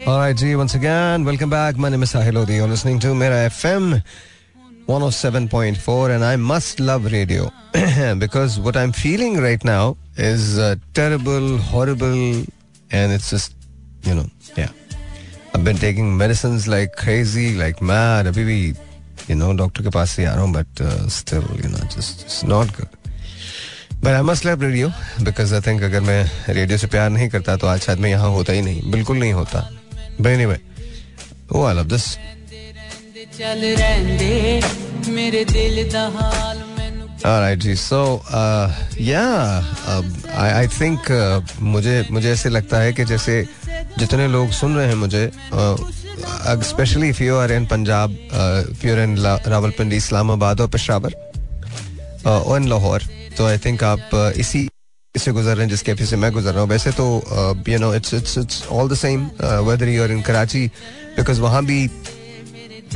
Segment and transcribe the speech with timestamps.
[0.00, 1.76] Alright, G, once again, welcome back.
[1.76, 2.54] My name is Sahil Lodi.
[2.54, 4.02] You're listening to Mera FM
[4.88, 7.50] 107.4 and I must love radio
[8.18, 12.44] because what I'm feeling right now is uh, terrible, horrible
[12.90, 13.54] and it's just,
[14.04, 14.24] you know,
[14.56, 14.70] yeah.
[15.54, 18.26] I've been taking medicines like crazy, like mad.
[18.26, 18.76] अभी भी,
[19.28, 22.22] you know, doctor के पास से आ रहा हूँ but uh, still, you know, just
[22.24, 22.88] it's not good.
[24.02, 24.90] But I must love radio
[25.22, 28.30] because I think अगर मैं radio से प्यार नहीं करता तो आज शायद मैं यहाँ
[28.30, 29.68] होता ही नहीं बिल्कुल नहीं होता
[30.20, 30.58] But में
[31.50, 32.18] oh, I love this.
[37.24, 38.02] All जी सो
[39.00, 39.24] या
[40.36, 41.10] आई थिंक
[41.60, 43.44] मुझे मुझे ऐसे लगता है कि जैसे
[43.98, 45.30] जितने लोग सुन रहे हैं मुझे
[46.70, 49.16] specially if you are in Punjab if are in
[49.46, 51.14] Rawalpindi Islamabad और पेशावर
[52.26, 54.68] और इन लाहौर तो आई थिंक आप uh, इसी
[55.18, 57.04] से गुजर रहे हैं जिस कैफ़े से मैं गुजर रहा हूँ। वैसे तो
[57.68, 59.24] you know it's it's it's all the same
[59.68, 60.66] whether you are in Karachi
[61.16, 61.88] because वहाँ भी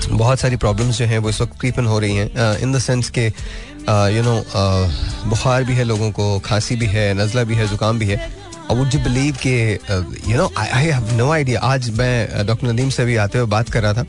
[0.03, 3.11] बहुत सारी प्रॉब्लम्स जो हैं, वो इस वक्त क्रीपन हो रही हैं इन द सेंस
[3.19, 4.37] के यू नो
[5.29, 8.17] बुखार भी है लोगों को, खांसी भी है, नज़ला भी है, ज़ुकाम भी है।
[8.71, 9.73] और वुड यू बिलीव के
[10.31, 13.71] you know I have no idea आज मैं डॉक्टर नदीम से भी आते हुए बात
[13.71, 14.05] कर रहा था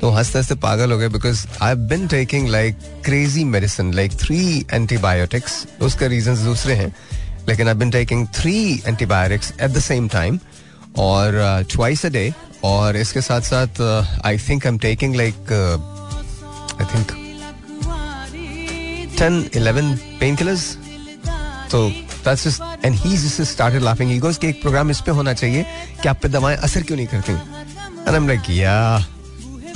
[0.00, 4.40] तो हँसते हँसते पागल हो गए because I been taking like crazy medicine like three
[4.72, 6.94] antibiotics उसके रीजन दूसरे हैं।
[7.48, 10.38] लेकिन I been taking three antibiotics at the same time
[10.98, 12.32] और ट्वाइस अ डे
[12.64, 13.80] और इसके साथ साथ
[14.26, 15.52] I think I am taking like
[16.80, 17.12] I think
[19.18, 20.76] ten eleven pain killers
[21.70, 21.90] तो
[22.24, 24.08] started laughing.
[24.08, 25.64] He goes, कि एक प्रोग्राम इस पे होना चाहिए
[26.02, 27.32] कि आप पे दवाएँ असर क्यों नहीं करती?
[28.06, 29.04] And I'm like, yeah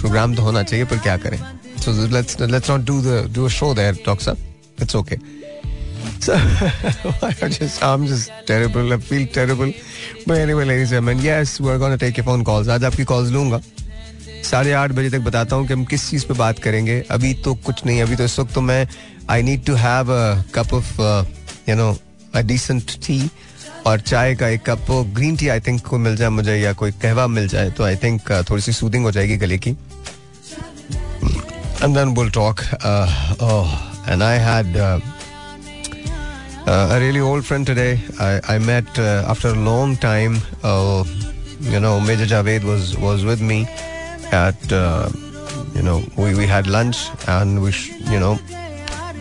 [0.01, 1.39] programme तो होना चाहिए, पर क्या करें?
[1.81, 4.35] So, let's let's not do the, do a show there, doctor.
[4.79, 5.19] It's okay.
[6.21, 6.35] So,
[7.23, 8.93] I just, I'm just terrible.
[8.93, 9.73] I feel terrible.
[10.27, 12.69] But anyway, ladies and gentlemen, yes, we're going to take your phone calls.
[12.69, 13.61] आज आपकी calls लूँगा
[14.45, 17.55] साढ़े आठ बजे तक बताता हूँ कि हम किस चीज़ पे बात करेंगे अभी तो
[17.67, 18.87] कुछ नहीं अभी तो इस वक्त तो मैं
[19.31, 20.07] I need to have
[20.55, 21.01] cup of
[21.69, 21.97] you know
[22.35, 23.21] a decent tea
[23.87, 27.27] और चाय का एक cup green tea I think मिल जाए मुझे या कोई कहवा
[27.27, 29.71] मिल जाए तो आई थिंक uh, थोड़ी सी सूदिंग हो जाएगी गले की
[31.83, 32.61] and then talk
[34.09, 34.77] and I had
[36.69, 38.01] uh, uh, a really old friend today.
[38.21, 40.39] I, I met uh, after a long time.
[40.63, 41.05] Uh,
[41.61, 43.67] you know, Major Javed was was with me
[44.33, 44.73] at.
[44.73, 45.09] Uh,
[45.75, 48.39] you know, we, we had lunch and we, sh- you know,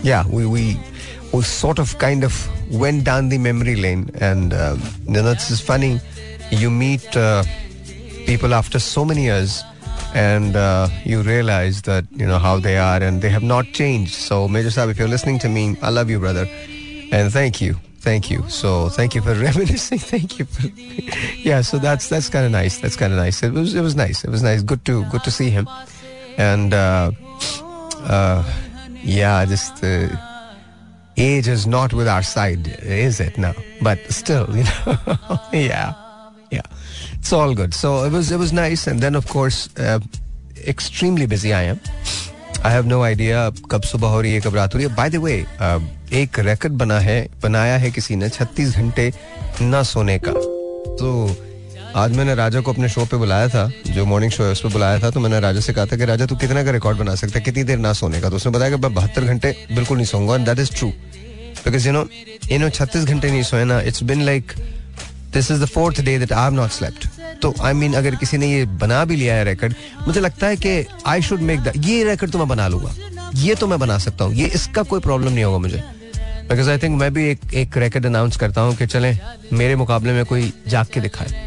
[0.01, 0.79] yeah, we we
[1.33, 2.33] we sort of kind of
[2.71, 5.99] went down the memory lane, and um, you know, it's just funny.
[6.51, 7.43] You meet uh,
[8.25, 9.63] people after so many years
[10.13, 14.13] and uh, you realize that you know how they are and they have not changed
[14.13, 16.47] so major Saab, if you're listening to me i love you brother
[17.11, 17.75] and thank you.
[17.99, 18.47] Thank you.
[18.47, 19.99] So thank you for reminiscing.
[19.99, 20.67] Thank you for
[21.37, 22.77] yeah so that's that's kind of nice.
[22.77, 23.43] That's kind of nice.
[23.43, 24.23] It was it was nice.
[24.23, 24.61] It was nice.
[24.61, 25.67] Good to good to see him.
[26.37, 27.11] And uh,
[28.03, 28.43] uh,
[29.03, 30.07] yeah just uh,
[31.17, 33.53] age is not with our side is it now?
[33.81, 35.93] But still you know yeah
[36.51, 36.61] yeah.
[37.13, 37.73] It's all good.
[37.73, 38.87] So it was it was nice.
[38.87, 39.99] And then of course uh,
[40.65, 41.79] extremely busy i am
[42.65, 45.09] i have no idea कब सुबह हो रही है, कब रात हो रही है। बाय
[45.09, 45.45] द वे
[46.13, 49.13] एक रिकॉर्ड बना है, बनाया है किसी ने 36 घंटे
[49.61, 50.31] ना सोने का।
[50.99, 51.37] तो
[51.95, 54.69] आज मैंने राजा को अपने शो पे बुलाया था, जो मॉर्निंग शो है, उस पर
[54.69, 57.15] बुलाया था तो मैंने राजा से कहा था कि, राजा, तू कितना का रिकॉर्ड बना
[57.15, 57.45] सकता है?
[57.45, 58.29] कितनी देर ना सोने का?
[58.29, 60.89] तो उसने बताया कि मैं बहत्तर घंटे बिल्कुल नहीं सोऊँगा and that is true
[61.65, 62.07] because you know
[62.51, 64.51] you know छत्तीस घंटे नहीं सोए ना it's been like
[65.37, 67.07] this is the fourth day that I have not slept
[67.41, 69.73] तो आई I मीन mean, अगर किसी ने ये बना भी लिया है रिकॉर्ड
[70.07, 72.93] मुझे लगता है कि आई शुड मेक द ये रिकॉर्ड तो मैं बना लूँगा।
[73.35, 75.83] ये तो मैं बना सकता हूँ। ये इसका कोई प्रॉब्लम नहीं होगा मुझे।
[76.49, 79.13] बिकॉज़ आई थिंक मैं भी एक एक रिकॉर्ड अनाउंस करता हूँ कि चले
[79.53, 81.45] मेरे मुकाबले में कोई जाग के दिखाए।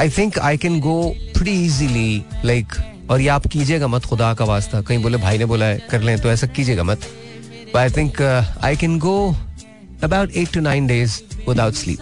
[0.00, 0.96] I think I can go
[1.38, 2.74] pretty easily like
[3.10, 6.02] और ये आप कीजिएगा मत खुदा का वास्ता। कहीं बोले भाई ने बोला है कर
[6.02, 7.06] लें तो ऐसा कीजिएगा मत।
[7.76, 8.22] I think
[8.64, 9.16] I can go
[10.04, 11.98] about eight to nine days without sleep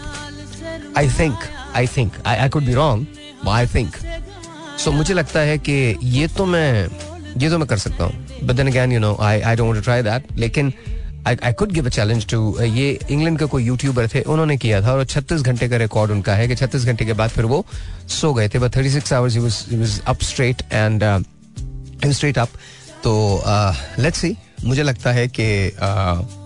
[0.98, 1.34] I think
[1.76, 3.06] I think I could be wrong
[3.48, 3.90] I think
[4.78, 6.88] so मुझे लगता है कि ये तो मैं
[7.38, 8.26] ये तो मैं कर सकता हूँ.
[8.42, 10.72] But then again you know I I don't try that लेकिन
[11.28, 14.92] I could give a challenge to ये इंग्लैंड का कोई यूट्यूबर थे उन्होंने किया था
[14.92, 17.66] और 36 घंटे का रिकॉर्ड उनका है कि 36 घंटे के बाद फिर वो
[18.08, 18.58] सो गए थे.
[18.58, 21.24] But 36 hours he was up straight and
[22.12, 22.48] straight up
[23.04, 23.42] तो
[23.98, 26.37] लेट्स सी मुझे लगता है कि uh,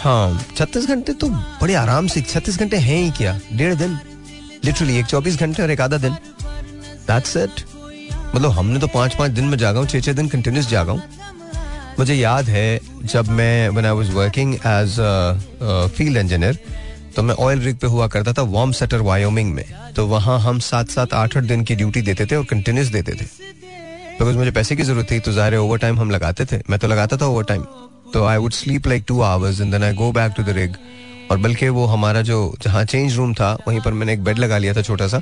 [0.00, 3.38] हाँ। छत्तीस घंटे तो बड़े आराम से, छत्तीस घंटे हैं ही क्या?
[3.52, 3.98] डेढ़ दिन।
[4.64, 6.12] लिटरली एक चौबीस घंटे और एक आधा दिन।
[7.06, 7.64] दैट्स इट
[8.34, 11.02] मतलब हमने तो पाँच पाँच दिन में जागा हूँ, छह छह दिन कंटिन्यूस जागा हूँ।
[11.98, 14.96] मुझे याद है जब मैं when I was working as
[15.96, 16.58] field engineer
[17.16, 19.64] तो मैं ऑयल रिग पे हुआ करता था वॉर्म सेटर वायोमिंग में।
[19.96, 23.12] तो वहाँ हम सात सात आठ आठ दिन की ड्यूटी देते थे और कंटिन्यूस देते
[23.12, 23.24] थे।
[24.18, 26.88] बिकॉज़ मुझे पैसे की ज़रूरत थी तो ज़ाहिर ओवर टाइम हम लगाते थे। मैं तो
[26.88, 27.64] लगाता था ओवर टाइम
[28.14, 30.74] तो I would sleep like two hours and then I go back to the rig
[31.30, 34.58] और बल्कि वो हमारा जो जहाँ चेंज रूम था, वहीं पर मैंने एक बेड लगा
[34.58, 35.20] लिया था छोटा सा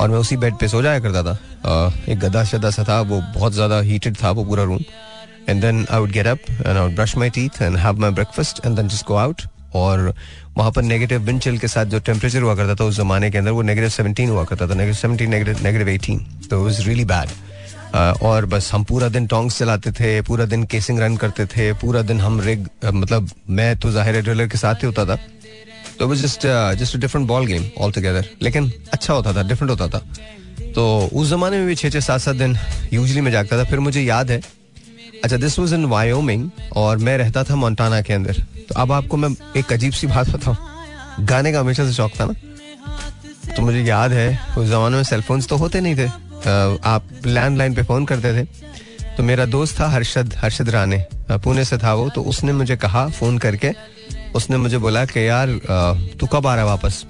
[0.00, 3.20] और मैं उसी बेड पे सो जाया करता था। एक गदा शदा सा था, वो
[3.34, 4.80] बहुत ज़्यादा हीटेड था वो पूरा room
[5.48, 8.10] and then I would get up and I would brush my teeth and have my
[8.10, 9.42] breakfast and then just go out
[9.74, 10.14] और
[10.56, 13.38] वहाँ पर नेगेटिव विंड चिल के साथ जो टेम्परेचर हुआ करता था उस जमाने के
[13.38, 15.30] अंदर वो नेगेटिव सेवनटीन हुआ करता था नेगेटिव सेवनटीन
[15.62, 17.47] नेगेटिव एटीन तो इज़ रियली बैड
[17.94, 22.02] और बस हम पूरा दिन टोंग्स चलाते थे, पूरा दिन केसिंग रन करते थे, पूरा
[22.02, 25.18] दिन हम रिग मतलब मैं तो ज़ाहिर के साथ ही होता था।
[25.98, 26.46] तो was just
[26.78, 30.02] just different ball game altogether लेकिन अच्छा होता था डिफरेंट होता था।
[30.74, 32.56] तो उस जमाने में भी छः छः सात सात दिन
[32.92, 34.40] यूजली मैं जागता था। फिर मुझे याद है
[35.24, 39.16] अच्छा दिस वॉज़ इन वायोमिंग और मैं रहता था मोन्टाना के अंदर। तो अब आपको
[39.16, 40.56] मैं एक अजीब सी बात बताऊँ,
[41.26, 42.34] गाने का हमेशा से शौक था ना?
[43.56, 46.08] तो मुझे याद है, उस जमाने में सेलफोन्स तो होते नहीं थे।
[46.38, 48.44] आप लैंडलाइन पे फ़ोन करते थे।
[49.16, 51.04] तो मेरा दोस्त था हर्षद हर्षद राणे।
[51.34, 53.72] पुणे से था वो तो उसने मुझे कहा फ़ोन करके।
[54.36, 55.48] उसने मुझे बोला कि यार
[56.20, 57.04] तू कब आ रहा है वापस?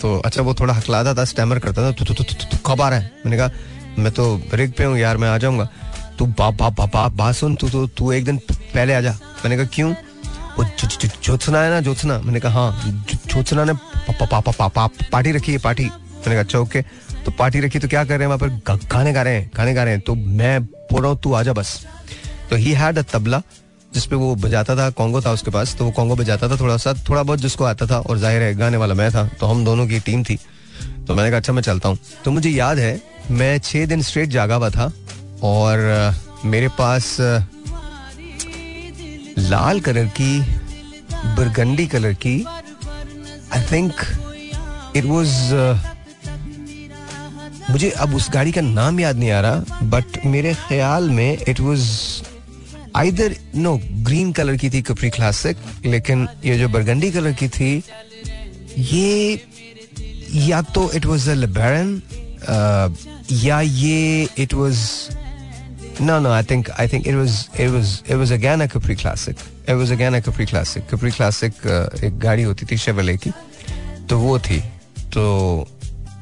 [0.00, 2.98] तो अच्छा वो थोड़ा हकलाता था स्टैमर करता था, तू तू तू कब आ रहा
[2.98, 3.10] है?
[3.26, 3.50] मैंने कहा,
[3.98, 5.68] मैं तो रिग पे हूँ यार, मैं आ जाऊँगा।
[6.18, 9.12] तू बाप बाप बाप बाप, बात सुन, तू तो तू एक दिन पहले आ जा।
[9.44, 9.92] मैंने कहा, क्यों?
[10.58, 13.72] वो ज्योत्सना है ना ज्योत्सना मैंने कहा हाँ ज्योत्सना ने
[14.12, 16.84] पार्टी रखी है, पार्टी। मैंने कहा अच्छा ओके।
[17.24, 18.76] तो पार्टी रखी तो क्या कर रहे हैं वहाँ पर?
[18.92, 21.52] गाने गा रहे हैं गाने गा रहे हैं। तो मैं बोल रहा हूँ, तू आजा
[21.52, 21.80] बस।
[22.50, 23.42] तो ही हैड अ तबला,
[23.92, 26.92] जिसपे वो बजाता था कॉन्गो था उसके पास। तो वो कॉन्गो बजाता था थोड़ा सा,
[27.08, 29.86] थोड़ा बहुत जिसको आता था, और ज़ाहिर है गाने वाला मैं था तो हम दोनों
[29.86, 30.38] की टीम थी।
[31.06, 33.00] तो मैंने कहा अच्छा मैं चलता हूँ। तो मुझे याद है,
[33.30, 34.92] मैं छह दिन स्ट्रेट जागा हुआ था,
[35.42, 36.14] और
[36.44, 37.16] मेरे पास
[39.40, 40.40] लाल कलर की
[41.36, 42.44] बरगंडी कलर की
[43.52, 43.92] आई थिंक
[44.96, 45.30] इट वॉज़
[47.70, 51.60] मुझे अब उस गाड़ी का नाम याद नहीं आ रहा बट मेरे ख्याल में it
[51.60, 51.88] was
[52.96, 53.76] either no
[54.06, 55.56] green colour की थी कपरी क्लासिक
[55.86, 57.70] लेकिन ये जो बरगंडी कलर की थी
[58.76, 59.40] ये
[60.48, 62.00] या तो इट वॉज़ लिबरन
[63.44, 64.84] या ये it was
[66.00, 68.94] No, no, I think I think it was it was it was again a Capri
[68.96, 69.36] Classic.
[69.68, 70.86] It was again a Capri Classic.
[70.88, 73.32] Capri Classic uh, एक गाड़ी होती थी शेवले की
[74.10, 74.60] तो वो थी
[75.14, 75.24] तो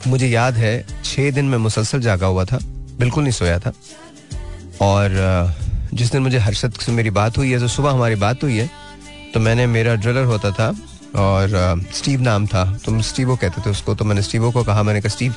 [0.07, 0.75] मुझे याद है
[1.19, 2.59] छह दिन में मुसलसल जागा हुआ था,
[2.99, 3.73] बिल्कुल नहीं सोया था।
[4.81, 5.11] और
[5.95, 8.69] जिस दिन मुझे हर्षद से मेरी बात हुई है तो सुबह हमारी बात हुई है
[9.35, 10.69] तो मैंने, मेरा ड्रिलर होता था,
[11.17, 15.01] और स्टीव नाम था। तुम स्टीवो कहते थे उसको तो मैंने स्टीवो को कहा, मैंने
[15.01, 15.35] कहा, Steve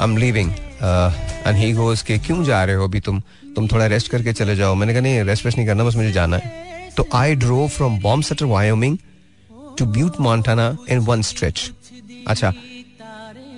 [0.00, 3.20] I am leaving and he goes के, क्यों जा रहे हो अभी तुम?
[3.56, 6.10] तुम थोड़ा रेस्ट करके चले जाओ। मैंने कहा, नहीं रेस्ट वेस्ट नहीं करना, बस मुझे
[6.12, 8.98] जाना है। तो I drove from bomb setter Wyoming
[9.78, 11.70] to Butte Montana in one stretch
[12.28, 12.52] अच्छा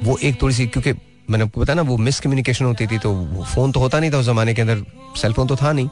[0.05, 0.93] वो एक थोड़ी सी, क्योंकि
[1.31, 3.15] मैंने आपको बताया ना, वो मिस कम्युनिकेशन होती थी तो
[3.45, 4.85] फ़ोन तो होता नहीं था उस जमाने के अंदर
[5.17, 5.89] सेलफोन तो था नहीं।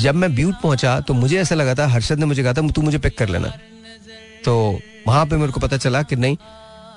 [0.00, 2.82] जब मैं ब्यूट पहुँचा तो मुझे ऐसा लगा था, हर्षद ने मुझे कहा था, तू
[2.82, 3.52] मुझे पिक कर लेना।
[4.44, 6.36] तो वहाँ पे मेरे को पता चला कि नहीं,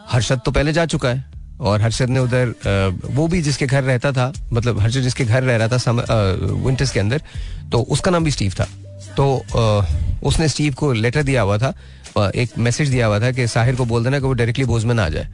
[0.10, 1.24] हर्षद तो पहले जा चुका है,
[1.60, 5.58] और हर्षद ने उधर वो भी जिसके घर रहता था मतलब हर्षद जिसके घर रह
[5.58, 5.92] रहा था
[6.58, 7.22] विंटर्स के अंदर
[7.72, 8.68] तो उसका नाम भी स्टीव था।
[9.18, 9.26] तो
[10.24, 11.74] उसने स्टीव को लेटर दिया हुआ था
[12.36, 15.08] एक मैसेज दिया हुआ था कि साहिर को बोल देना कि वो डायरेक्टली बोजमन आ
[15.10, 15.28] जाए।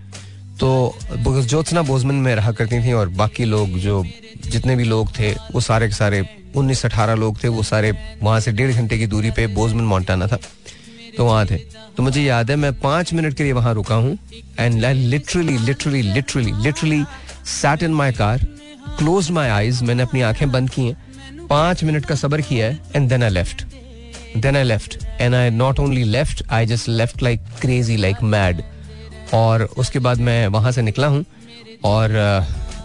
[0.60, 4.04] तो ज्योत्सना बोजमन में रहा करती थी और बाकी लोग जो
[4.48, 6.24] जितने भी लोग थे, वो सारे के सारे,
[6.56, 7.91] उन्नीस अठारह लोग थे, वो सारे
[8.22, 10.39] वहाँ से डेढ़ घंटे की दूरी पे बोजमन मोन्टाना था।
[11.18, 11.58] तो वहाँ थे।
[11.98, 14.18] तो मुझे याद है, मैं पाँच मिनट के लिए वहाँ रुका हूँ
[14.60, 17.03] and literally literally literally literally
[17.51, 18.46] sat in my car
[18.98, 22.79] close my eyes मैंने अपनी आँखें बंद की हैं। पाँच मिनट का सबर किया है
[22.96, 23.65] and then I left
[24.38, 28.62] then I left and I not only left I just left like crazy like mad
[29.34, 31.24] और उसके बाद मैं वहाँ से निकला हूँ
[31.86, 32.12] और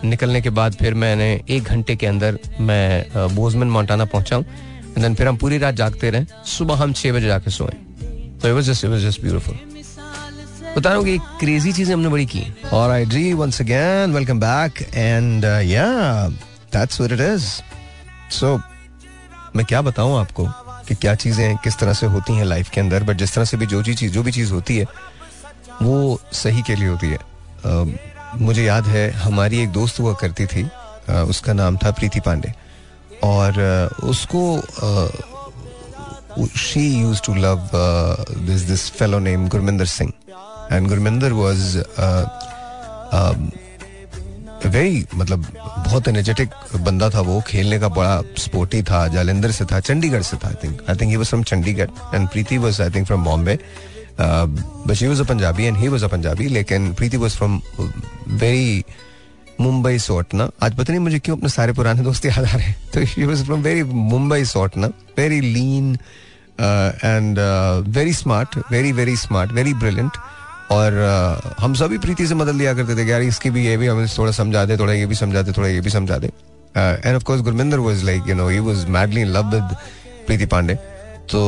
[0.05, 4.45] निकलने के बाद फिर मैंने एक घंटे के अंदर मैं बोजमन मोन्टाना पहुँचा हूँ।
[4.99, 7.73] देन फिर हम पूरी रात जागते रहे। सुबह हम छह बजे जाके सोए।
[8.43, 9.59] तो it was just it was just beautiful
[10.77, 12.43] बता रहा हूँ कि क्रेजी चीज़ें हमने बड़ी की
[12.73, 15.87] और I D once again welcome back and yeah
[16.73, 17.47] that's what it is
[18.31, 18.57] so
[19.57, 20.47] मैं क्या बताऊँ आपको
[20.89, 23.57] कि क्या चीज़ें किस तरह से होती हैं लाइफ के अंदर बट जिस तरह से
[23.57, 24.87] भी जो चीज़ जो भी चीज़ होती है
[25.83, 27.89] वो सही के लिए होती है। uh,
[28.41, 32.53] मुझे याद है हमारी एक दोस्त हुआ करती थी uh, उसका नाम था प्रीति पांडे।
[33.25, 34.43] और uh, उसको
[37.37, 40.13] love uh, this this fellow named Gurminder Singh,
[40.71, 42.25] and Gurminder was uh,
[43.13, 43.51] um,
[44.67, 49.81] very मतलब बहुत एनर्जेटिक बंदा था वो। खेलने का बड़ा स्पोर्टी था जालंधर से था
[49.81, 51.91] चंडीगढ़ से था I think I think he was from Chandigarh.
[52.15, 53.59] And Preeti was I think from Bombay
[54.21, 57.61] but she was a Punjabi and he was a Punjabi लेकिन Preeti was from
[58.41, 58.85] very
[59.61, 62.67] Mumbai sort ना आज पता नहीं मुझे क्यों अपने सारे पुराने दोस्त याद आ रहे
[62.67, 64.87] हैं। तो she was from very Mumbai sort ना
[65.19, 65.95] very lean
[66.61, 67.39] and
[67.97, 70.13] very smart very very smart very brilliant
[70.73, 73.77] और uh, हम सभी प्रीति से मदद लिया करते थे कि यार इसकी भी ये
[73.77, 76.27] भी हमें थोड़ा समझा दे थोड़ा ये भी समझा दे थोड़ा ये भी समझा दे।
[76.77, 79.77] And of course Gurminder was like you know he was madly in love with
[80.27, 80.79] Preeti Pandey.
[81.31, 81.41] तो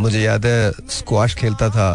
[0.00, 1.94] मुझे याद है स्क्वाश खेलता था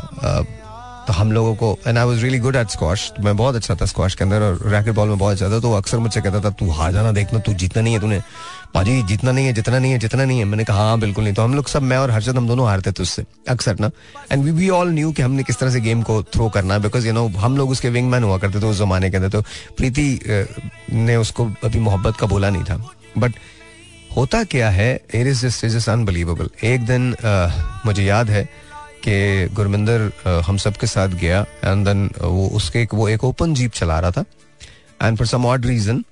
[1.08, 3.86] तो हम लोगों को and I was really good at squash मैं बहुत अच्छा था
[3.86, 6.50] स्क्वाश के अंदर, और रैकेट बॉल में बहुत अच्छा था तो अक्सर मुझसे कहता था,
[6.52, 8.20] तू हार जाना, देखना, तू जीतना नहीं है तूने।
[8.74, 11.34] पाजी जीतना नहीं है, जितना नहीं है, जितना नहीं है। मैंने कहा हाँ बिल्कुल नहीं।
[11.34, 13.90] तो हम लोग सब, मैं और हर्षद, हम दोनों हारते थे उससे, अक्सर ना।
[14.32, 17.08] And we we all knew कि हमने किस तरह से गेम को थ्रो करना बिकॉज़
[17.08, 19.42] यू नो हम लोग उसके विंग मैन हुआ करते थे उस जमाने के अंदर तो
[19.78, 20.20] प्रीति
[20.94, 22.84] ने उसको अभी मोहब्बत का बोला नहीं था।
[23.18, 23.34] बट
[24.18, 24.96] होता क्या है?
[24.96, 28.44] It is just is is unbelievable एक दिन uh, मुझे याद है
[29.04, 33.54] कि गुरमिंदर uh, हम सब के साथ गया एंड देन वो उसके वो एक ओपन
[33.54, 34.26] जीप चला रहा था
[35.04, 36.04] and for some odd reason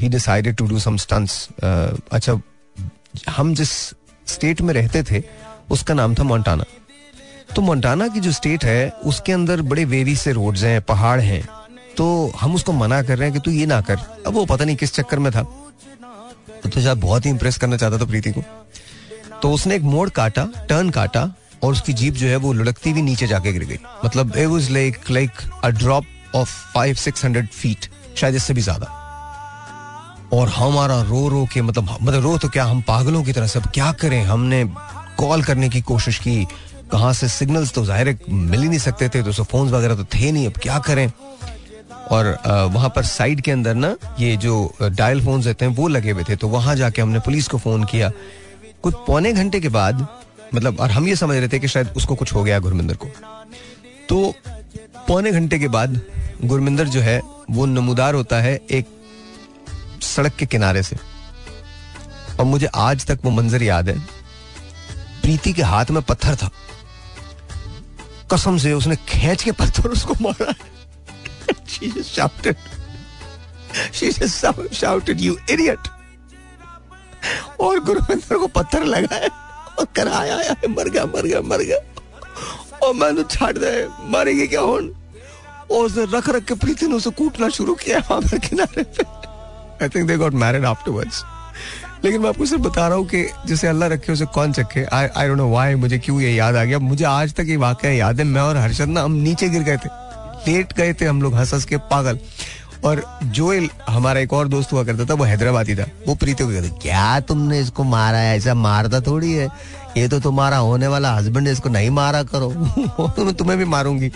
[0.00, 1.48] he decided to do some stunts
[2.12, 2.40] अच्छा
[3.30, 3.70] हम जिस
[4.26, 5.22] स्टेट में रहते थे
[5.70, 6.64] उसका नाम था मोन्टाना
[7.56, 11.48] तो मोन्टाना की जो स्टेट है उसके अंदर बड़े वेवी से रोड्स हैं पहाड़ हैं
[11.96, 14.64] तो हम उसको मना कर रहे हैं कि तू ये ना कर। अब वो पता
[14.64, 15.63] नहीं किस चक्कर में था।
[16.64, 18.42] तो शायद बहुत ही इंप्रेस करना चाहता था प्रीति को।
[19.42, 21.30] तो उसने एक मोड़ काटा टर्न काटा,
[21.62, 24.70] और उसकी जीप जो है वो लुढ़कती हुई नीचे जाके गिर गई। मतलब it was
[24.70, 25.30] like like
[25.64, 26.04] a drop
[26.34, 28.86] off five six hundred feet शायद इससे भी ज़्यादा।
[30.32, 33.58] और हमारा रो रो के मतलब मतलब रो तो क्या हम पागलों की तरह से
[33.58, 34.22] अब क्या करें?
[34.24, 34.64] हमने
[35.18, 36.44] कॉल करने की कोशिश की,
[36.92, 40.32] कहाँ से सिग्नल्स तो ज़ाहिर मिल ही नहीं सकते थे तो फ़ोन वगैरह तो थे
[40.32, 41.10] नहीं, अब क्या करें?
[42.10, 42.26] और
[42.72, 46.24] वहाँ पर साइड के अंदर ना ये जो डायल फ़ोन रहते हैं, वो लगे हुए
[46.24, 48.10] थे। तो वहाँ जाके हमने पुलिस को फ़ोन किया।
[48.82, 50.06] कुछ पौने घंटे के बाद
[50.54, 53.08] मतलब और हम ये समझ रहे थे कि शायद उसको कुछ हो गया गुरमिंदर को।
[54.08, 54.34] तो
[55.08, 56.00] पौने घंटे के बाद
[56.44, 57.20] गुरमिंदर जो है,
[57.50, 58.86] वो नमूदार होता है एक
[60.02, 60.96] सड़क के किनारे से।
[62.38, 63.98] और मुझे आज तक वो मंजर याद है।
[65.22, 66.50] प्रीति के हाथ में पत्थर था।
[68.32, 70.52] कसम से उसने खींच के पत्थर उसको मारा
[71.66, 72.56] she just shouted.
[73.92, 75.90] She just shouted, you idiot.
[77.60, 79.28] और गुरुविंदर को पत्थर लगाया
[79.78, 81.78] और कराया, आया है मर गया मर गया मर गया।
[82.82, 84.94] और मैंने छाड़ दे, मारेंगे क्या होन?
[85.70, 89.04] और उसने रख रख के प्रीति ने उसे कूटना शुरू किया वहाँ पर किनारे पे।
[89.84, 91.24] I think they got married afterwards
[92.04, 94.84] लेकिन मैं आपको सिर्फ़ बता रहा हूँ कि जैसे अल्लाह रखे, उसे कौन चखे?
[94.84, 97.56] I I don't know why मुझे क्यों ये याद आ गया। मुझे आज तक ये
[97.56, 100.03] वाकया याद है। मैं और हर्षद ना, हम नीचे गिर गए थे।
[100.48, 102.18] लेट गए थे हम लोग हंस हंस के, पागल।
[102.84, 106.50] और जोएल, हमारा एक और दोस्त हुआ करता था, वो हैदराबादी था। वो प्रीति को
[106.50, 108.36] कहते, क्या तुमने इसको मारा है?
[108.36, 109.48] ऐसा मारता थोड़ी है।
[109.96, 112.52] ये तो तुम्हारा होने वाला हस्बैंड है, इसको नहीं मारा करो।
[113.16, 114.08] तो मैं तुम्हें भी मारूँगी।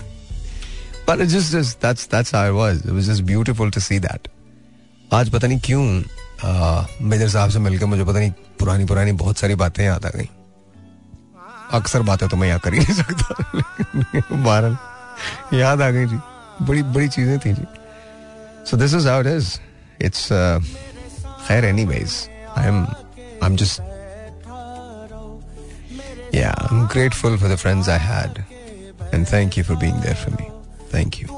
[1.08, 2.87] पर just that's that's how it was.
[2.87, 4.18] It was just beautiful to see that.
[5.12, 6.02] आज पता नहीं क्यों
[7.02, 10.28] मेजर साहब से मिलकर मुझे पता नहीं, पुरानी पुरानी बहुत सारी बातें याद आ गई।
[11.73, 13.35] अक्सर बातें तो मैं यहाँ कर ही नहीं सकता।
[14.32, 14.78] बहरहाल
[15.55, 16.19] याद आ गई जी
[16.63, 17.67] बड़ी बड़ी चीज़ें थी जी
[18.71, 19.55] so this is how it is
[20.07, 20.29] it's
[21.49, 22.19] खैर anyways
[22.57, 23.87] I am I am just
[26.33, 28.45] Yeah, I'm grateful for the friends I had.
[29.13, 30.51] And thank you for being there for me.
[30.91, 31.29] Thank you.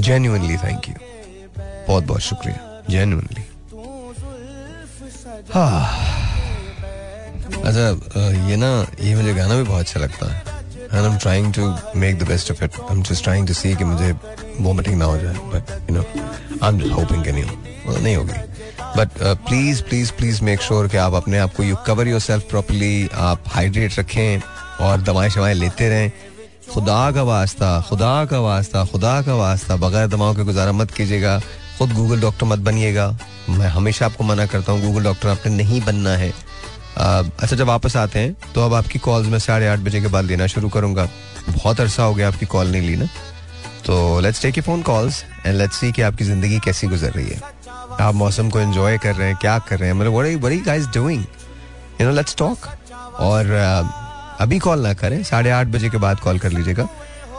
[0.00, 0.96] Genuinely thank you.
[1.86, 3.44] बहुत बहुत शुक्रिया genuinely
[5.54, 5.80] हाँ
[7.64, 10.51] अच्छा ये ना ये मुझे गाना भी बहुत अच्छा लगता है
[10.92, 13.54] and I am trying to make the best of it I am just trying to
[13.54, 14.14] see कि मुझे
[14.60, 18.40] वोमिटिंग ना हो जाए but you know I am just hoping कि नहीं नहीं होगी।
[18.96, 22.48] But please please please make sure कि आप अपने आप को you cover yourself
[22.50, 24.40] properly आप हाइड्रेट रखें
[24.86, 26.10] और दवाएँ शवाएँ लेते रहें।
[26.72, 31.38] खुदा का वास्ता, खुदा का वास्ता, खुदा का वास्ता बगैर दवाओं के गुजारा मत कीजिएगा।
[31.78, 33.06] खुद गूगल डॉक्टर मत बनिएगा।
[33.48, 36.32] मैं हमेशा आपको मना करता हूँ गूगल डॉक्टर आपने नहीं बनना है।
[36.96, 40.24] अच्छा जब वापस आते हैं तो अब आपकी कॉल्स मैं साढ़े आठ बजे के बाद
[40.24, 41.08] लेना शुरू करूँगा।
[41.48, 43.06] बहुत अरसा हो गया आपकी कॉल नहीं ली ना।
[43.86, 47.28] तो let's take you phone calls and let's see कि आपकी ज़िंदगी कैसी गुजर रही
[47.28, 47.40] है।
[48.00, 50.86] आप मौसम को एंजॉय कर रहे हैं, क्या कर रहे हैं मतलब what you guys
[50.94, 51.24] doing
[52.00, 52.68] you know let's talk
[53.20, 53.50] और
[54.40, 56.88] अभी कॉल ना करें, साढ़े आठ बजे के बाद कॉल कर लीजिएगा।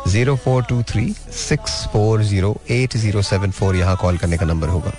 [0.07, 4.45] Zero four two three six four zero eight zero seven four यहाँ कॉल करने का
[4.45, 4.91] नंबर होगा।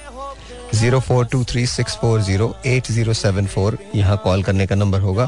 [0.75, 3.79] Zero four two three six four zero eight zero seven four.
[3.95, 5.25] यहाँ कॉल करने का नंबर होगा।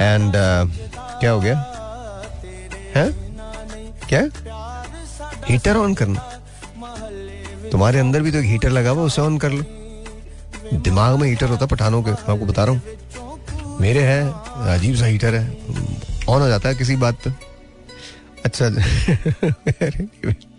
[0.00, 0.68] एंड uh,
[1.20, 1.56] क्या हो गया?
[2.96, 3.10] है?
[4.08, 4.20] क्या?
[5.48, 6.20] हीटर ऑन करना।
[7.72, 9.64] तुम्हारे अंदर भी तो एक हीटर लगा हुआ उसे ऑन कर लो।
[10.74, 14.22] दिमाग में हीटर होता पठानों के मैं आपको बता रहा हूँ। मेरे है
[14.74, 15.58] अजीब सा हीटर है।
[16.28, 17.34] ऑन हो जाता है किसी बात पर
[18.44, 18.66] अच्छा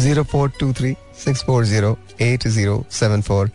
[0.00, 3.50] zero four two three six four zero eight zero seven four.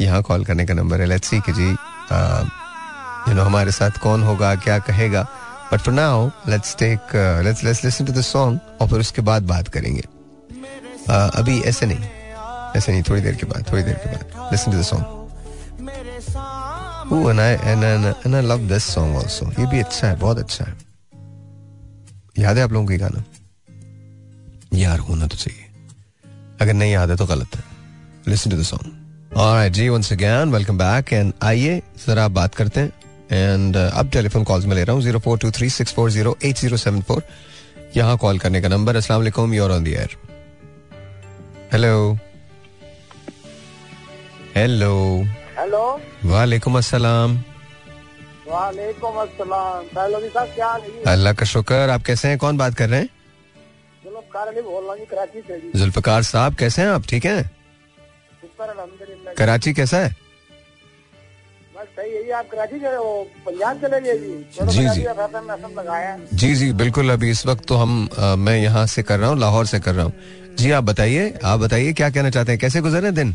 [0.00, 4.22] यहाँ कॉल करने का नंबर है। लेट्स सी कि जी यू नो हमारे साथ कौन
[4.22, 5.22] होगा क्या कहेगा।
[5.72, 9.46] But for now let's take let's let's listen to the song और फिर उसके बाद
[9.46, 12.04] बात करेंगे। uh, अभी ऐसे नहीं
[12.76, 15.18] ऐसे नहीं थोड़ी देर के बाद थोड़ी देर के बाद। Listen to the song
[17.12, 19.46] Ooh, and I and, and, and I love this song also.
[19.60, 20.74] ये भी अच्छा है बहुत अच्छा है।
[22.38, 23.22] याद है आप लोगों को गाना?
[24.78, 25.59] यार होना तो चाहिए।
[26.60, 27.62] अगर नहीं याद है तो गलत है।
[28.28, 28.98] Listen to the song
[29.36, 32.92] Alright, जी once again welcome back and आइए जरा बात करते हैं।
[33.32, 36.10] एंड uh, अब टेलीफोन कॉल्स में ले रहा हूँ zero four two three six four
[36.10, 37.22] zero eight zero seven four
[37.96, 40.16] यहाँ कॉल करने का नंबर अस्सलाम वालेकुम you're on the air
[41.72, 42.18] hello
[44.56, 44.92] hello
[45.58, 47.36] hello वालेकुम अस्सलाम।
[48.48, 49.84] वालेकुम अस्सलाम?
[51.08, 52.38] अल्लाह का शुक्र आप कैसे हैं?
[52.38, 53.08] कौन बात कर रहे हैं?
[54.30, 57.02] जुल्फकार अली बोल रहा हूँ कराची से जुल्फकार साहब कैसे हैं आप?
[57.08, 57.50] ठीक हैं।
[59.38, 60.14] कराची कैसा है?
[61.80, 62.78] सही जी आप कराची
[63.44, 64.46] पंजाब चले गए जी?
[66.32, 68.08] जी, जी। बिल्कुल। अभी इस वक्त तो हम
[68.38, 70.12] मैं यहाँ से कर रहा हूँ लाहौर से कर रहा हूँ।
[70.58, 72.60] जी आप बताइए आप बताइए क्या कहना चाहते हैं?
[72.60, 73.32] कैसे गुजरे दिन?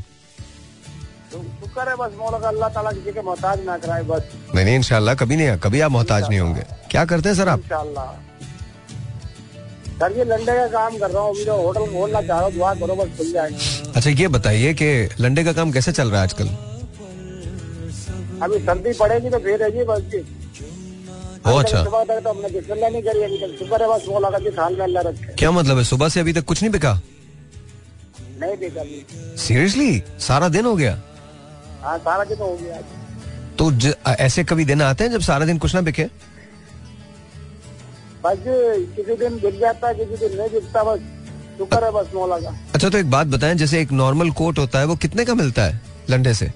[1.32, 5.16] शुक्र है बस मौला अल्लाह ताला किसी के मोहताज ना कराए बस। नहीं नहीं इंशाल्लाह
[5.16, 7.60] कभी नहीं कभी आप मोहताज नहीं होंगे। क्या करते हैं सर आप?
[7.60, 8.06] इंशाल्लाह।
[10.00, 12.54] सर ये लंडे का काम कर रहा हूँ अभी तो होटल खोलना चाह रहा हूँ
[12.54, 14.88] दुआ करो बस खुल जाएगा। अच्छा ये बताइए कि
[15.20, 16.48] लंडे का काम कैसे चल रहा है आजकल?
[18.44, 20.20] अभी सर्दी पड़ेगी तो फिर है बस जी।
[21.48, 24.30] ओ अच्छा। सुबह तक तो हमने बिस्मिल्लाह नहीं करी अभी तक शुक्र है बस मौला
[24.30, 26.72] का जिस हाल में अल्लाह रखे। क्या मतलब है सुबह से अभी तक कुछ नहीं
[26.72, 26.94] बिका?
[28.40, 29.06] नहीं अभी
[29.38, 30.94] सीरियसली सारा दिन हो गया?
[31.82, 32.82] हाँ सारा दिन हो गया।
[33.60, 36.04] तो ज, ऐसे कभी दिन आते हैं जब सारा दिन कुछ ना बिके?
[38.25, 38.44] बस
[38.96, 41.00] किसी दिन बिक जाता है किसी दिन नहीं बिकता बस
[41.58, 44.79] शुक्र है बस मौला का। अच्छा तो एक बात बताएँ जैसे एक नॉर्मल कोट होता
[44.79, 46.51] है वो कितने का मिलता है लंडे से?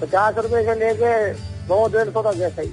[0.00, 1.32] पचास रुपए से लेके
[1.68, 2.70] दो डेढ़ सौ तक जैसा ही।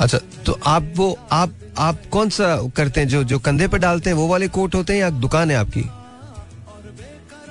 [0.00, 4.10] अच्छा तो आप वो आप आप कौन सा करते हैं जो जो कंधे पे डालते
[4.10, 5.84] हैं वो वाले कोट होते हैं या दुकान है आपकी?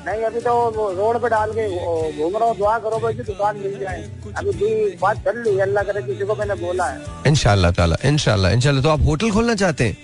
[0.05, 0.53] नहीं अभी तो
[0.95, 1.67] रोड पे डाल के
[2.17, 4.01] घूम रहा हूँ दुआ करो भाई जी दुकान मिल जाए।
[4.37, 4.69] अभी भी
[5.01, 8.81] बात चल रही है अल्लाह करे किसी को मैंने बोला है। इनशाला ताला इनशाला इनशाला
[8.81, 9.97] तो आप होटल खोलना चाहते हैं?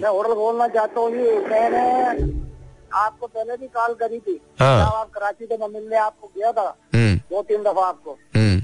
[0.00, 1.84] मैं होटल खोलना चाहता हूँ जी मैंने
[2.98, 6.68] आपको पहले भी कॉल करी थी। हाँ। आप कराची से मैं मिलने आपको गया था
[6.94, 8.62] हम्म। दो तीन दफ़ा आपको। हम्म।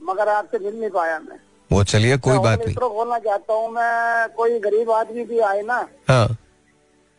[0.00, 1.38] मगर आपसे मिल नहीं पाया मैं।
[1.70, 5.86] वो चलिए कोई बात नहीं। खोलना चाहता हूँ मैं कोई गरीब आदमी भी आए ना
[6.08, 6.26] हाँ।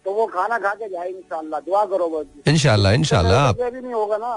[0.06, 3.94] तो वो खाना खा के जाए इंशाल्लाह दुआ करो बस। इनशाला इनशाला आप भी नहीं
[3.94, 4.34] होगा ना।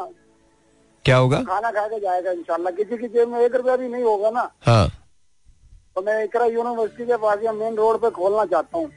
[1.04, 1.40] क्या होगा?
[1.44, 4.50] खाना खा के जाएगा इंशाल्लाह। किसी की जेब में एक रुपया भी नहीं होगा ना।
[4.66, 4.88] हाँ।
[5.96, 8.90] तो मैं इकरा यूनिवर्सिटी के पास या मेन रोड पे खोलना चाहता हूँ।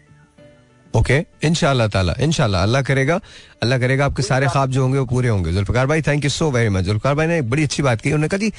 [0.94, 3.20] ओके इनशाला ताला इनशाला अल्लाह करेगा
[3.64, 6.50] अल्लाह करेगा आपके सारे ख्वाब जो होंगे वो पूरे होंगे। जुल्फकार भाई thank you so
[6.52, 8.52] very much Zulfiqar भाई ने एक बड़ी अच्छी बात की। उन्होंने कहा जी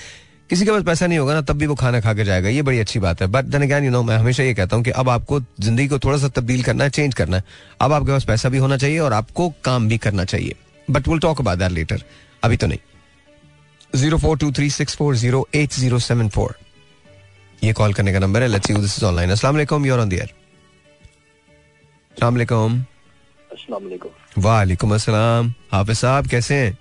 [0.51, 2.63] किसी के पास पैसा नहीं होगा ना तब भी वो खाना खा के जाएगा। ये
[2.63, 4.91] बड़ी अच्छी बात है। But then again you know मैं हमेशा ये कहता हूँ कि
[4.93, 7.45] अब आपको ज़िंदगी को थोड़ा सा तब्दील करना है चेंज करना है।
[7.81, 10.55] अब आपके पास पैसा भी होना चाहिए और आपको काम भी करना चाहिए।
[10.89, 12.03] But will talk about that later
[12.45, 12.79] अभी तो नहीं।
[13.95, 16.55] Zero four two three six four zero eight zero seven four.
[17.63, 20.09] ये कॉल करने का नंबर है। Let's you this is online अस्सलाम वालेकुम यूर ऑन
[20.09, 20.33] द एयर
[22.15, 22.79] अस्सलाम वालेकुम।
[23.51, 26.79] अस्सलाम वालेकुम। वालेकुम अस्सलाम। हाफिज साहब कैसे हैं?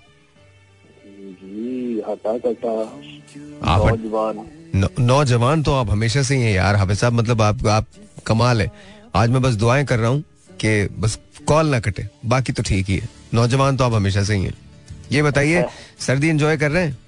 [3.64, 7.86] आप नौजवान। नौ- तो आप हमेशा से ही हैं यार। हाफिज साहब मतलब आप आप
[8.26, 8.72] कमाल है।
[9.14, 10.24] आज मैं बस दुआएँ कर रहा हूँ
[10.60, 14.34] कि बस कॉल ना कटे। बाकी तो ठीक ही है। नौजवान तो आप हमेशा से
[14.34, 14.54] ही हैं।
[15.12, 15.64] ये बताइए
[15.98, 16.98] सर्दी एंजॉय कर रहे हैं?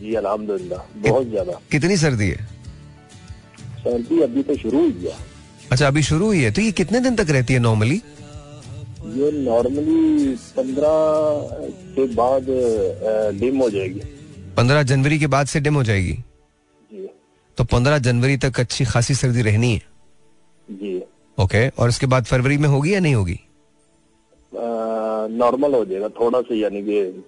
[0.00, 2.48] जी अल्हम्दुलिल्लाह। बहुत ज़्यादा। कितनी सर्दी है?
[3.78, 5.16] सर्दी अभी तो शुरू हुई है।
[5.72, 8.02] अच्छा अभी शुरू हुई है। तो ये कितने दिन तक रहती है नॉर्मली
[9.02, 10.94] ये नॉर्मली पंद्रह
[11.94, 12.46] के बाद
[13.40, 14.00] डिम हो जाएगी।
[14.56, 16.12] पंद्रह जनवरी के बाद से डिम हो जाएगी?
[16.90, 17.08] जी।
[17.58, 19.82] तो पंद्रह जनवरी तक अच्छी खासी सर्दी रहनी है?
[20.68, 21.02] जी।
[21.38, 23.38] ओके और उसके बाद फरवरी में होगी या नहीं होगी?
[25.32, 27.22] नॉर्मल हो जाएगा थोड़ा सा यानी कि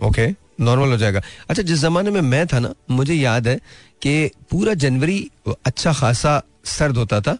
[0.00, 0.28] ओके
[0.60, 3.56] नॉर्मल हो जाएगा। अच्छा जिस जमाने में मैं था ना मुझे याद है
[4.02, 5.30] कि पूरा जनवरी
[5.66, 7.36] अच्छा खासा सर्द होता था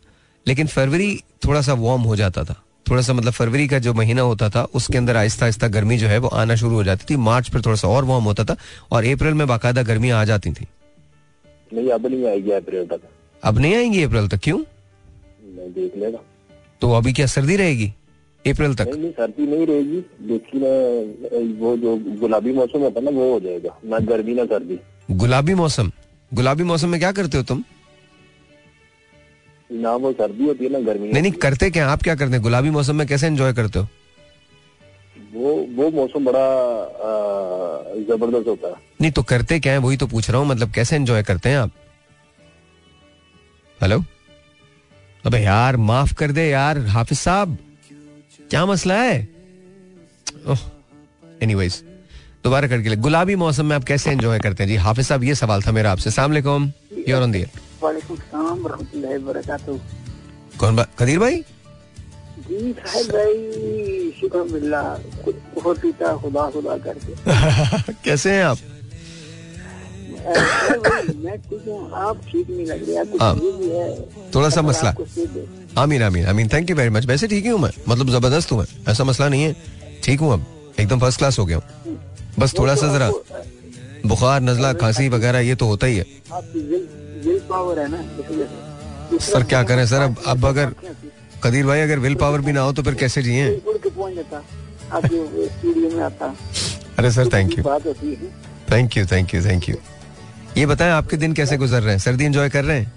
[0.46, 1.14] लेकिन फरवरी
[1.46, 4.62] थोड़ा सा वार्म हो जाता था। थोड़ा सा मतलब फरवरी का जो महीना होता था
[4.74, 7.61] उसके अंदर आहिस्ता आहिस्ता गर्मी जो है वो आना शुरू हो जाती थी। मार्च फिर
[7.66, 8.57] थोड़ा सा और वार्म होता था
[8.92, 10.66] और अप्रैल में बाकायदा गर्मियाँ आ जाती थी।
[11.72, 13.01] नहीं अब नहीं आएगी अप्रैल तक।
[13.42, 14.40] अब नहीं आएँगी अप्रैल तक?
[14.42, 14.59] क्यों?
[15.70, 16.18] देख लेगा।
[16.81, 17.92] तो अभी क्या सर्दी रहेगी
[18.44, 18.88] अप्रैल तक?
[18.88, 23.79] नहीं सर्दी नहीं रहेगी। लेकिन वो जो गुलाबी मौसम होता है ना वो हो जाएगा।
[23.85, 24.79] ना गर्मी ना सर्दी।
[25.11, 25.90] गुलाबी मौसम?
[26.35, 27.62] गुलाबी मौसम में क्या करते हो तुम?
[29.70, 31.88] ना वो सर्दी होती है ना गर्मी नहीं नहीं करते क्या?
[31.88, 32.42] आप क्या करते हैं?
[32.42, 33.88] गुलाबी मौसम में कैसे एंजॉय करते हो?
[35.33, 36.46] वो वो मौसम बड़ा
[38.09, 39.78] ज़बरदस्त होता है। नहीं तो करते क्या है?
[39.78, 41.70] वही तो पूछ रहा हूँ मतलब कैसे एंजॉय करते हैं आप?
[43.78, 44.02] हेलो
[45.24, 47.57] अबे यार माफ़ कर दे यार हाफिज साहब।
[48.50, 49.28] क्या मसला है?
[51.42, 51.83] एनीवेज
[52.44, 54.70] दोबारा करके ले। गुलाबी मौसम में आप कैसे एंजॉय करते हैं?
[54.70, 56.72] जी हाफिज साहब ये सवाल था मेरा आपसे। सलाम अलैकुम
[57.09, 57.50] योर ऑन दियर
[57.82, 58.16] वालेकुम
[59.26, 59.78] बरकातहू
[60.60, 60.86] कौन बा?
[60.98, 61.44] कदीर भाई?
[62.38, 64.82] जी साहब भाई शुक्र मिल्ला
[65.54, 68.58] बहुत पीता खुदा खुदा करके। कैसे हैं आप?
[73.22, 75.46] हैं थोड़ा सा मसला। है।
[75.78, 78.58] आमीन आमीन आमीन। थैंक यू वेरी मच वैसे ठीक ही हूँ मैं मतलब ज़बरदस्त हूँ
[78.58, 79.56] मैं। ऐसा मसला नहीं है।
[80.04, 80.46] ठीक हूँ अब।
[80.80, 81.64] एकदम फ़र्स्ट क्लास हो गया हूँ।
[82.38, 83.10] बस थोड़ा सा जरा
[84.06, 86.04] बुखार नजला खांसी वगैरह ये तो होता ही है।
[87.24, 89.87] विल पावर है ना सर क्या करें?
[89.87, 90.72] सर अब अब अगर
[91.44, 93.46] कदीर भाई अगर विल पावर भी ना हो तो फिर कैसे जिए?
[96.00, 96.35] आता।
[96.98, 97.64] अरे sir thank you
[98.72, 99.76] thank you thank you thank you
[100.57, 101.98] ये बताएँ आपके दिन कैसे गुजर रहे हैं?
[101.98, 102.92] सर्दी एंजॉय कर रहे हैं?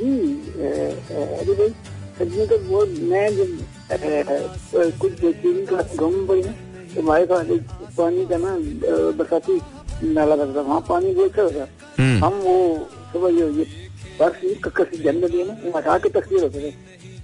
[0.00, 0.10] जी
[2.18, 3.50] सर्दियों का वो मैं जब
[5.00, 6.52] कुछ चीज़ें का गाँव में पड़ी ना
[6.94, 7.46] तो हमारे पास
[7.98, 8.54] पानी का ना
[9.18, 9.58] बरसाती
[10.02, 12.54] नाला रहता था वहाँ पानी बहुत अच्छा होता हम्म। हम वो
[13.12, 13.66] सुबह ये ये
[14.20, 16.74] बर्फ़ कक्कर से जन्म दिए ना हटा के तस्वीर होते थे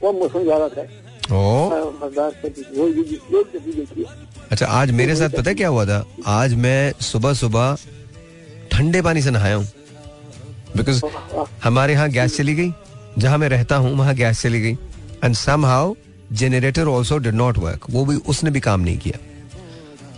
[0.03, 0.87] वो मौसम ज़्यादा था
[4.51, 6.05] अच्छा आज मेरे साथ पता है क्या हुआ था?
[6.27, 7.77] आज मैं सुबह सुबह
[8.73, 9.67] ठंडे पानी से नहाया हूँ।
[10.77, 11.03] बिकॉज़
[11.65, 12.73] हमारे यहाँ गैस चली गई।
[13.19, 14.77] जहाँ मैं रहता हूँ वहाँ गैस चली गई।
[15.25, 15.35] And
[15.67, 15.95] somehow
[16.33, 19.19] generator also did not work वो भी उसने भी काम नहीं किया।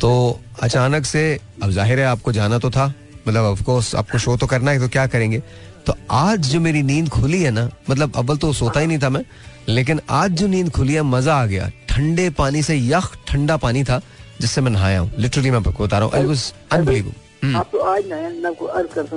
[0.01, 2.87] तो अचानक से, अब ज़ाहिर है आपको जाना तो था
[3.29, 5.39] मतलब ऑफ़ कोर्स आपको शो तो करना है तो क्या करेंगे?
[5.87, 9.09] तो आज जो मेरी नींद खुली है ना मतलब अव्वल तो सोता ही नहीं था
[9.09, 9.23] मैं,
[9.69, 13.85] लेकिन आज जो नींद खुली है, मज़ा आ गया। ठंडे पानी से यख ठंडा पानी
[13.85, 14.01] था,
[14.41, 16.35] जिससे मैं नहाया हूँ। लिटरली मैं बता रहा हूँ
[16.71, 19.15] अनबिलीवेबल आप तो आपको अर्ज़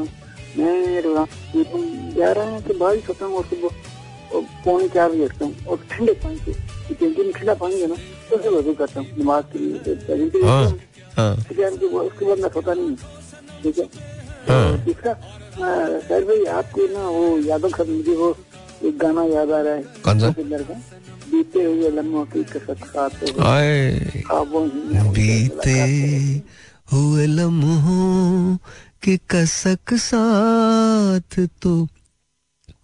[0.57, 3.25] मैं रहा हूँ तो बारिश होता
[5.69, 7.95] और ठंडे पानी से ठंडा पानी है ना
[8.33, 10.65] तो उससे वज़ू करता हूँ नमाज़ के लिए तो तहरीर के लिए हाँ।
[11.17, 12.95] हाँ। उसके बाद मैं सोता नहीं
[13.61, 13.85] ठीक है?
[14.47, 15.13] हाँ। और दूसरा
[16.07, 18.35] सर भाई आपको ना वो यादों का मुझे वो
[18.89, 20.29] एक गाना याद आ रहा है। कौन सा?
[21.31, 22.97] बीते हुए लम्हों की कसक
[23.29, 23.35] हो
[24.65, 25.79] बीते
[26.93, 28.57] हुए लम्हों
[29.03, 31.87] की कसक साथ तो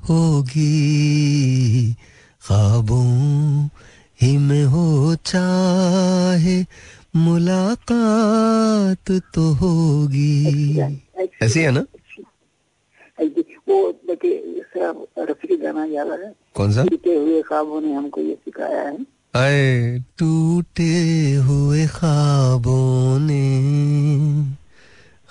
[0.09, 1.95] होगी।
[2.43, 3.69] ख्वाबों
[4.21, 6.65] ही में हो चाहे
[7.15, 10.79] मुलाकात तो होगी।
[11.43, 11.85] ऐसी है ना?
[13.69, 13.77] वो
[15.19, 16.33] रफी गाना याद है?
[16.55, 16.83] कौन सा?
[16.83, 18.97] बीते हुए ख्वाबों ने हमको ये सिखाया है।
[19.35, 20.93] आए टूटे
[21.33, 23.45] हुए ख्वाबों ने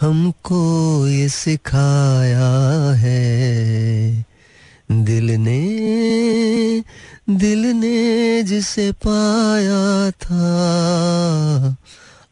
[0.00, 0.60] हमको
[1.08, 2.50] ये सिखाया
[2.94, 4.24] है।
[4.92, 5.60] दिल ने
[7.30, 10.44] दिल ने जिसे पाया था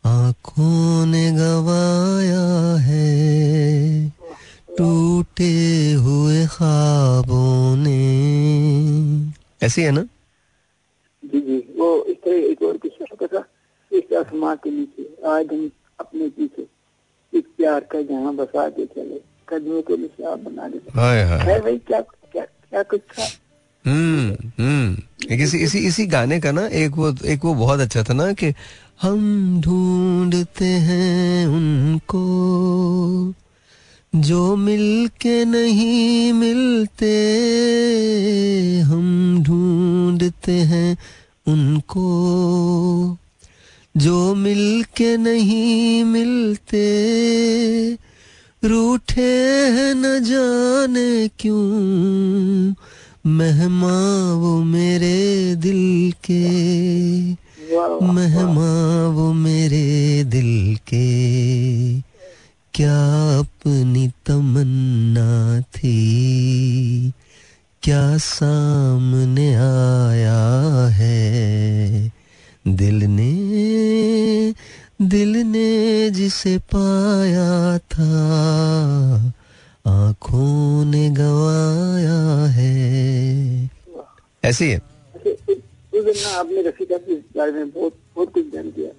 [0.06, 4.08] आँखों ने गवाया है।
[4.78, 8.00] टूटे हुए ख्वाबों ने।
[9.66, 10.02] ऐसी है ना?
[11.24, 13.44] जी जी। वो इस तरह एक और किस्सा होता था।
[13.92, 16.66] इस आसमां के नीचे आज हम अपने पीछे
[17.38, 21.60] इस प्यार का जहाँ बसा के चले कदमों के निशान बना दे। हाय हाय। है
[21.60, 23.28] भाई क्या क्या क्या कुछ था?
[23.88, 28.54] इसी इसी इसी गाने का ना एक वो एक वो बहुत अच्छा था ना कि
[29.02, 33.34] हम ढूंढते हैं उनको,
[34.16, 37.12] जो मिल के नहीं मिलते,
[38.80, 40.96] हम ढूंढते हैं
[41.46, 42.08] उनको,
[43.96, 46.86] जो मिल के नहीं मिलते,
[48.64, 49.32] रूठे
[49.70, 52.74] हैं न जाने क्यों
[53.26, 56.50] मेहमा वो मेरे दिल के।
[58.06, 62.00] मेहमा वो मेरे दिल के।
[62.74, 66.12] क्या अपनी तमन्ना थी?
[67.82, 72.12] क्या सामने आया है?
[72.68, 73.36] दिल ने
[75.02, 78.12] दिल ने जिसे पाया था।
[79.86, 82.20] आँखों ने गवाया
[82.52, 83.70] है।
[84.44, 85.26] ऐसी है उस
[85.94, 88.90] उस दिन ना आपने रफी साहब के बारे में बहुत बहुत कुछ जान किया।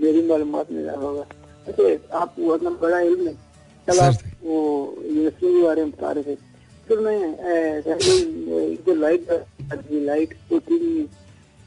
[0.00, 1.24] मेरी मालूमात में रहा होगा।
[1.66, 3.34] अच्छा इतना बड़ा इल्म है
[3.88, 4.58] कल आप वो
[5.04, 6.36] यूनिवर्सिटी के बारे में बता रहे थे।
[6.88, 7.18] फिर मैं
[8.86, 9.22] जो लाइट
[9.92, 11.08] लाइट होती थी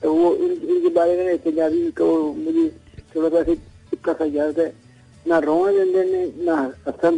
[0.02, 2.70] तो वो इनके बारे में पंजाबी को मुझे
[3.16, 4.72] थोड़ा सा चिपका सा याद है
[5.28, 6.56] ना रोन देंगे ने ना
[6.88, 7.14] हसन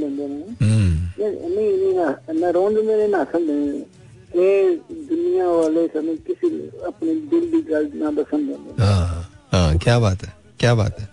[1.19, 3.97] नहीं नहीं ना रोन देंगे ना देंगे
[8.79, 11.07] हाँ हाँ क्या बात है क्या बात है।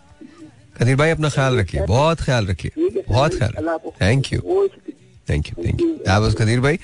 [0.78, 3.52] कदीर भाई अपना ख्याल रखिए बहुत ख्याल रखिए बहुत ख्याल
[4.00, 4.40] thank you
[5.28, 6.78] thank you thank you that was Qadeer भाई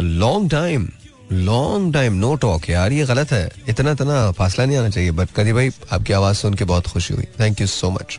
[0.00, 0.88] long time
[1.32, 5.28] long time no talk यार ये गलत है। इतना इतना फासला नहीं आना चाहिए बट
[5.36, 8.18] कदीर भाई आपकी आवाज़ सुन के बहुत खुशी हुई। Thank you so much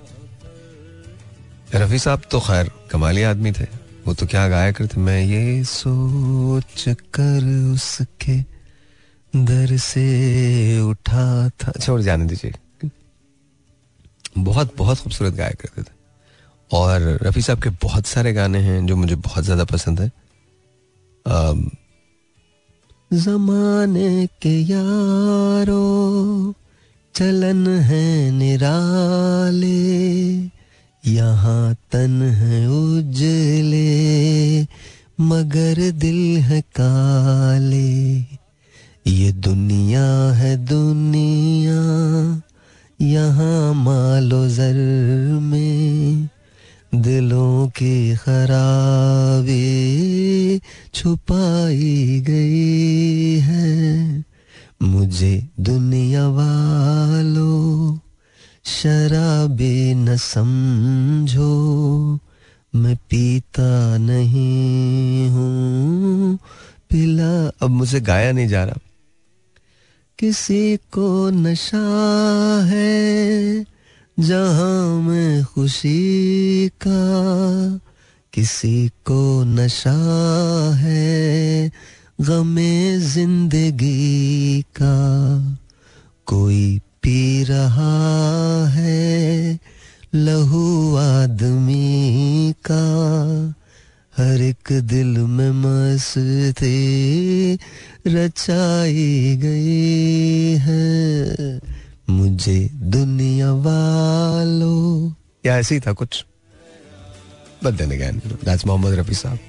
[1.76, 3.65] Rafi sahab तो खैर कमाली आदमी थे।
[4.05, 8.38] वो तो क्या गाया करते मैं ये सोच कर उसके
[9.33, 12.53] दर से उठा था। छोड़ जाने दीजिए।
[14.38, 15.97] बहुत बहुत खूबसूरत गाया करते थे।
[16.71, 20.12] और रफ़ी साहब के बहुत सारे गाने हैं जो मुझे बहुत ज़्यादा पसंद है।
[23.12, 25.83] जमाने के यारो,
[27.15, 29.79] चलन है निराले।
[31.10, 34.62] यहाँ तन है उजले,
[35.22, 37.89] मगर दिल है काले।
[39.08, 41.80] ये दुनिया है दुनिया,
[43.02, 44.76] यहाँ मालो जर
[45.41, 46.30] में
[46.95, 49.60] दिलों की खराबी
[50.93, 54.24] छुपाई गई है।
[54.84, 57.98] मुझे दुनिया वालों
[58.69, 61.49] शराबी न समझो,
[62.75, 66.36] मैं पीता नहीं हूँ।
[66.89, 68.77] पिला, अब मुझे गाया नहीं जा रहा।
[70.19, 71.84] किसी को नशा
[72.65, 73.65] है,
[74.19, 77.01] जहाँ में खुशी का।
[78.34, 79.97] किसी को नशा
[80.75, 81.71] है,
[82.21, 84.95] गमे ज़िंदगी का।
[86.25, 89.60] कोई पी रहा है
[90.15, 93.50] लहू आदमी का।
[94.17, 97.60] हर एक दिल में मस्ती
[98.08, 101.60] रचाई गई है।
[102.10, 105.13] मुझे दुनिया वालों
[105.45, 106.26] या ऐसे ही था कुछ?
[107.63, 109.39] But again that's Mohammed Rafi sahab.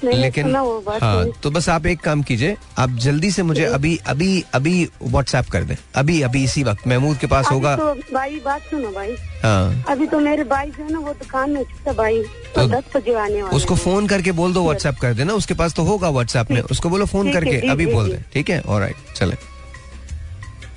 [0.05, 4.45] लेकिन वो हाँ। तो बस आप एक काम कीजिए आप जल्दी से मुझे अभी अभी
[4.55, 8.63] अभी व्हाट्सएप कर दें। अभी अभी इसी वक्त महमूद के पास होगा। तो भाई बात
[8.63, 12.23] सुनो भाई। हाँ। अभी तो मेरे भाई जो है ना वो दुकान में छुट्टा भाई
[12.23, 15.55] तो तो दस बजे आने वाले उसको फ़ोन करके बोल दो व्हाट्सएप कर देना उसके
[15.55, 18.61] पास तो होगा व्हाट्सएप में। उसको बोलो फ़ोन करके अभी बोल। दे ठीक है?
[18.61, 19.37] और चले।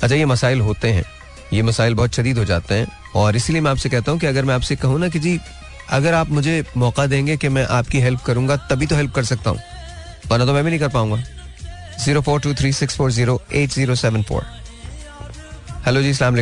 [0.01, 1.03] अच्छा ये मसाइल होते हैं।
[1.53, 4.45] ये मसाइल बहुत शदीद हो जाते हैं। और इसीलिए मैं आपसे कहता हूँ कि अगर
[4.45, 5.39] मैं आपसे कहूँ ना कि जी
[5.89, 9.49] अगर आप मुझे मौका देंगे कि मैं आपकी हेल्प करूँगा तभी तो हेल्प कर सकता
[9.49, 9.59] हूँ।
[10.29, 11.17] वरना तो मैं भी नहीं कर पाऊँगा।
[12.05, 14.43] Zero four two three six four zero eight zero seven four
[15.85, 16.35] hello जी सलाम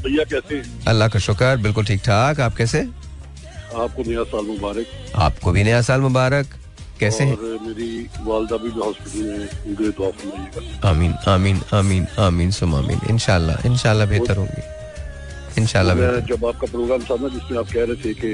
[0.00, 2.80] भैया कैसे अल्लाह का शुक्र बिल्कुल ठीक ठाक। आप कैसे?
[3.74, 6.46] आपको नया साल मुबारक। आपको भी नया साल मुबारक।
[7.00, 7.36] कैसे हैं?
[7.66, 14.62] मेरी वालदा भी हॉस्पिटल में आमीन आमीन आमीन आमीन सुम आमीन। इंशाल्लाह इंशाल्लाह बेहतर होंगी।
[15.62, 15.96] इंशाल्लाह
[16.30, 18.30] जब आपका प्रोग्राम था ना जिसमें आप कह रहे थे कि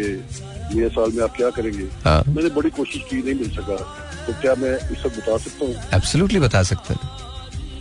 [0.75, 3.77] नए साल में आप क्या करेंगे हाँ। मैंने बड़ी कोशिश की नहीं मिल सका।
[4.27, 5.75] तो क्या मैं इस वक्त बता सकता हूँ?
[5.95, 7.01] एब्सोल्युटली बता सकते हैं।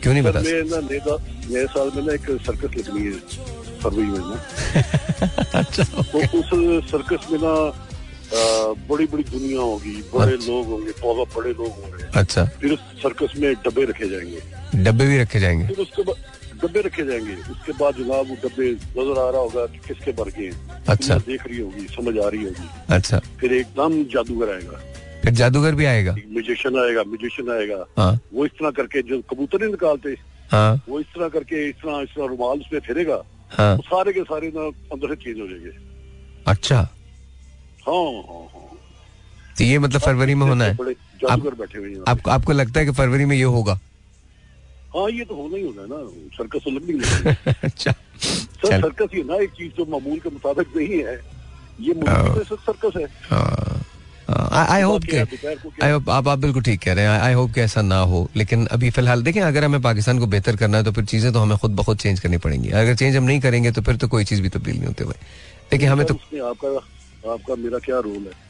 [0.01, 1.17] क्यों नहीं बता ना
[1.49, 3.12] नए साल में ना एक सर्कस लगनी है
[3.81, 4.38] फरवरी में ना।
[5.60, 6.49] अच्छा तो उस
[6.91, 7.53] सर्कस में ना
[8.89, 12.79] बड़ी बड़ी दुनिया होगी बड़े अच्छा। लोग होंगे बहुत बड़े लोग होंगे। अच्छा। फिर उस
[13.03, 16.15] सर्कस में डब्बे रखे जाएँगे। डब्बे भी रखे जाएँगे। फिर उसके बाद
[16.58, 20.30] डब्बे रखे जाएँगे। उसके बाद जनाब वो डब्बे नज़र आ रहा होगा कि किसके भर
[20.38, 20.52] गए
[20.89, 24.80] अच्छा। देख रही होगी समझ आ रही होगी। अच्छा। फिर एकदम जादूगर आएगा।
[25.24, 26.13] फिर जादूगर भी आएगा?
[26.13, 30.15] म्यूजिशियन आएगा म्यूजिशियन आएगा। हाँ। वो इस तरह करके जो कबूतर नहीं निकालते
[30.52, 34.13] हाँ। वो इस तरह करके इस तरह इस तरह रुमाल उसमें फिरेगा हाँ। वो सारे
[34.13, 35.72] के सारे ना अंदर से चेंज हो जाएँगे।
[36.48, 36.78] अच्छा।
[37.88, 38.65] हाँ हाँ हाँ।
[39.58, 42.86] तो ये मतलब फरवरी में होना है। जादूगर बैठे हुए हैं। आपको आपको लगता है
[42.86, 43.80] कि फरवरी में ये होगा।
[44.95, 45.97] हाँ ये तो होना ही होना है ना।
[46.38, 50.30] सर्कस तो लगनी है अच्छा। सर सर्कस ही है ना एक चीज़ जो मामूल के
[50.30, 51.15] मुताबिक नहीं है।
[51.80, 51.93] ये
[52.43, 53.06] से सर्कस है।
[54.30, 55.17] आई होप के
[55.86, 58.28] आई होप आप आप बिल्कुल ठीक कह रहे हैं। आई होप कि ऐसा ना हो।
[58.36, 61.39] लेकिन अभी फ़िलहाल देखें अगर हमें पाकिस्तान को बेहतर करना है तो फिर चीज़ें तो
[61.39, 64.08] हमें खुद ब खुद चेंज करनी पड़ेंगी। अगर चेंज हम नहीं करेंगे तो फिर तो
[64.08, 65.15] कोई चीज़ भी तब्दील नहीं होते हुए
[65.73, 66.13] लेकिन हमें तो
[66.50, 68.45] आपका आपका मेरा क्या रोल है?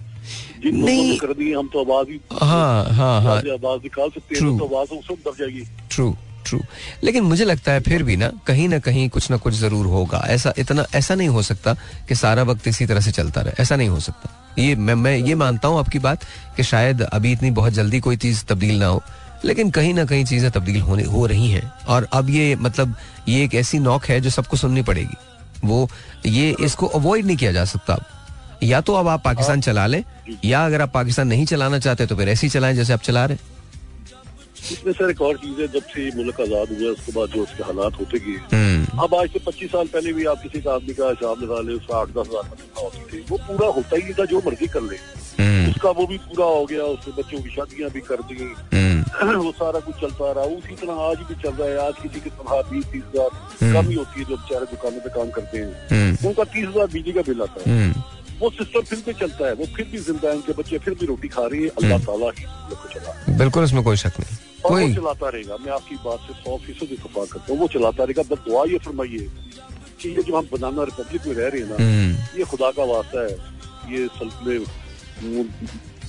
[0.74, 4.66] नहीं। कर दी हम तो आवाज़ ही हाँ हाँ हाँ। आवाज़ निकाल सकते हैं तो
[4.66, 6.16] आवाज़ उस जाएगी। ट्रू
[6.48, 6.60] ट्रू
[7.04, 10.24] लेकिन मुझे लगता है फिर भी ना कहीं ना कहीं कुछ ना कुछ ज़रूर होगा।
[10.28, 11.74] ऐसा इतना ऐसा नहीं हो सकता
[12.08, 15.16] कि सारा वक्त इसी तरह से चलता रहे। ऐसा नहीं हो सकता। ये मैं मैं
[15.18, 16.24] ये मानता हूँ आपकी बात
[16.58, 19.02] कि शायद अभी इतनी बहुत जल्दी कोई चीज़ तब्दील ना हो।
[19.46, 22.96] लेकिन कहीं ना कहीं चीज़ें तब्दील होने हो रही हैं। और अब ये मतलब
[23.30, 25.18] ये एक ऐसी नौक है जो सबको सुननी पड़ेगी।
[25.66, 25.90] वो
[26.26, 28.06] ये इसको अवॉइड नहीं किया जा सकता अब।
[28.64, 30.04] या तो अब आप पाकिस्तान चला लें
[30.46, 33.26] या अगर आप पाकिस्तान नहीं चलाना चाहते तो फिर ऐसे ही चलाएँ जैसे आप चला
[33.26, 33.57] रहे हैं।
[34.72, 37.64] इसमें सर एक और चीज़ है जब से मुल्क आज़ाद हुआ उसके बाद जो उसके
[37.64, 40.94] हालात होते गए। हम्म। अब आज से पच्चीस साल पहले भी आप किसी का आदमी
[40.94, 43.96] का हिसाब लगा ले उसका आठ दस हज़ार का तनख्वाह होती थी वो पूरा होता
[43.96, 44.98] ही नहीं था जो मर्ज़ी कर ले।
[45.40, 48.36] हम्म। उसका वो भी पूरा हो गया उसके बच्चों की शादियाँ भी कर दी।
[48.74, 48.96] हम्म।
[49.44, 52.30] वो सारा कुछ चलता रहा। उसी तरह आज भी चल रहा है आज किसी की
[52.30, 56.28] तनख्वाह बीस तीस हज़ार। कम ही होती है जो बेचारे दुकानों पे काम करते हैं।
[56.28, 59.66] उनका तीस हज़ार बिजली का बिल आता है। वो सिस्टम फिर भी चलता है वो
[59.76, 62.46] फिर भी ज़िंदा है उनके बच्चे फिर भी रोटी खा रही है। अल्लाह ताला ही
[62.74, 66.34] को चला। बिल्कुल उसमें कोई शक नहीं। और वो चलाता रहेगा। मैं आपकी बात से
[66.44, 69.28] सौ फ़ीसद इतफाक करता हूँ। वो चलाता रहेगा बस दुआ ये फरमाइए
[70.02, 72.84] कि ये जो हम बनाना रिपब्लिक में रह रहे हैं ना हम्म। ये खुदा का
[72.94, 73.34] वास्ता है।
[73.94, 74.60] ये सल्तने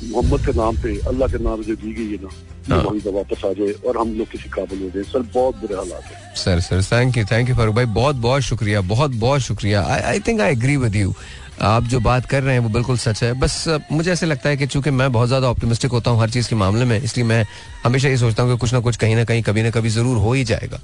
[0.05, 2.31] मोहम्मद के नाम पे अल्लाह के नाम जो दी गई है ना
[2.69, 5.57] हाँ। वहीं से वापस आ जाए और हम लोग किसी काबिल हो जाए। सर बहुत
[5.61, 9.11] बुरे हालात है। Sir sir thank you thank you Farooq भाई। बहुत बहुत शुक्रिया बहुत
[9.25, 11.15] बहुत शुक्रिया। I I think I agree with you
[11.61, 14.57] आप जो बात कर रहे हैं, वो बिल्कुल सच है। बस मुझे ऐसे लगता है
[14.57, 17.45] कि चूँकि मैं बहुत ज़्यादा ऑप्टिमिस्टिक होता हूँ हर चीज़ के मामले में, इसलिए मैं
[17.85, 20.17] हमेशा ये सोचता हूँ कि कुछ ना कुछ कहीं ना कहीं, कभी ना कभी ज़रूर
[20.19, 20.81] हो ही जाएगा।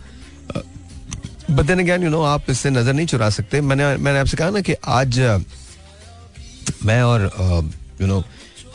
[1.50, 4.60] बट देन यू नो आप इससे नज़र नहीं चुरा सकते। मैंने मैंने आपसे कहा ना
[4.60, 5.20] कि आज
[6.84, 7.30] मैं और
[8.00, 8.22] यू नो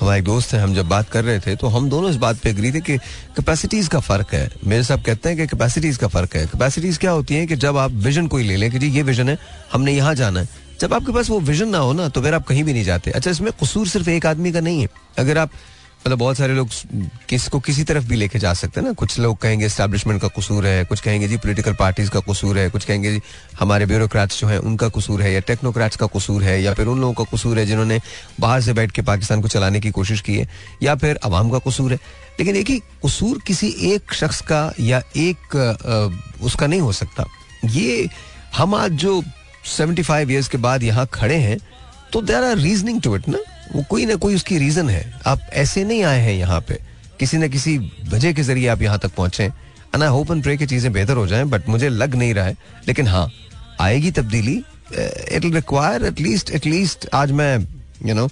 [0.01, 2.49] हमारे दोस्त हैं, हम जब बात कर रहे थे तो हम दोनों इस बात पे
[2.49, 2.97] एग्री थे कि
[3.35, 7.12] कैपेसिटीज का फ़र्क है। मेरे साहब कहते हैं कि कैपेसिटीज का फ़र्क है। कैपेसिटीज क्या
[7.12, 9.38] होती है कि जब आप विजन कोई ले लें कि जी, ये विजन है,
[9.73, 12.45] हमने यहाँ जाना है। जब आपके पास वो विजन ना हो ना तो फिर आप
[12.47, 14.87] कहीं भी नहीं जाते अच्छा इसमें कसूर सिर्फ़ एक आदमी का नहीं है।
[15.19, 15.51] अगर आप
[15.99, 16.69] मतलब बहुत सारे लोग
[17.29, 20.65] किसको किसी तरफ़ भी लेके जा सकते हैं ना, कुछ लोग कहेंगे एस्टैब्लिशमेंट का कसूर
[20.67, 23.21] है, कुछ कहेंगे जी पॉलिटिकल पार्टीज़ का कसूर है, कुछ कहेंगे जी
[23.59, 27.01] हमारे ब्यूरोक्रेट्स जो हैं, उनका कसूर है, या टेक्नोक्रेट्स का कसूर है, या फिर उन
[27.01, 27.99] लोगों का कसूर है जिन्होंने
[28.39, 30.47] बाहर से बैठ के पाकिस्तान को चलाने की कोशिश की है,
[30.83, 31.99] या फिर अवाम का कसूर है।
[32.39, 35.55] लेकिन एक ही कसूर किसी एक शख्स का या एक
[36.41, 37.25] उसका नहीं हो सकता।
[37.65, 38.07] ये
[38.55, 39.21] हम आज जो
[39.65, 41.57] 75 फाइव ईयर्स के बाद यहाँ खड़े हैं
[42.13, 43.39] तो there are reasoning to it ना?
[43.75, 46.79] वो कोई ना कोई उसकी रीजन है। आप ऐसे नहीं आए हैं यहाँ पे।
[47.19, 47.77] किसी न किसी
[48.09, 51.17] वजह के ज़रिए आप यहाँ तक पहुँचे and I hope and pray की चीज़ें बेहतर
[51.17, 52.55] हो जाए बट मुझे लग नहीं रहा है।
[52.87, 53.29] लेकिन हाँ
[53.81, 54.55] आएगी तब्दीली
[54.91, 57.57] इट रिक्वायर एटलीस्ट एटलीस्ट आज मैं
[58.05, 58.29] यू नो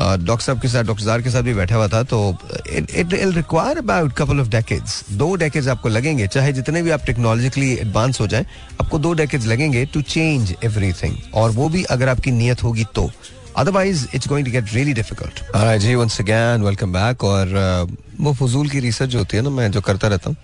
[0.00, 2.36] डॉक्टर साहब के साथ डॉक्टर जार के साथ भी बैठा हुआ था तो
[2.68, 7.04] it will require about couple of decades दो डेकेड्स आपको लगेंगे चाहे जितने भी आप
[7.06, 8.46] टेक्नोलॉजिकली एडवांस हो जाएँ
[8.80, 13.10] आपको दो डेकेड्स लगेंगे टू चेंज एवरीथिंग और वो भी अगर आपकी नीयत होगी तो.
[13.56, 15.42] Otherwise it's going to get really difficult
[15.78, 17.46] ji once again welcome back और
[17.88, 20.36] uh, वो फजूल की रिसर्च होती है ना मैं जो करता रहता हूँ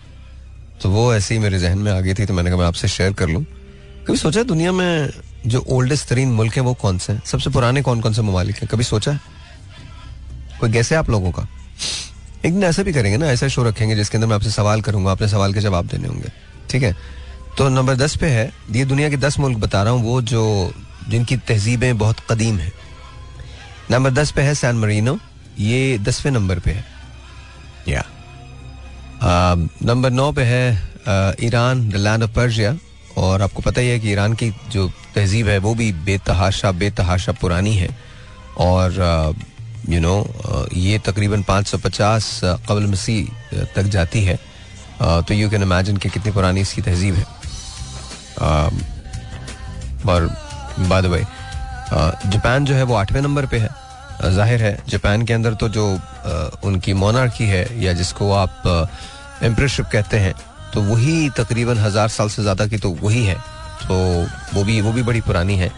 [0.82, 2.88] तो वो ऐसे ही मेरे जहन में आ गई थी तो मैंने कहा मैं आपसे
[2.88, 3.44] शेयर कर लूँ।
[4.09, 5.11] कभी सोचा दुनिया में
[5.46, 7.22] जो ओल्डेस्ट तरीन मुल्क है वो कौन से हैं?
[7.24, 8.68] सबसे पुराने कौन कौन से ममालिक हैं?
[8.68, 9.39] कभी सोचा है?
[10.61, 11.46] कोई गैस है आप लोगों का?
[12.44, 15.12] एक दिन ऐसा भी करेंगे ना, ऐसा शो रखेंगे जिसके अंदर मैं आपसे सवाल करूँगा
[15.12, 16.32] अपने सवाल के जवाब देने होंगे,
[16.70, 16.94] ठीक है?
[17.58, 20.72] तो नंबर दस पे है, ये दुनिया के दस मुल्क बता रहा हूँ, वो जो,
[21.08, 22.72] जिनकी तहजीबें बहुत कदीम हैं।
[23.90, 25.18] नंबर दस पे है सैन मरीनो
[25.58, 26.84] ये दसवें नंबर पे है।
[27.88, 28.04] या
[29.84, 32.76] नंबर नौ पे है Iran the land of Persia
[33.18, 37.32] और आपको पता ही है कि ईरान की जो तहजीब है, वो भी बेतहाशा बेतहाशा
[37.32, 37.88] पुरानी है।
[38.58, 39.34] और
[39.91, 40.16] यू नो
[40.74, 44.38] ये तकरीबन 550 कबल मसीह तक जाती है।
[45.01, 47.24] तो यू कैन इमेजिन कि कितनी पुरानी इसकी तहजीब है।
[50.07, 50.28] और
[50.80, 51.24] बाय द वे
[52.26, 53.68] जापान जो है वो आठवें नंबर पे है।
[54.26, 55.86] ज़ाहिर है, जापान के अंदर तो जो
[56.64, 58.62] उनकी मोनार्की है या जिसको आप
[59.43, 60.34] एम्प्रेसशिप कहते हैं
[60.74, 63.34] तो वही तकरीबन हज़ार साल से ज़्यादा की तो वही है।
[63.80, 63.97] तो
[64.55, 65.70] वो भी वो भी बड़ी पुरानी है।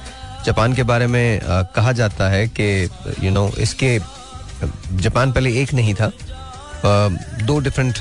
[0.47, 1.40] जापान के बारे में
[1.76, 2.88] कहा जाता है कि
[3.22, 3.99] यू नो इसके
[5.03, 6.11] जापान पहले एक नहीं था।
[7.47, 7.99] दो डिफरेंट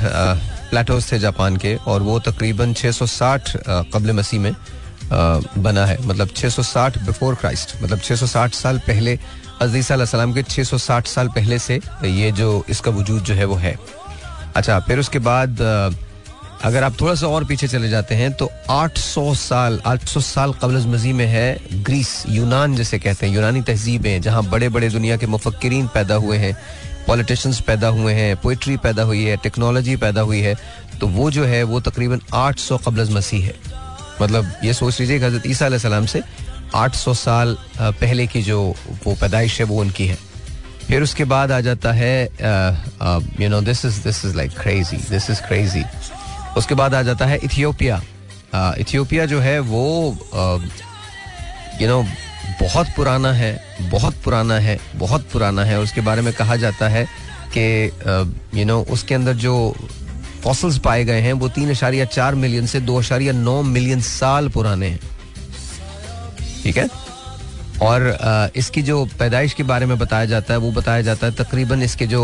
[0.69, 4.53] प्लेटोज थे जापान के और वो तकरीबन 660 अ, कबल मसीह में
[5.63, 9.17] बना है। मतलब 660 बिफोर क्राइस्ट मतलब 660 साल पहले
[9.61, 13.77] सलाम के 660 साल पहले से ये जो इसका वजूद जो है वो है।
[14.55, 15.57] अच्छा फिर उसके बाद
[16.64, 20.86] अगर आप थोड़ा सा और पीछे चले जाते हैं तो 800 साल 800 साल कबल
[20.88, 25.28] मजी में है ग्रीस, यूनान जैसे कहते हैं, यूनानी तहजीबें, जहाँ बड़े बड़े दुनिया के
[25.28, 26.53] मुफक्रीन पैदा हुए हैं,
[27.07, 30.55] पॉलिटिशियंस पैदा हुए हैं पोइट्री पैदा हुई है, टेक्नोलॉजी पैदा हुई है
[30.99, 33.55] तो वो जो है, वो तकरीबन 800 कबल मसीह है।
[34.22, 36.22] मतलब ये सोच लीजिए कि हज़रत ईसा सलाम से
[36.76, 38.62] 800 साल पहले की जो
[39.05, 40.18] वो पैदाइश है, वो उनकी है।
[40.88, 42.24] फिर उसके बाद आ जाता है
[43.41, 45.84] you know this is this is like crazy this is crazy
[46.57, 48.01] उसके बाद आ जाता है इथियोपिया।
[48.53, 50.17] इथियोपिया जो है वो
[51.81, 52.03] यू नो
[52.61, 56.87] बहुत पुराना है, बहुत पुराना है, बहुत पुराना है। और उसके बारे में कहा जाता
[56.89, 57.05] है
[57.57, 57.91] कि
[58.59, 59.75] यू नो उसके अंदर जो
[60.43, 64.49] फॉसल्स पाए गए हैं, वो तीन अशारिया चार मिलियन से दो अशारिया नौ मिलियन साल
[64.49, 64.99] पुराने हैं।
[66.63, 66.87] ठीक है?
[67.82, 71.82] और इसकी जो पैदाइश के बारे में बताया जाता है, वो बताया जाता है तकरीबन
[71.84, 72.23] इसके जो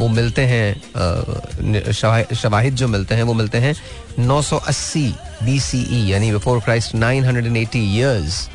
[0.00, 3.74] वो मिलते हैं शवाहिद जो मिलते हैं, वो मिलते हैं
[4.20, 5.06] 980
[5.44, 8.48] BCE यानी बिफोर क्राइस्ट 980 इयर्स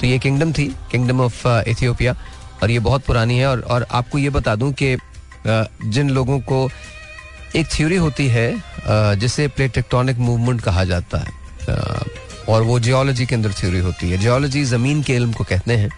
[0.00, 2.16] तो ये किंगडम थी, किंगडम ऑफ़ इथियोपिया,
[2.62, 4.96] और ये बहुत पुरानी है। और और आपको ये बता दूँ कि
[5.46, 6.68] जिन लोगों को
[7.56, 11.30] एक थ्योरी होती है जिसे प्लेट टेक्टोनिक मूवमेंट कहा जाता है
[12.48, 15.90] और वो जियोलॉजी के अंदर थ्योरी होती है। जियोलॉजी ज़मीन के इल्म को कहते हैं।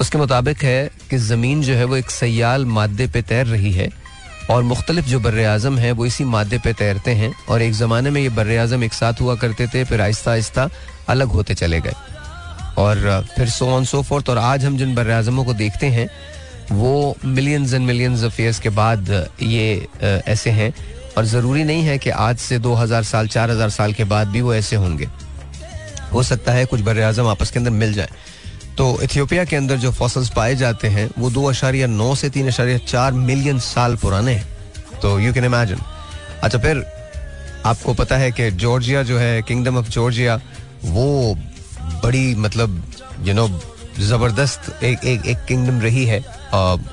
[0.00, 3.88] उसके मुताबिक है कि ज़मीन जो है वो एक सयाल मादे पे तैर रही है
[4.50, 8.10] और मुख्तलिफ़ जो बर आज़म है वो इसी मादे पे तैरते हैं और एक ज़माने
[8.10, 10.68] में ये बर आज़म एक साथ हुआ करते थे, फिर आहिस्ता आहिस्ता
[11.08, 11.94] अलग होते चले गए।
[12.78, 16.08] और फिर सो ऑन सो फोर्थ और आज हम जिन बर आज़मों को देखते हैं,
[16.72, 19.10] वो millions and millions of years के बाद
[19.42, 20.72] ये ऐसे हैं।
[21.18, 24.54] और ज़रूरी नहीं है कि आज से 2000 साल 4000 साल के बाद भी वो
[24.54, 25.08] ऐसे होंगे।
[26.12, 28.08] हो सकता है कुछ बर आज़म आपस के अंदर मिल जाए।
[28.78, 32.46] तो इथियोपिया के अंदर जो फॉसल्स पाए जाते हैं, वो दो अशारिया नौ से तीन
[32.48, 35.78] अशारिया चार मिलियन साल पुराने हैं। तो यू कैन इमेजिन
[36.42, 36.84] अच्छा फिर
[37.66, 40.40] आपको पता है कि जॉर्जिया जो है किंगडम ऑफ़ जॉर्जिया
[40.84, 41.34] वो
[42.04, 42.82] बड़ी मतलब
[43.22, 43.48] यू नो
[44.00, 46.20] ज़बरदस्त एक एक एक किंगडम रही है।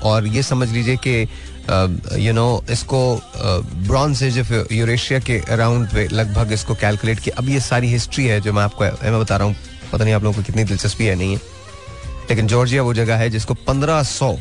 [0.02, 1.24] और ये समझ लीजिए कि
[1.68, 3.00] यू नो इसको
[3.36, 8.26] ब्रॉन्ज एज ऑफ़ यूरेशिया के अराउंड पे लगभग इसको कैलकुलेट किया। अब ये सारी हिस्ट्री
[8.26, 9.56] है जो मैं आपको, मैं बता रहा हूँ,
[9.92, 11.40] पता नहीं आप लोगों को कितनी दिलचस्पी है, नहीं है।
[12.30, 14.36] लेकिन जॉर्जिया वो जगह है जिसको 1500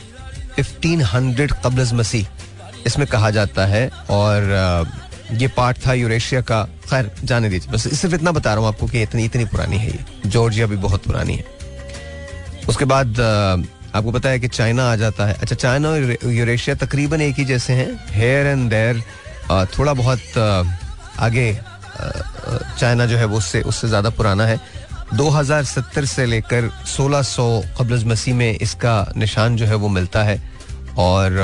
[0.60, 2.28] 1500 कबल मसीह
[2.86, 4.88] इसमें कहा जाता है और
[5.32, 8.88] ये पार्ट था यूरेशिया का। खैर, जाने दीजिए। बस सिर्फ़ इतना बता रहा हूँ आपको
[8.88, 11.46] कि इतनी इतनी पुरानी है ये। जॉर्जिया भी बहुत पुरानी है।
[12.70, 13.16] उसके बाद
[13.96, 17.46] आपको पता है कि चाइना आ जाता है। अच्छा चाइना और यूरेशिया तकरीबन एक ही
[17.46, 19.02] जैसे हैं। हेयर एंड देयर
[19.78, 20.38] थोड़ा बहुत
[21.20, 21.54] आगे
[22.80, 24.60] चाइना जो है वो उससे उससे ज़्यादा पुराना है।
[25.14, 30.42] 2070 से लेकर 1600 सौ कबल मसीह में इसका निशान जो है वो मिलता है।
[30.98, 31.38] और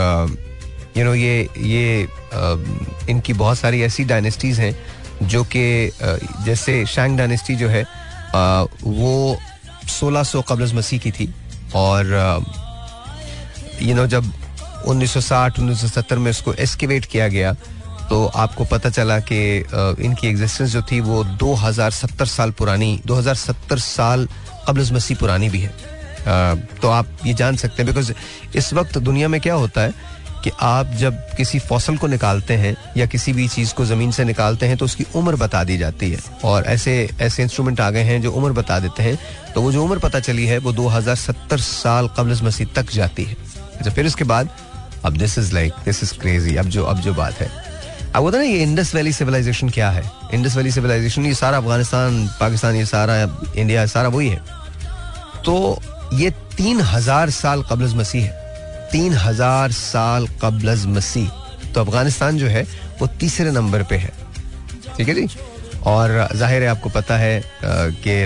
[0.97, 2.07] यू नो ये ये
[3.09, 4.75] इनकी बहुत सारी ऐसी डायनेस्टीज हैं
[5.23, 5.91] जो कि
[6.45, 7.83] जैसे शैंग डायनेस्टी जो है
[8.33, 9.37] वो
[9.89, 11.33] 1600 कबल मसीह की थी।
[11.76, 12.43] और
[13.82, 14.32] यू नो जब
[14.88, 17.53] 1960 1970 में इसको एस्किवेट किया गया
[18.09, 19.38] तो आपको पता चला कि
[20.05, 24.28] इनकी एग्जिस्टेंस जो थी वो 2070 साल पुरानी 2070 साल
[24.67, 25.73] कबल मसीह पुरानी भी है।
[26.82, 28.11] तो आप ये जान सकते हैं बिकॉज़
[28.57, 29.93] इस वक्त दुनिया में क्या होता है
[30.45, 34.23] कि आप जब किसी फ़सल को निकालते हैं या किसी भी चीज़ को ज़मीन से
[34.25, 38.03] निकालते हैं तो उसकी उम्र बता दी जाती है। और ऐसे ऐसे इंस्ट्रूमेंट आ गए
[38.03, 39.17] हैं जो उम्र बता देते हैं।
[39.55, 43.35] तो वो जो उम्र पता चली है वो 2070 साल कबल मसीह तक जाती है।
[43.77, 44.49] अच्छा फिर उसके बाद,
[45.05, 47.49] अब this is like this is crazy अब जो अब जो बात है।
[48.15, 50.03] अब पता ना, ये इंडस वैली सिविलाइजेशन क्या है?
[50.33, 53.21] इंडस वैली सिविलाइजेशन ये सारा अफ़गानिस्तान, पाकिस्तान, ये सारा
[53.57, 54.41] इंडिया सारा वही है।
[55.45, 55.81] तो
[56.13, 58.44] ये तीन हज़ार साल कबल मसीह है।
[58.91, 61.29] तीन हज़ार साल कबल मसीह।
[61.73, 62.63] तो अफ़गानिस्तान जो है,
[62.99, 64.11] वो तीसरे नंबर पे है।
[64.97, 65.27] ठीक है जी?
[65.86, 68.23] और ज़ाहिर है आपको पता है कि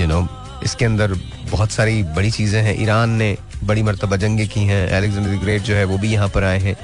[0.00, 0.26] यू नो
[0.64, 1.14] इसके अंदर
[1.50, 5.74] बहुत सारी बड़ी चीज़ें हैं। ईरान ने बड़ी मरतबा जंगें की हैं। अलेक्जेंडर ग्रेट जो
[5.74, 6.76] है, वो भी यहाँ पर आए हैं।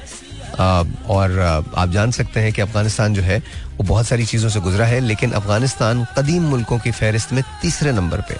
[1.09, 3.37] और आप जान सकते हैं कि अफ़गानिस्तान जो है,
[3.77, 7.91] वो बहुत सारी चीज़ों से गुजरा है, लेकिन अफ़गानिस्तान कदीम मुल्कों की फहरिस्त में तीसरे
[7.91, 8.37] नंबर पे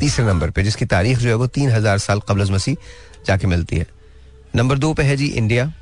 [0.00, 2.74] तीसरे नंबर पे, जिसकी तारीख जो है, वो तीन हज़ार साल कबल मसीह।
[3.26, 3.86] जाके मिलती है।
[4.56, 5.72] नंबर दो पे है जी India.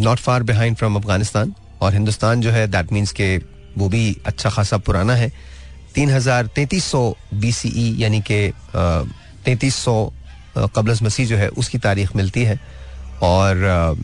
[0.00, 3.36] Not far behind from Afghanistan और हिंदुस्तान जो है दैट मीन्स के
[3.78, 5.30] वो भी अच्छा खासा पुराना है।
[5.94, 7.02] तीन हज़ार तैतीस सौ
[7.34, 8.52] बी सी ई यानी कि
[9.44, 10.12] तैतीस सौ
[10.56, 12.58] कबल मसीह जो है, उसकी तारीख मिलती है।
[13.22, 13.96] और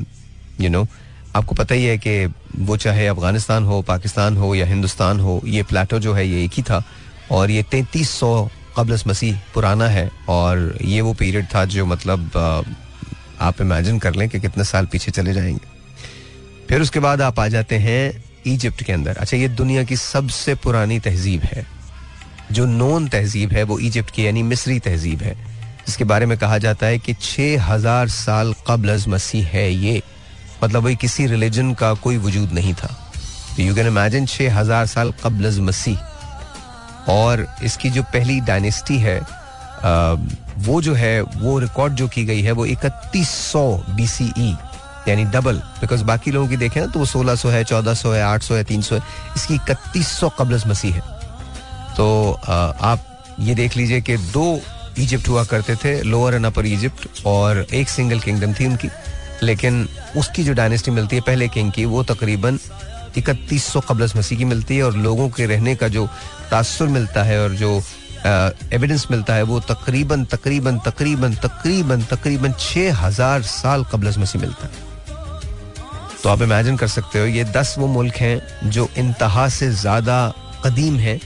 [0.60, 0.86] यू नो
[1.36, 2.26] आपको पता ही है कि
[2.58, 6.52] वो चाहे अफ़गानिस्तान हो, पाकिस्तान हो या हिंदुस्तान हो, ये प्लेटो जो है, ये एक
[6.54, 6.82] ही था।
[7.30, 12.36] और ये तैतीस सौ कबल मसीह पुराना है और ये वो पीरियड था जो मतलब
[13.40, 15.74] आप इमेजिन कर लें कि कितने साल पीछे चले जाएँगे।
[16.68, 20.54] फिर उसके बाद आप आ जाते हैं इजिप्ट के अंदर। अच्छा ये दुनिया की सबसे
[20.54, 21.66] पुरानी तहजीब है।
[22.52, 25.34] जो नोन तहजीब है वो इजिप्ट की, यानी मिस्री तहजीब है।
[25.86, 30.02] जिसके बारे में कहा जाता है कि छः हज़ार साल कबल मसीह है ये।
[30.64, 32.88] मतलब वही किसी रिलीजन का कोई वजूद नहीं था।
[33.56, 35.98] तो यू कैन इमेजिन छः हज़ार साल कबल मसीह।
[37.08, 39.20] और इसकी जो पहली डायनेस्टी है
[40.58, 44.54] वो जो है, वो रिकॉर्ड जो की गई है, वो इकतीस सौ बी सी ई
[45.08, 48.12] यानी डबल। बिकॉज़ बाकी लोगों की देखें ना तो वो सोलह सौ है, चौदह सौ
[48.12, 49.02] है, आठ सौ है, तीन सौ है,
[49.36, 51.00] इसकी इकतीस सौ कबल मसीह है।
[51.96, 53.04] तो आप
[53.40, 54.60] ये देख लीजिए कि दो
[54.98, 58.88] इजिप्ट हुआ करते थे, लोअर एंड अपर इजिप्ट, और एक सिंगल किंगडम थी उनकी।
[59.42, 62.58] लेकिन उसकी जो डायनेस्टी मिलती है पहले किंग की, वो तकरीबन
[63.16, 66.06] इकतीस सौ कबल मसीह की मिलती है और लोगों के रहने का जो
[66.50, 67.80] तासर मिलता है और जो
[68.26, 74.66] एविडेंस मिलता है, वो तकरीबन तकरीबन तकरीबन तकरीबन तकरीबन छः हज़ार साल कबल मसीह मिलता
[74.66, 74.84] है।
[76.22, 80.16] तो आप इमेजिन कर सकते हो, ये दस वो मुल्क हैं जो इंतहा से ज़्यादा
[80.64, 81.20] कदीम हैं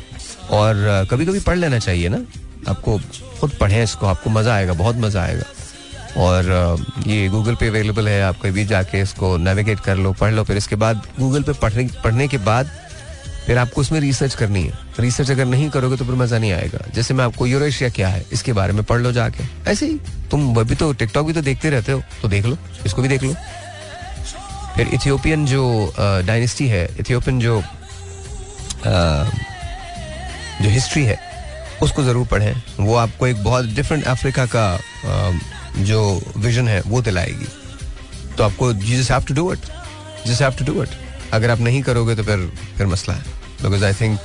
[0.50, 2.18] और कभी कभी पढ़ लेना चाहिए ना।
[2.68, 2.98] आपको
[3.40, 5.44] खुद पढ़ें इसको, आपको मज़ा आएगा, बहुत मज़ा आएगा।
[6.16, 6.44] और
[7.06, 10.56] ये गूगल पे अवेलेबल है आप कभी जाके इसको नेविगेट कर लो पढ़ लो फिर
[10.56, 12.70] इसके बाद गूगल पे पढ़ने पढ़ने के बाद
[13.46, 16.78] फिर आपको उसमें रिसर्च करनी है। रिसर्च अगर नहीं करोगे तो फिर मज़ा नहीं आएगा।
[16.94, 19.98] जैसे मैं आपको यूरेशिया क्या है इसके बारे में पढ़ लो जाके। ऐसे ही
[20.30, 22.56] तुम अभी तो टिकटॉक भी तो देखते रहते हो तो देख लो
[22.86, 23.34] इसको भी देख लो।
[24.76, 27.64] फिर इथियोपियन जो डायनेस्टी है इथियोपियन जो अ,
[30.62, 31.18] जो हिस्ट्री है
[31.82, 35.32] उसको ज़रूर पढ़ें। वो आपको एक बहुत डिफरेंट अफ्रीका का अ,
[35.78, 37.46] जो विजन है वो दिलाएगी।
[38.38, 39.58] तो आपको you just have to do it
[40.26, 40.88] just have to do it
[41.32, 43.22] अगर आप नहीं करोगे तो फिर फिर मसला है।
[43.62, 44.18] बिकॉज़ आई थिंक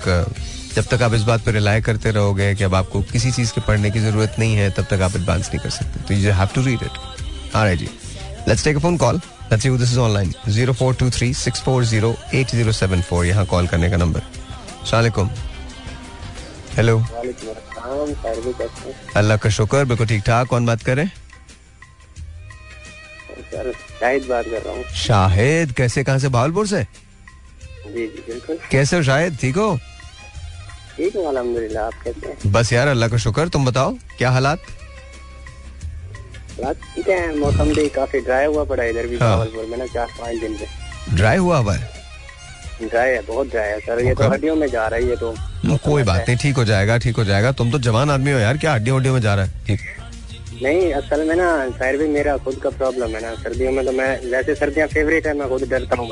[0.76, 3.62] जब तक आप इस बात पर रिलाई करते रहोगे कि अब आपको किसी चीज़ के
[3.62, 6.48] पढ़ने की ज़रूरत नहीं है तब तक आप एडवांस नहीं कर सकते। तो you have
[6.56, 6.92] to read it
[7.80, 7.90] ji.
[8.48, 9.16] Let's take a phone call
[9.52, 15.30] let's see this is online 0423640807 यहाँ कॉल करने का नंबर अस्सलाम वालेकुम
[16.78, 16.98] हेलो
[19.18, 21.14] अल्लाह का शुक्र बिल्कुल ठीक ठाक कौन बात कर रहे हैं?
[23.44, 26.30] सर शाहिद बात कर रहा हूँ। शाहिद कैसे कहाँ से?
[26.30, 26.84] भावलपुर से?
[27.86, 29.38] जी जी बिल्कुल। कैसे हो शाहिद?
[29.42, 29.76] ठीक हो?
[30.98, 32.52] ठीक हूँ अलहमदिल्ला आप कैसे हैं?
[32.52, 34.60] बस यार अल्लाह का शुक्र तुम बताओ क्या हालात?
[36.58, 39.38] ठीक है मौसम भी काफ़ी ड्राई हुआ पड़ा इधर भी हाँ।
[39.70, 40.68] में ना चार पाँच दिन से।
[41.16, 41.94] ड्राई हुआ हुआ है?
[42.82, 45.34] ड्राई है बहुत ड्राई है सर ये तो हड्डियों में जा रही है तो
[45.84, 48.58] कोई बात नहीं ठीक हो जाएगा ठीक हो जाएगा। तुम तो जवान आदमी हो यार
[48.58, 49.52] क्या हड्डियों हड्डियों में जा रहा है?
[49.68, 49.80] ठीक।
[50.64, 51.48] नहीं असल में ना
[51.78, 55.28] शायर भी मेरा खुद का प्रॉब्लम है ना। सर्दियों में तो मैं वैसे सर्दियाँ फेवरेट
[55.28, 56.10] है मैं खुद डरता हूँ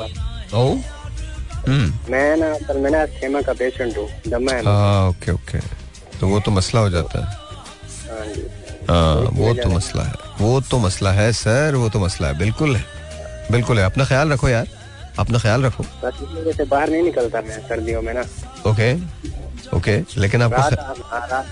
[1.68, 5.58] हम्म। मैं ना असल में ना खेमा का पेशेंट हूँ दमा है हाँ ओके ओके
[6.20, 7.26] तो वो तो मसला हो जाता है।
[8.10, 8.42] हाँ जी।
[8.90, 12.76] हाँ वो तो मसला है। वो तो मसला है सर वो तो मसला है। बिल्कुल
[12.76, 12.84] है।
[13.50, 14.66] बिल्कुल है। अपना ख्याल रखो यार।
[15.18, 15.84] अपना ख्याल रखो।
[16.64, 18.24] बाहर नहीं निकलता मैं सर्दियों में ना।
[18.70, 18.92] ओके
[19.76, 21.44] ओके लेकिन आपको हाँ,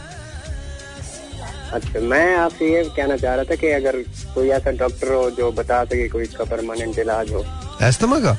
[1.72, 3.96] अच्छा मैं आपसे ये कहना चाह रहा था कि अगर
[4.34, 7.44] कोई ऐसा डॉक्टर हो जो बता सके कोई इसका परमानेंट इलाज हो।
[7.88, 8.36] एस्थमा का?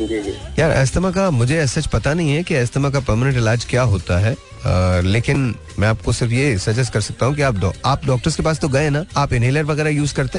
[0.00, 3.64] जी जी। यार एस्थमा का मुझे सच पता नहीं है कि एस्थमा का परमानेंट इलाज
[3.70, 7.58] क्या होता है अ, लेकिन मैं आपको सिर्फ़ ये सजेस्ट कर सकता हूँ कि आप
[7.60, 10.38] डॉ- आप डॉक्टर्स के पास तो गए ना आप इनहेलर वगैरह यूज़ करते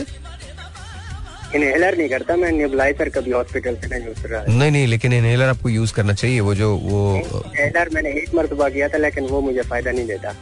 [1.55, 5.13] इनहेलर नहीं करता मैं नेबुलाइजर कभी हॉस्पिटल से नहीं यूज़ कर रहा। नहीं नहीं लेकिन
[5.13, 7.01] इनहेलर आपको यूज़ करना चाहिए वो जो वो
[7.45, 10.33] इनहेलर मैंने एक मरतबा किया था लेकिन वो मुझे फ़ायदा नहीं देता।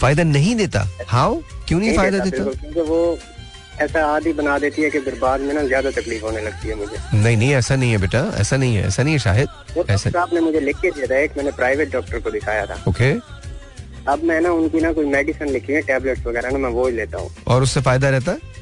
[0.00, 0.86] फ़ायदा नहीं देता?
[1.08, 2.44] हाउ क्यों नहीं फ़ायदा देता?
[2.44, 2.60] देता?
[2.60, 3.18] क्योंकि वो
[3.80, 6.74] ऐसा आदि बना देती है कि फिर बाद में ना ज़्यादा तकलीफ़ होने लगती है
[6.74, 9.84] मुझे। नहीं नहीं ऐसा नहीं है बेटा ऐसा नहीं है ऐसा नहीं है शाहिद वो
[9.90, 13.12] ऐसा आपने मुझे लिख के दिया था एक मैंने प्राइवेट डॉक्टर को दिखाया था। ओके
[14.08, 16.94] अब मैं ना उनकी ना कोई मेडिसिन लिखी है टेबलेट्स वगैरह ना मैं वो ही
[16.96, 18.54] लेता हूँ। और उससे फ़ायदा रहता है?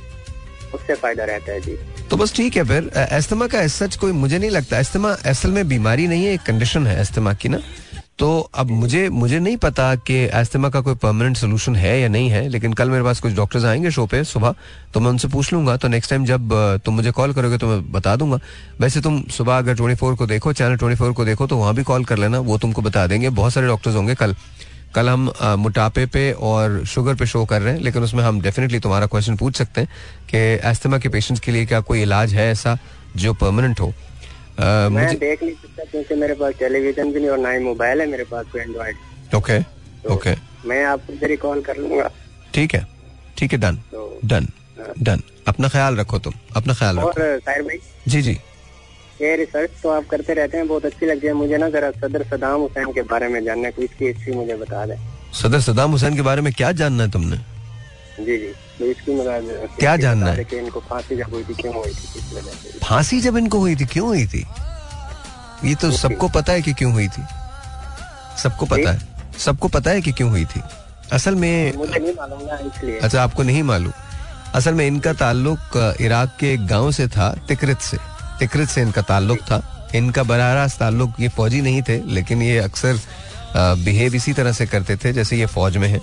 [0.74, 1.76] उससे फ़ायदा रहता है जी।
[2.10, 5.66] तो बस ठीक है फिर एस्थमा का सच कोई मुझे नहीं लगता। एस्थमा असल में
[5.68, 7.60] बीमारी नहीं है एक कंडीशन है एस्थमा की ना।
[8.18, 12.28] तो अब मुझे मुझे नहीं पता कि एस्थमा का कोई परमानेंट सोल्यूशन है या नहीं
[12.30, 14.54] है, लेकिन कल मेरे पास कुछ डॉक्टर्स आएँगे शो पे सुबह
[14.94, 16.52] तो मैं उनसे पूछ लूँगा। तो नेक्स्ट टाइम जब
[16.84, 18.38] तुम मुझे कॉल करोगे तो मैं बता दूँगा।
[18.80, 21.74] वैसे तुम सुबह अगर ट्वेंटी फोर को देखो चैनल ट्वेंटी फोर को देखो तो वहाँ
[21.74, 24.36] भी कॉल कर लेना, वो तुमको बता देंगे। बहुत सारे डॉक्टर्स होंगे कल।
[24.94, 28.80] कल हम मोटापे पे और शुगर पे शो कर रहे हैं, लेकिन उसमें हम डेफिनेटली
[28.80, 29.88] तुम्हारा क्वेश्चन पूछ सकते हैं
[30.30, 32.78] कि एस्थमा के पेशेंट्स के लिए क्या कोई इलाज है ऐसा
[33.16, 33.92] जो परमानेंट हो।
[34.58, 37.58] अ, मैं मुझे देख नहीं सकता क्योंकि मेरे पास टेलीविज़न भी नहीं और ना ही
[37.64, 39.58] मोबाइल है मेरे पास एंड्रॉइड ओके
[40.14, 40.34] ओके
[40.68, 42.10] मैं आपको ही कॉल कर लूँगा।
[42.54, 42.86] ठीक है
[43.38, 43.78] ठीक है डन
[44.24, 44.46] डन
[45.02, 47.78] डन अपना ख्याल रखो तुम अपना ख्याल रखो। और साहिर भाई?
[48.08, 48.38] जी जी।
[49.20, 52.22] ये रिसर्च तो आप करते रहते हैं बहुत अच्छी लगती है मुझे ना जरा सदर
[52.30, 54.96] सदाम हुसैन के बारे में जानना है इसकी हिस्ट्री मुझे बता दें।
[55.42, 57.36] सदर सदाम हुसैन के बारे में क्या जानना है तुमने?
[58.20, 60.44] जी जी। तो इसकी मतलब क्या जानना है?
[60.44, 64.06] कि इनको फांसी जब हुई थी क्यों हुई थी फांसी जब इनको हुई थी क्यों
[64.06, 64.46] हुई थी?
[65.64, 67.22] ये तो सबको पता है कि क्यों हुई थी।
[68.42, 68.98] सबको पता है।
[69.38, 70.62] सबको पता है कि क्यों हुई थी।
[71.12, 73.92] असल में मुझे नहीं मालूम ना इसलिए। अच्छा आपको नहीं मालूम।
[74.54, 77.96] असल में इनका ताल्लुक इराक के एक गाँव से था तिकरित से।
[78.38, 82.58] तिकरित से इनका ताल्लुक था। इनका बरह रास्त ताल्लुक ये फौजी नहीं थे लेकिन ये
[82.58, 83.00] अक्सर
[83.84, 86.00] बिहेव इसी तरह से करते थे जैसे ये फौज में है।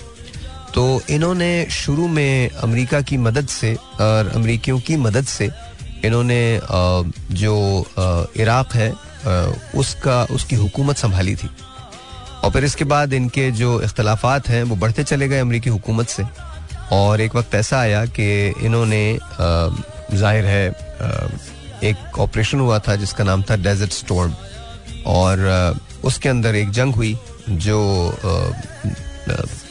[0.75, 5.49] तो इन्होंने शुरू में अमेरिका की मदद से और अमरीकियों की मदद से
[6.05, 6.59] इन्होंने
[7.35, 7.55] जो
[8.37, 8.91] इराक है
[9.75, 11.49] उसका, उसकी हुकूमत संभाली थी।
[12.43, 16.23] और फिर इसके बाद इनके जो इख्तलाफात हैं, वो बढ़ते चले गए अमरीकी हुकूमत से।
[16.91, 18.27] और एक वक्त ऐसा आया कि
[18.65, 19.03] इन्होंने
[20.13, 20.65] ज़ाहिर है
[21.83, 24.33] एक ऑपरेशन हुआ था जिसका नाम था डेजर्ट स्टोर्म।
[25.07, 27.17] और उसके अंदर एक जंग हुई,
[27.49, 27.79] जो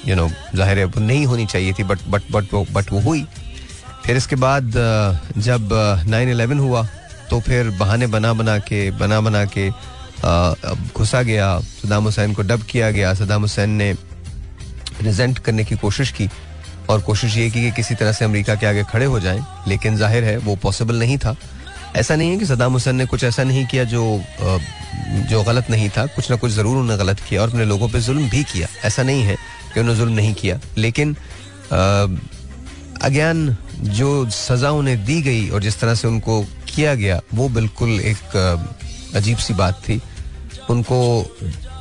[0.07, 3.01] यू नो ज़ाहिर है वो नहीं होनी चाहिए थी बट बट बट वो बट वो
[3.01, 3.25] हुई।
[4.07, 4.73] फिर इसके बाद
[5.39, 5.69] जब
[6.09, 6.87] नाइन इलेवन हुआ
[7.31, 9.69] तो फिर बहाने बना बना के, बना बना के
[10.93, 13.93] घुसा गया। सदाम हुसैन को डब किया गया। सदाम हुसैन ने
[15.03, 16.29] रिजेंट करने की कोशिश की,
[16.91, 19.97] और कोशिश ये की कि किसी तरह से अमेरिका के आगे खड़े हो जाएँ, लेकिन
[19.97, 21.37] ज़ाहिर है वो पॉसिबल नहीं था।
[21.97, 24.03] ऐसा नहीं है कि सदाम हुसैन ने कुछ ऐसा नहीं किया जो
[25.31, 28.01] जो गलत नहीं था। कुछ ना कुछ ज़रूर उन्होंने गलत किया, और अपने लोगों पर
[28.01, 29.37] जुल्म भी किया। ऐसा नहीं है।
[29.75, 30.59] कि उन्होंने जुल्म नहीं किया?
[30.79, 31.17] लेकिन
[33.03, 33.57] अज्ञान
[33.91, 38.37] जो सजा उन्हें दी गई और जिस तरह से उनको किया गया, वो बिल्कुल एक
[39.17, 40.01] अजीब सी बात थी।
[40.71, 40.99] उनको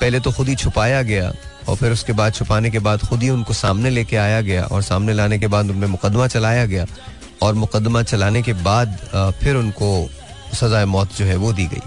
[0.02, 1.32] पहले तो खुद ही छुपाया गया
[1.68, 4.82] और फिर उसके बाद छुपाने के बाद खुद ही उनको सामने लेके आया गया और
[4.82, 6.86] सामने लाने के बाद उनमें मुकदमा चलाया गया
[7.42, 8.98] और मुकदमा चलाने के बाद
[9.44, 9.90] फिर उनको
[10.54, 11.82] सजाए मौत जो है वो दी गई।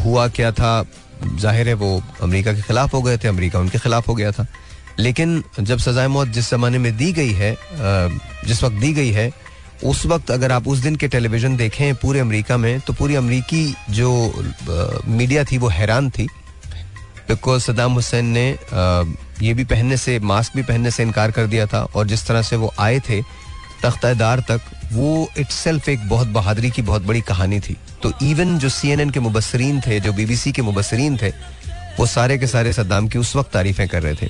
[0.00, 0.84] हुआ क्या था?
[1.36, 4.46] ज़ाहिर है वो अमेरिका के खिलाफ हो गए थे, अमेरिका उनके खिलाफ हो गया था।
[4.98, 7.56] लेकिन जब सजाए मौत जिस जमाने में दी गई है
[8.46, 9.30] जिस वक्त दी गई है,
[9.84, 13.74] उस वक्त अगर आप उस दिन के टेलीविज़न देखें पूरे अमेरिका में तो पूरी अमेरिकी
[13.90, 14.10] जो
[15.08, 16.26] मीडिया थी वो हैरान थी।
[17.28, 18.48] बिकॉज़ सदाम हुसैन ने
[19.42, 22.42] ये भी पहनने से, मास्क भी पहनने से इनकार कर दिया था और जिस तरह
[22.42, 23.20] से वो आए थे
[23.82, 24.60] तख्तादार तक,
[24.92, 29.20] वो इट्सेल्फ एक बहुत बहादुरी की बहुत बड़ी कहानी थी। तो इवन जो सीएनएन के
[29.20, 31.28] मुबसरीन थे, जो बीबीसी के मुबसरीन थे,
[31.98, 34.28] वो सारे के सारे सद्दाम की उस वक्त तारीफें कर रहे थे।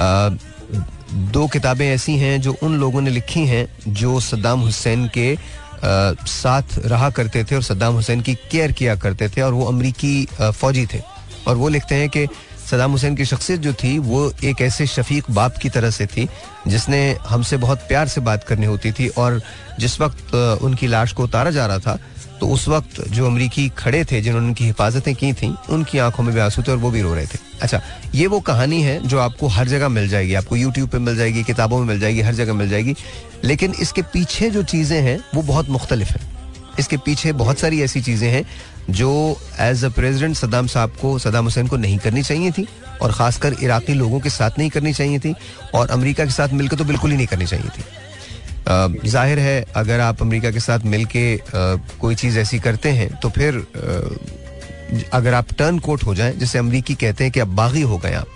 [0.00, 5.36] दो किताबें ऐसी हैं जो उन लोगों ने लिखी हैं जो सद्दाम हुसैन के
[5.84, 10.26] साथ रहा करते थे और सद्दाम हुसैन की केयर किया करते थे और वो अमरीकी
[10.40, 11.00] फौजी थे।
[11.46, 12.26] और वो लिखते हैं कि
[12.70, 16.28] सदाम हुसैन की शख्सियत जो थी वो एक ऐसे शफीक बाप की तरह से थी,
[16.68, 19.40] जिसने हमसे बहुत प्यार से बात करनी होती थी और
[19.80, 21.98] जिस वक्त उनकी लाश को उतारा जा रहा था
[22.42, 26.34] तो उस वक्त जो अमरीकी खड़े थे, जिन्होंने उनकी हिफाजतें की थी, उनकी आँखों में
[26.34, 27.80] भी आँसू थे और वो भी रो रहे थे। अच्छा
[28.14, 31.44] ये वो कहानी है जो आपको हर जगह मिल जाएगी। आपको यूट्यूब पे मिल जाएगी,
[31.44, 32.94] किताबों में मिल जाएगी, हर जगह मिल जाएगी।
[33.44, 36.20] लेकिन इसके पीछे जो चीज़ें हैं, वो बहुत मुख्तलिफ़ हैं।
[36.78, 38.44] इसके पीछे बहुत सारी ऐसी चीज़ें हैं
[38.90, 42.66] जो एज अ प्रेसिडेंट सदाम साहब को सदाम हुसैन को नहीं करनी चाहिए थी
[43.02, 45.34] और खासकर इराकी लोगों के साथ नहीं करनी चाहिए थी
[45.74, 47.84] और अमेरिका के साथ मिलकर तो बिल्कुल ही नहीं करनी चाहिए थी।
[48.68, 51.40] ज़ाहिर है अगर आप अमेरिका के साथ मिलके अ,
[52.00, 53.56] कोई चीज़ ऐसी करते हैं तो फिर
[55.12, 58.12] अगर आप टर्न कोट हो जाएँ जिसे अमरीकी कहते हैं कि आप बागी हो गए
[58.14, 58.26] आप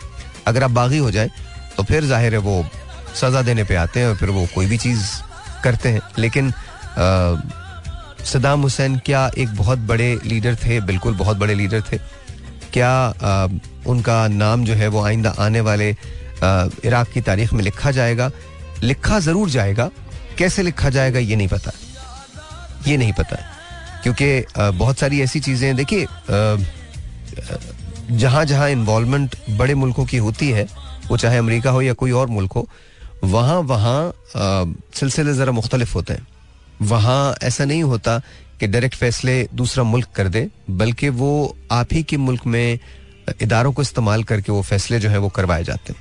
[0.47, 1.31] अगर आप बागी हो जाएँ
[1.77, 2.65] तो फिर ज़ाहिर है वो
[3.15, 5.05] सजा देने पे आते हैं और फिर वो कोई भी चीज़
[5.65, 6.53] करते हैं। लेकिन
[8.27, 10.81] सदाम हुसैन क्या एक बहुत बड़े लीडर थे?
[10.81, 11.99] बिल्कुल बहुत बड़े लीडर थे।
[12.73, 13.49] क्या अ,
[13.87, 15.91] उनका नाम जो है वो आइंदा आने वाले
[16.85, 18.31] इराक की तारीख में लिखा जाएगा?
[18.83, 19.91] लिखा ज़रूर जाएगा
[20.39, 21.73] कैसे लिखा जाएगा ये नहीं पता।
[22.89, 23.37] ये नहीं पता।
[24.03, 24.45] क्योंकि
[24.79, 26.07] बहुत सारी ऐसी चीज़ें देखिए
[28.13, 30.67] जहाँ जहाँ इन्वॉल्वमेंट बड़े मुल्कों की होती है
[31.09, 32.69] वो चाहे अमेरिका हो या कोई और मुल्क हो
[33.25, 34.13] वहाँ वहाँ
[34.95, 36.27] सिलसिले जरा मुख्तलिफ़ होते हैं।
[36.83, 38.19] वहाँ ऐसा नहीं होता
[38.61, 42.79] कि डायरेक्ट फैसले दूसरा मुल्क कर दे बल्कि वो आप ही के मुल्क में
[43.43, 46.01] इदारों को इस्तेमाल करके वो फैसले जो है वो करवाए जाते हैं।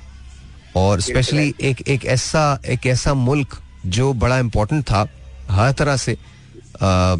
[0.76, 5.06] और स्पेशली एक एक ऐसा एक ऐसा मुल्क जो बड़ा इम्पोर्टेंट था
[5.50, 7.16] हर तरह से अ,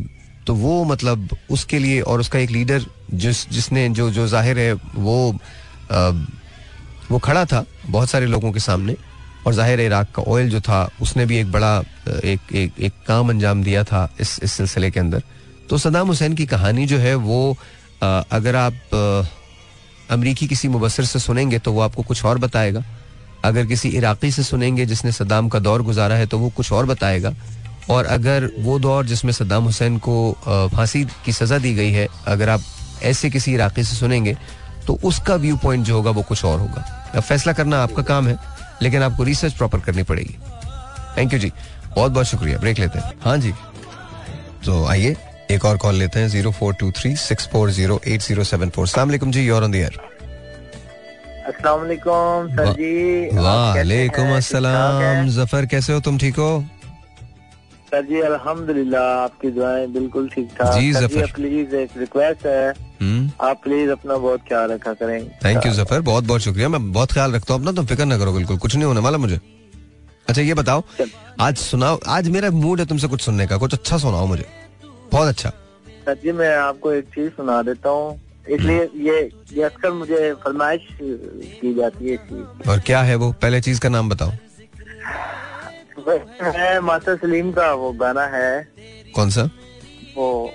[0.47, 4.73] तो वो मतलब उसके लिए और उसका एक लीडर जिस जिसने जो जो ज़ाहिर है
[4.73, 5.33] वो
[5.91, 5.99] अ,
[7.11, 8.97] वो खड़ा था बहुत सारे लोगों के सामने।
[9.47, 11.79] और ज़ाहिर इराक का ऑयल जो था उसने भी एक बड़ा
[12.25, 15.23] एक एक, एक काम अंजाम दिया था इस इस सिलसिले के अंदर।
[15.71, 17.57] तो सदाम हुसैन की कहानी जो है वो
[18.03, 18.75] अ, अगर आप
[20.11, 22.85] अमरीकी किसी मुबसर से सुनेंगे तो वो आपको कुछ और बताएगा।
[23.47, 26.87] अगर किसी इराकी से सुनेंगे जिसने सद्दाम का दौर गुजारा है तो वो कुछ और
[26.87, 27.35] बताएगा।
[27.91, 30.17] और अगर वो दौर जिसमें सद्दाम हुसैन को
[30.75, 32.63] फांसी की सजा दी गई है, अगर आप
[33.03, 34.37] ऐसे किसी इराकी से सुनेंगे
[34.87, 36.85] तो उसका व्यू पॉइंट जो होगा वो कुछ और होगा।
[37.15, 38.37] अब फैसला करना आपका काम है,
[38.83, 40.37] लेकिन आपको रिसर्च प्रॉपर करनी पड़ेगी।
[41.19, 41.53] थैंक यू जी।
[41.89, 43.53] बहुत बहुत शुक्रिया। ब्रेक लेते हैं। हाँ जी।
[44.65, 45.17] तो आइए,
[45.51, 48.71] एक और कॉल लेते हैं zero four two three six four zero eight zero seven
[48.71, 49.99] four सलाम जी योर ऑन द एयर
[51.47, 56.01] अस्सलाम वालेकुम सर जी। वालेकुम अस्सलाम। ज़फ़र कैसे हो?
[56.01, 56.49] तुम ठीक हो?
[57.91, 62.69] सर जी अल्हम्दुलिल्लाह आपकी दुआएँ बिल्कुल ठीक ठाक जी, ज़फ़र। प्लीज़ एक रिक्वेस्ट है।
[63.41, 66.01] आप प्लीज़ अपना बहुत ख्याल रखा करें। Thank you Zafar.
[66.11, 68.75] बहुत बहुत शुक्रिया। मैं बहुत ख्याल रखता हूँ अपना तुम फ़िक्र ना करो बिल्कुल। कुछ
[68.77, 69.41] नहीं होने वाला मुझे।
[70.29, 70.83] अच्छा ये बताओ
[71.41, 74.47] आज सुनाओ आज मेरा मूड है तुमसे कुछ सुनने का। कुछ अच्छा सुनाओ मुझे।
[75.13, 75.51] बहुत अच्छा।
[76.07, 78.21] सर जी मैं आपको एक चीज़ सुना देता हूँ।
[78.55, 79.19] इसलिए ये
[79.53, 82.17] ये अक्सर मुझे फरमाइश की जाती है
[82.69, 83.31] और क्या है वो?
[83.43, 84.31] पहले चीज़ का नाम बताओ।
[86.57, 88.51] है मास्टर सलीम का वो गाना है।
[89.15, 89.43] कौन सा?
[90.17, 90.53] वो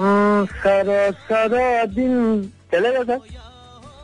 [0.00, 3.18] सारा सारा दिन चलेगा सर?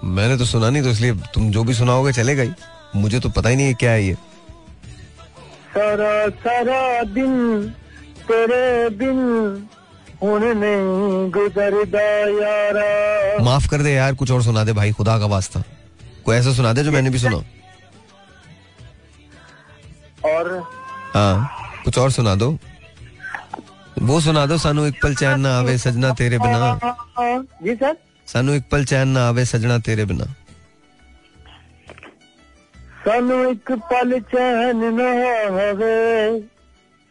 [0.05, 2.51] मैंने तो सुना नहीं तो इसलिए तुम जो भी सुनाओगे चलेगा ही।
[2.97, 4.14] मुझे तो पता ही नहीं है क्या है ये।
[5.74, 7.32] सारा सारा दिन
[8.28, 9.18] तेरे बिन
[13.44, 15.62] माफ़ कर दे यार कुछ और सुना दे भाई खुदा का वास्ता।
[16.24, 17.36] कोई ऐसा सुना दे जो मैंने भी सुना
[20.30, 20.62] और?
[21.14, 21.34] हाँ
[21.84, 22.58] कुछ और सुना दो।
[24.02, 26.78] वो सुना दो सानू एक पल चैन ना आवे सजना तेरे बिना।
[27.62, 27.96] जी सर?
[28.28, 30.24] सानू एक पल चैन ना आवे सजना तेरे बिना।
[33.04, 35.08] सानू एक पल चैन ना
[35.68, 35.94] आवे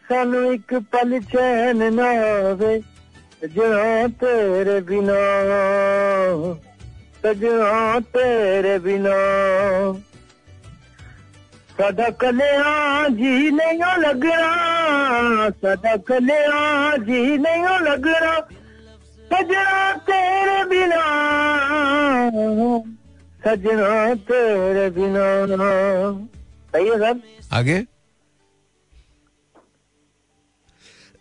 [0.04, 2.08] सानू एक पल चैन ना
[2.50, 2.74] आवे।
[3.40, 5.16] सजना तेरे बिना
[7.22, 9.16] सजना तेरे बिना।
[11.76, 12.72] सदा कलिया
[13.18, 16.60] जी नहीं लगना सदा कलिया
[17.04, 18.32] जी नहीं लगना।
[19.30, 21.02] सजना तेरे बिना
[23.44, 23.90] सजना
[24.30, 25.26] तेरे बिना।
[26.72, 27.20] सही है सर?
[27.52, 27.78] आगे?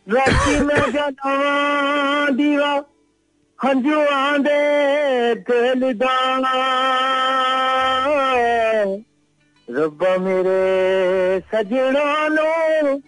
[0.08, 2.74] ਵੈਸੀ ਮੈਂ ਜਦਾਂ ਦੀਵਾ
[3.60, 6.16] ਹੰਝੂਆਂ ਦੇ ਦਿਲ ਦਾ
[9.68, 13.02] ਰੱਬਾ ਮੇਰੇ ਸਜਣਾ ਨੂੰ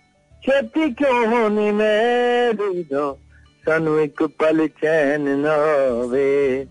[0.43, 3.17] ਛੇਤੀ ਕਿਉਂ ਨਹੀਂ ਮੇਰੀ ਦੋ
[3.65, 6.65] ਸਾਨੂੰ ਇੱਕ ਪਲ ਚੈਨ ਨਾ ਹੋਵੇ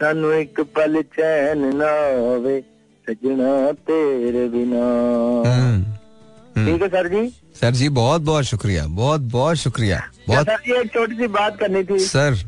[0.00, 2.60] ਸਾਨੂੰ ਇੱਕ ਪਲ ਚੈਨ ਨਾ ਹੋਵੇ
[3.06, 4.86] ਸਜਣਾ ਤੇਰੇ ਬਿਨਾ
[6.66, 7.28] ठीक है सर जी?
[7.60, 11.58] सर जी बहुत बहुत शुक्रिया बहुत बहुत शुक्रिया बहुत सर जी एक छोटी सी बात
[11.60, 11.98] करनी थी?
[12.00, 12.38] सर।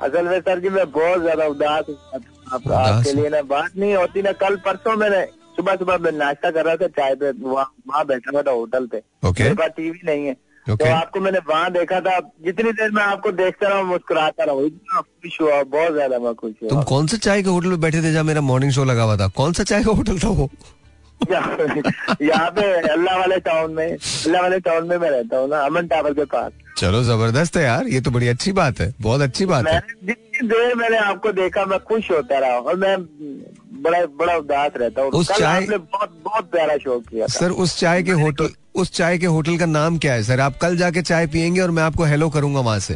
[0.00, 1.96] असल में सर जी मैं बहुत ज़्यादा उदास हूँ।
[2.52, 5.24] आपके लिए ना बात नहीं होती ना कल परसों मैंने
[5.56, 8.86] सुबह सुबह मैं नाश्ता कर रहा था चाय पे वहाँ वहाँ बैठा हुआ था होटल
[8.86, 10.32] पे। ओके। मेरे पास टीवी नहीं है।
[10.66, 14.64] ओके। तो आपको मैंने वहाँ देखा था। जितनी देर मैं आपको देखता रहा मुस्कुराता रहा
[14.66, 17.80] इतना खुश हुआ बहुत ज़्यादा मैं खुश हुआ। तुम कौन से चाय के होटल में
[17.80, 19.28] बैठे थे जहाँ मेरा मॉर्निंग शो लगा हुआ था?
[19.36, 20.50] कौन सा चाय का होटल था वो?
[21.30, 25.86] यहाँ पे अल्लाह वाले टाउन में अल्लाह वाले टाउन में मैं रहता हूँ ना अमन
[25.86, 29.46] टावर के पास। चलो ज़बरदस्त है यार ये तो बड़ी अच्छी बात है बहुत अच्छी
[29.46, 32.96] बात है। जितनी देर मैंने आपको देखा मैं खुश होता रहा और मैं
[33.82, 37.78] बड़ा बड़ा उदास रहता हूँ। उस चाय- आपने बहुत बहुत प्यारा शो किया सर उस
[37.78, 38.48] चाय के होटल
[38.80, 40.22] उस चाय के होटल का नाम क्या है?
[40.22, 42.94] सर आप कल जाके चाय पियेंगे और मैं आपको हेलो करूँगा वहाँ से।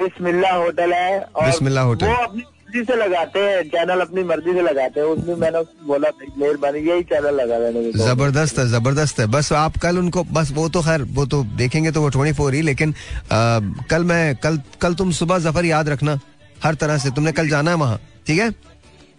[0.00, 4.52] बिस्मिल्ला होटल है और बिस्मिल्ला होटल। वो अपनी मर्ज़ी से लगाते हैं चैनल अपनी मर्ज़ी
[4.52, 6.08] से लगाते हैं उसमें मैंने बोला
[6.38, 10.68] मेहरबानी यही चैनल लगा कहो। ज़बरदस्त है ज़बरदस्त है। बस आप कल उनको बस वो
[10.68, 12.94] तो खैर वो तो देखेंगे तो वो ट्वेंटी फोर ही लेकिन
[13.32, 13.60] आ,
[13.90, 16.18] कल मैं कल कल तुम सुबह ज़फ़र याद रखना
[16.64, 18.48] हर तरह से। तुमने कल जाना है वहाँ ठीक है?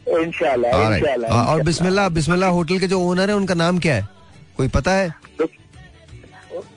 [0.08, 4.08] इंशाल्लाह इंशाल्लाह और इंशाल्लाह। बिस्मिल्लाह बिस्मिल्लाह होटल के जो ओनर है उनका नाम क्या है?
[4.58, 5.14] कोई पता है?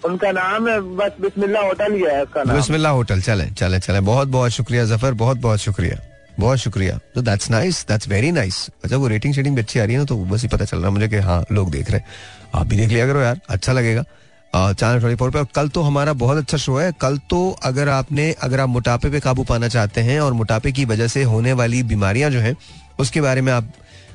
[0.04, 4.00] उनका नाम है बस बिस्मिल्लाह होटल ही है उसका नाम। बिस्मिल्लाह होटल चले चले चले।
[4.08, 5.98] बहुत बहुत शुक्रिया ज़फ़र बहुत बहुत शुक्रिया।
[6.40, 9.84] बहुत शुक्रिया। तो that's nice that's very nice अच्छा वो रेटिंग शेटिंग भी अच्छी आ
[9.84, 12.00] रही है ना तो बस ही पता चल रहा मुझे कि हाँ लोग देख रहे
[12.00, 12.06] हैं।
[12.54, 14.04] आप भी देख लिया करो यार अच्छा लगेगा।
[14.52, 17.88] चैनल ट्वेंटी फोर पे और कल तो हमारा बहुत अच्छा शो है। कल तो अगर
[17.88, 21.52] आपने अगर आप मोटापे पे काबू पाना चाहते हैं और मोटापे की वजह से होने
[21.52, 22.54] वाली बीमारियाँ जो हैं
[22.98, 23.72] उसके बारे में आप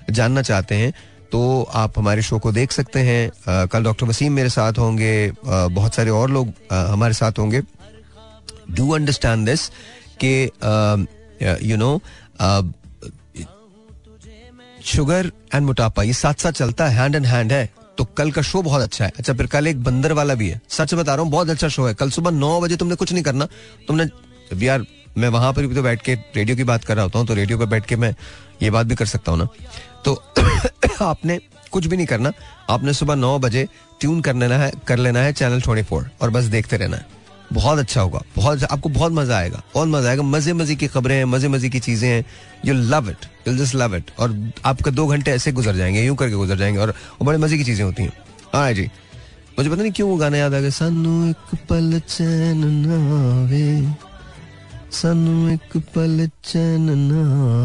[0.10, 0.92] जानना चाहते हैं
[1.32, 1.42] तो
[1.74, 5.34] आप हमारे शो को देख सकते हैं। अ, कल डॉक्टर वसीम मेरे साथ होंगे। अ,
[5.48, 7.62] बहुत सारे और लोग अ, हमारे साथ होंगे।
[8.72, 9.68] डू अंडरस्टैंड दिस
[10.20, 10.46] कि
[11.46, 12.00] यू नो
[14.86, 18.42] शुगर एंड मोटापा ये साथ साथ चलता है हैंड एंड हैंड है तो कल का
[18.42, 21.24] शो बहुत अच्छा है। अच्छा फिर कल एक बंदर वाला भी है। सच बता रहा
[21.24, 23.48] हूँ, बहुत अच्छा शो है। कल सुबह नौ बजे तुमने कुछ नहीं करना।
[23.88, 24.06] तुमने
[24.66, 24.86] यार,
[25.18, 27.34] मैं वहाँ पर भी तो बैठ के रेडियो की बात कर रहा होता हूँ तो
[27.34, 28.14] रेडियो पर बैठ के मैं
[28.64, 29.48] ये बात भी कर सकता हूँ ना।
[30.06, 30.22] तो
[31.06, 31.40] आपने
[31.72, 32.32] कुछ भी नहीं करना।
[32.70, 33.68] आपने सुबह नौ बजे
[34.02, 37.15] ट्यून कर लेना है, कर लेना है चैनल ट्वेंटी फोर और बस देखते रहना है।
[37.54, 41.16] बहुत अच्छा होगा। बहुत आपको बहुत मज़ा आएगा। बहुत मज़ा आएगा। मज़े मज़े की खबरें
[41.16, 42.26] हैं, मज़े मज़े की चीज़ें हैं।
[42.66, 46.16] You love it you just love it और आपका दो घंटे ऐसे गुजर जाएँगे, यूँ
[46.16, 48.14] करके गुजर जाएँगे और वो बड़े मज़े की चीज़ें होती हैं।
[48.54, 48.90] हाँ जी।
[49.60, 52.98] मुझे पता नहीं क्यों वो गाना याद आ गया। सानू एक पल चैन ना
[53.44, 53.88] आवे।
[54.92, 57.22] सानू एक पल चैन ना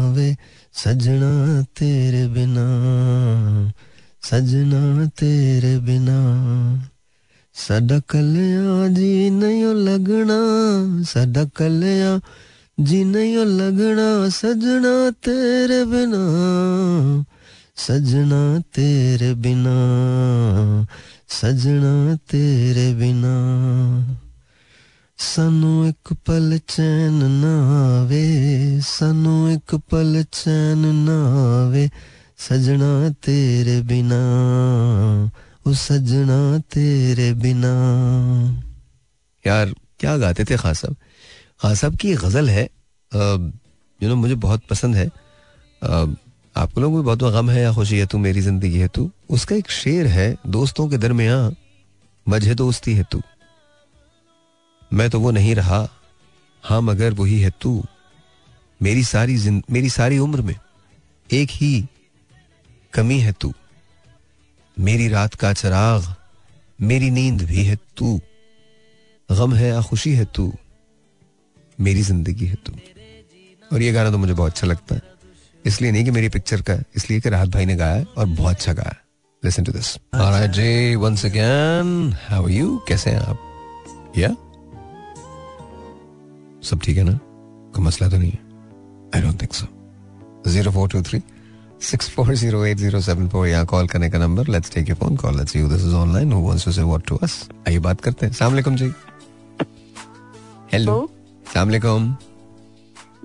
[0.07, 0.35] आवे।
[0.73, 2.67] सजना तेरे बिना।
[4.23, 6.17] सजना तेरे बिना।
[7.54, 10.38] ਸਾਡਾ ਕੱਲਿਆ ਜੀ ਨਹੀਂ ਓ ਲੱਗਣਾ
[11.02, 12.20] ਸਾਡਾ ਕੱਲਿਆ
[12.78, 16.22] ਜੀ ਨਹੀਂ ਓ ਲੱਗਣਾ ਸਜਣਾ ਤੇਰੇ ਬਿਨਾ
[17.76, 19.74] ਸਜਣਾ ਤੇਰੇ ਬਿਨਾ
[21.28, 23.34] ਸਜਣਾ ਤੇਰੇ ਬਿਨਾ
[25.18, 31.16] ਸਾਨੂੰ ਇੱਕ ਪਲ ਚੈਨ ਨਾ ਆਵੇ ਸਾਨੂੰ ਇੱਕ ਪਲ ਚੈਨ ਨਾ
[31.62, 31.88] ਆਵੇ
[32.38, 34.20] ਸਜਣਾ ਤੇਰੇ ਬਿਨਾ
[35.65, 37.73] सजना तेरे बिना।
[39.45, 40.95] यार, क्या गाते थे खास साहब
[41.61, 42.63] खास साहब की गज़ल है
[43.99, 45.05] यू नो मुझे बहुत पसंद है।
[46.55, 49.55] आपको लोगों को बहुत गम है, या खुशी है, तू मेरी ज़िंदगी है, तू। उसका
[49.55, 51.37] एक शेर है, दोस्तों के दरमिया
[52.25, 53.21] वजह दोस्ती है तू।
[54.91, 55.87] मैं तो वो नहीं रहा
[56.63, 57.83] हाँ मगर वही है तू।
[58.81, 59.37] मेरी सारी
[59.71, 60.55] मेरी सारी उम्र में
[61.29, 61.87] एक ही
[62.93, 63.53] कमी है तू।
[64.81, 66.13] मेरी रात का चराग
[66.79, 68.19] मेरी नींद भी है तू।
[69.29, 70.51] गम है या खुशी है तू
[71.79, 72.73] मेरी ज़िंदगी है तू।
[73.71, 75.01] और ये गाना तो मुझे बहुत अच्छा लगता है।
[75.65, 78.55] इसलिए नहीं कि मेरी पिक्चर का इसलिए कि राहत भाई ने गाया है और बहुत
[78.55, 78.95] अच्छा गाया
[79.43, 83.37] listen to this alright ji once again how are you कैसे हैं आप?
[84.17, 84.29] या
[86.69, 87.19] सब ठीक है ना?
[87.75, 88.39] कोई मसला तो नहीं है?
[89.15, 89.67] I don't think so
[90.51, 91.21] zero four two three
[91.81, 95.15] six four zero eight zero seven four यहाँ कॉल करने का number let's take phone
[95.17, 98.01] call let's you this is online who wants to say what to us आइए बात
[98.01, 98.91] करते हैं। अस्सलाम वालेकुम जी।
[100.73, 102.15] Hello अस्सलाम वालेकुम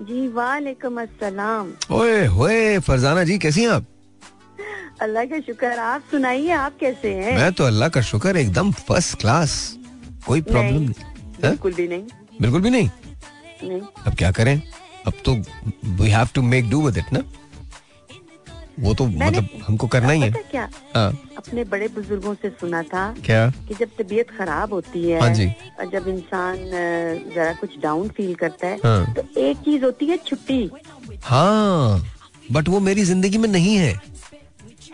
[0.01, 3.85] जी वालेकुम अस्सलाम। ओए होए फरजाना जी कैसी हैं आप?
[5.01, 7.37] अल्लाह का शुक्र आप सुनाइए आप कैसे हैं?
[7.37, 9.77] मैं तो अल्लाह का शुक्र एकदम फ़र्स्ट क्लास
[10.27, 10.93] कोई प्रॉब्लम नहीं?
[11.41, 12.03] बिल्कुल भी नहीं।
[12.41, 12.89] बिल्कुल भी नहीं?
[13.63, 14.61] नहीं। अब क्या करें?
[15.07, 15.35] अब तो
[16.01, 17.23] we have to make do with it ना?
[18.79, 20.67] वो तो मतलब हमको करना ही है। क्या?
[20.95, 23.49] हाँ। अपने बड़े बुज़ुर्गों से सुना था क्या?
[23.67, 25.47] कि जब तबीयत खराब होती है हाँ जी।
[25.79, 26.57] और जब इंसान
[27.35, 30.69] जरा कुछ डाउन फील करता है हाँ। तो एक चीज़ होती है छुट्टी।
[31.23, 32.03] हाँ
[32.51, 33.93] बट वो मेरी ज़िंदगी में नहीं है।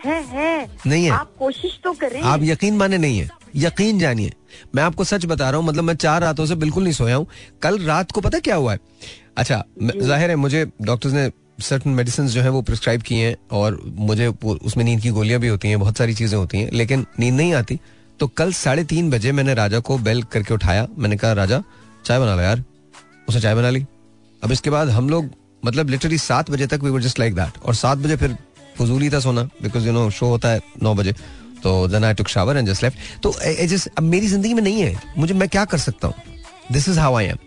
[0.04, 4.32] है है। नहीं है। आप कोशिश तो करें। आप यकीन माने नहीं है। यकीन जानिए।
[4.74, 7.26] मैं आपको सच बता रहा हूँ मतलब मैं चार रातों से बिल्कुल नहीं सोया हूँ।
[7.62, 8.78] कल रात को पता क्या हुआ है?
[9.36, 13.80] अच्छा ज़ाहिर है मुझे डॉक्टर्स ने सर्टन मेडिसिन जो है वो प्रिस्क्राइब किए हैं और
[13.84, 17.34] मुझे उसमें नींद की गोलियाँ भी होती हैं बहुत सारी चीज़ें होती हैं लेकिन नींद
[17.34, 17.78] नहीं आती।
[18.20, 21.62] तो कल साढ़े तीन बजे मैंने राजा को बेल करके उठाया। मैंने कहा राजा
[22.04, 22.62] चाय बना लो यार।
[23.28, 23.84] उसने चाय बना ली।
[24.42, 25.30] अब इसके बाद हम लोग
[25.62, 28.36] मतलब लिटरली सात बजे तक we were just like that और सात बजे फिर
[28.78, 31.12] फजूली था सोना बिकॉज़ यू नो शो होता है नौ बजे।
[31.62, 33.34] तो then I took shower and just left तो
[33.66, 36.14] जस्ट अब मेरी ज़िंदगी में नहीं है। मुझे मैं क्या कर सकता हूँ?
[36.72, 37.38] This is how I am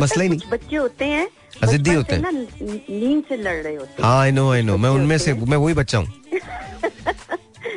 [0.00, 1.28] मसला ही नहीं। बच्चे होते हैं
[1.64, 4.90] जिद्दी होते हैं। नींद से लड़ रहे होते हैं हाँ आई नो आई नो मैं
[4.90, 6.06] उनमें से मैं वही बच्चा हूँ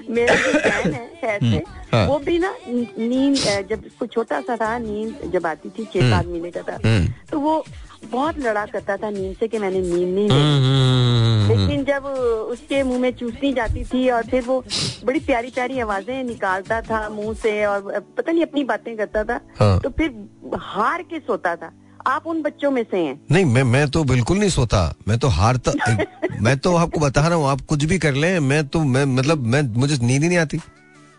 [0.09, 3.35] मेरा जो बहन है से हाँ। वो भी ना नींद
[3.69, 7.07] जब उसको छोटा सा था नींद जब आती थी छह सात महीने का था हम्म।
[7.31, 7.63] तो वो
[8.05, 12.99] बहुत लड़ा करता था नींद से कि मैंने नींद नहीं ली लेकिन जब उसके मुँह
[12.99, 14.63] में चूसनी जाती थी और फिर वो
[15.05, 19.39] बड़ी प्यारी प्यारी आवाज़ें निकालता था मुँह से और पता नहीं अपनी बातें करता था
[19.59, 21.71] हाँ। तो फिर हार के सोता था
[22.07, 25.27] आप उन बच्चों में से हैं। नहीं मैं मैं तो बिल्कुल नहीं सोता। मैं तो
[25.29, 25.71] हारता
[26.41, 29.45] मैं तो आपको बता रहा हूँ आप कुछ भी कर लें मैं तो मैं मतलब
[29.45, 30.59] मैं मुझे नींद ही नहीं आती।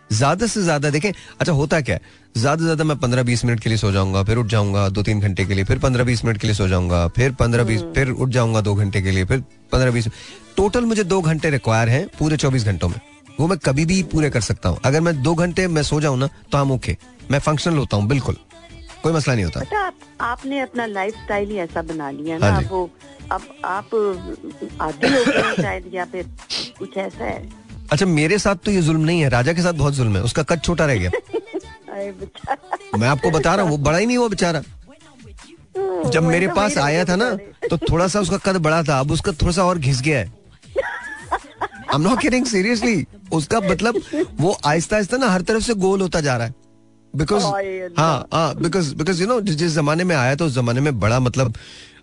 [0.09, 2.01] ज़्यादा से ज़्यादा देखें अच्छा होता क्या है?
[2.37, 5.03] ज़्यादा से ज़्यादा मैं पंद्रह बीस मिनट के लिए सो जाऊँगा फिर उठ जाऊँगा दो
[5.03, 7.81] तीन घंटे के लिए फिर पंद्रह बीस मिनट के लिए सो जाऊँगा फिर पंद्रह बीस
[7.95, 9.39] फिर उठ जाऊँगा दो घंटे के लिए फिर
[9.71, 10.07] पंद्रह बीस।
[10.57, 12.99] टोटल मुझे दो घंटे रिक्वायर हैं पूरे चौबीस घंटों में।
[13.39, 16.17] वो मैं कभी भी पूरे कर सकता हूँ। अगर मैं दो घंटे मैं सो जाऊँ
[16.17, 16.97] ना तो हम ओके
[17.31, 18.35] मैं फंक्शनल होता हूँ बिल्कुल।
[19.03, 22.51] कोई मसला नहीं होता। पता आप आपने अपना लाइफ स्टाइल ही ऐसा बना लिया हाँ
[22.51, 22.89] ना जी। वो
[23.31, 23.95] अब आप
[24.81, 26.29] आदि हो गए शायद या फिर
[26.79, 27.49] कुछ ऐसा है।
[27.91, 30.43] अच्छा मेरे साथ तो ये जुल्म नहीं है राजा के साथ बहुत जुल्म है उसका
[30.43, 31.11] कद छोटा रह गया।
[32.97, 34.61] मैं आपको बता रहा हूँ वो बड़ा ही नहीं हुआ बेचारा।
[36.09, 37.29] जब मेरे तो पास आया था ना
[37.69, 40.25] तो थोड़ा सा उसका कद बड़ा था अब उसका थोड़ा सा और घिस गया है।
[40.25, 44.01] I am not kidding seriously उसका मतलब
[44.39, 46.53] वो आहिस्ता आहिस्ता ना हर तरफ़ से गोल होता जा रहा है।
[47.15, 47.43] बिकॉज़
[47.99, 51.19] हाँ हाँ बिकॉज़ बिकॉज़ यू नो जिस जमाने में आया तो उस जमाने में बड़ा
[51.19, 51.53] मतलब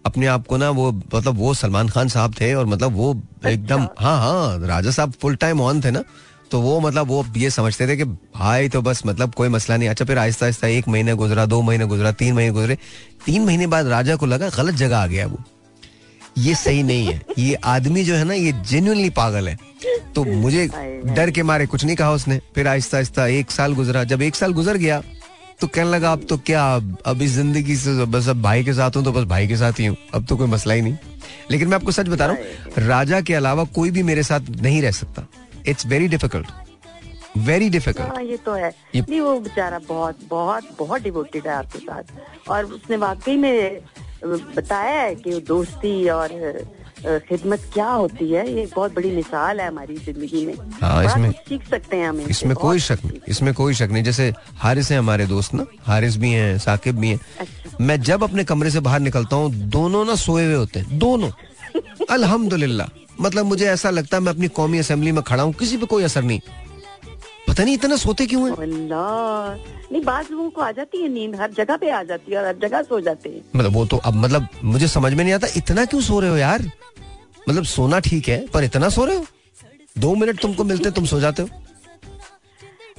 [0.06, 3.80] अपने आप को ना वो मतलब वो सलमान खान साहब थे और मतलब वो एकदम
[4.00, 6.04] हाँ हाँ राजा साहब फुल टाइम ऑन थे ना
[6.50, 9.88] तो वो मतलब वो ये समझते थे कि भाई तो बस मतलब कोई मसला नहीं।
[9.88, 12.78] अच्छा फिर आहिस्ता आहिस्ता एक महीने गुजरा दो महीने गुजरा तीन महीने गुजरे
[13.26, 15.38] तीन महीने बाद राजा को लगा गलत जगह आ गया वो।
[16.38, 19.58] ये सही नहीं है। ये आदमी जो है ना ये जेन्युइनली पागल है।
[20.14, 20.66] तो मुझे
[21.14, 24.34] डर के मारे कुछ नहीं कहा उसने। फिर आहिस्ता आहिस्ता एक साल गुजरा। जब एक
[24.34, 25.02] साल गुजर गया
[25.60, 28.72] तो कहने लगा अब तो क्या अब अब इस ज़िंदगी से बस अब भाई के
[28.72, 30.96] साथ हूँ तो बस भाई के साथ ही हूँ। अब तो कोई मसला ही नहीं।
[31.50, 34.80] लेकिन मैं आपको सच बता रहा हूँ राजा के अलावा कोई भी मेरे साथ नहीं
[34.82, 35.26] रह सकता।
[35.68, 36.46] It's very difficult
[37.38, 41.78] very difficult ये तो है। ये- नहीं वो बेचारा बहुत बहुत बहुत डिवोटेड है आपके
[41.78, 43.78] साथ। और उसने वाकई में
[44.24, 46.28] बताया है कि दोस्ती और
[47.28, 48.42] खिदमत क्या होती है?
[48.54, 52.54] ये बहुत बड़ी मिसाल है हमारी ज़िंदगी में। हाँ, इसमें- सीख सकते हैं हम इसमें
[52.56, 56.30] कोई शक नहीं इसमें कोई शक नहीं। जैसे हारिस है हमारे दोस्त ना हारिस भी
[56.30, 60.14] हैं साकिब भी हैं। अच्छा। मैं जब अपने कमरे से बाहर निकलता हूँ दोनों ना
[60.14, 61.30] सोए हुए होते हैं दोनों।
[62.10, 62.88] अल्हम्दुलिल्लाह।
[63.20, 66.02] मतलब मुझे ऐसा लगता है मैं अपनी कौमी असेंबली में खड़ा हूँ किसी पे कोई
[66.02, 66.40] असर नहीं।
[67.50, 68.54] पता नहीं इतना सोते क्यों हैं?
[69.92, 72.46] नहीं बाद लोगों को आ जाती है नींद हर जगह पे आ जाती है और
[72.46, 75.46] हर जगह सो जाते हैं। मतलब वो तो अब मतलब मुझे समझ में नहीं आता
[75.56, 76.70] इतना क्यों सो रहे हो यार?
[77.48, 79.24] मतलब सोना ठीक है पर इतना सो रहे हो?
[79.98, 81.48] दो मिनट तुमको मिलते हैं, तुम सो जाते हो।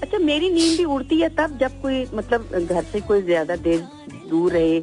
[0.02, 3.80] अच्छा मेरी नींद भी उड़ती है तब जब कोई मतलब घर से कोई ज़्यादा देर
[4.30, 4.80] दूर रहे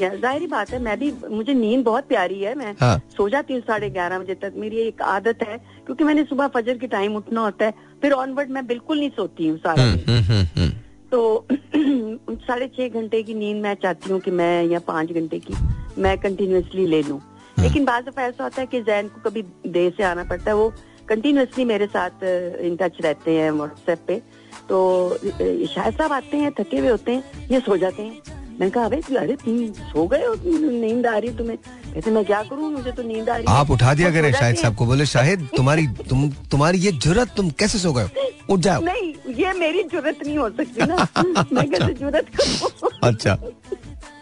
[0.00, 3.62] ज़ाहिर बात है मैं भी मुझे नींद बहुत प्यारी है मैं हाँ। सो जाती हूँ
[3.62, 7.40] साढ़े ग्यारह बजे तक मेरी एक आदत है क्योंकि मैंने सुबह फजर के टाइम उठना
[7.40, 10.70] होता है फिर ऑनवर्ड मैं बिल्कुल नहीं सोती हूँ सारा दिन। हम्म, हम्म, हम्म।
[11.10, 11.46] तो
[12.46, 15.54] साढ़े छह घंटे की नींद मैं चाहती हूँ कि मैं या पाँच घंटे की
[15.98, 17.20] मैं कंटिन्यूसली ले लूँ।
[17.58, 20.72] लेकिन बाद ऐसा होता है कि जैन को कभी देर से आना पड़ता है वो
[21.08, 22.24] कंटिन्यूसली मेरे साथ
[22.60, 24.22] इन टच रहते हैं व्हाट्सएप पे।
[24.68, 24.78] तो
[25.18, 29.16] शायद साहब आते हैं थके हुए होते हैं ये सो जाते हैं। मैंने कहा भाई
[29.18, 29.56] अरे तुम
[29.90, 30.34] सो गए हो
[30.80, 32.70] नींद आ रही तुम्हें। कहते मैं क्या करूँ?
[32.72, 35.86] मुझे तो नींद आ रही आप उठा दिया करें शाहिद साहब को बोले शाहिद तुम्हारी
[36.10, 38.08] तुम तुम्हारी ये ज़रूरत तुम कैसे सो गए
[38.50, 40.96] उठ जाओ। नहीं ये मेरी ज़रूरत नहीं हो सकती ना।
[41.52, 43.36] मैं कैसे ज़रूरत अच्छा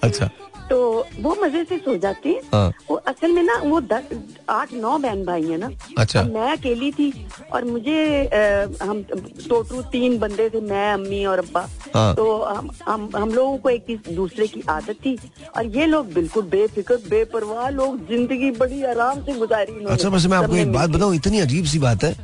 [0.04, 0.30] अच्छा।
[0.70, 0.76] तो
[1.20, 4.08] वो मज़े से सो जाते। हैं। हाँ। वो असल में ना वो दस
[4.50, 7.12] आठ नौ बहन भाई है ना। अच्छा। मैं अकेली थी
[7.52, 7.96] और मुझे
[8.26, 9.02] आ, हम
[9.48, 11.60] टोटल तीन बंदे थे मैं अम्मी और अब्बा।
[11.94, 15.16] हाँ। तो हम हम हम लोगों को एक दूसरे की आदत थी।
[15.56, 20.38] और ये लोग बिल्कुल बेफिक्र बेपरवाह लोग ज़िंदगी बड़ी आराम से गुजारी अच्छा बस मैं
[20.38, 22.14] आपको एक बात। बताऊँ इतनी अजीब सी बात है।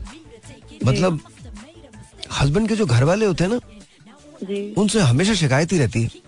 [0.85, 1.21] मतलब
[2.33, 3.59] हस्बैंड के जो घर वाले होते हैं ना
[4.43, 6.25] जी। उनसे हमेशा शिकायत ही रहती है।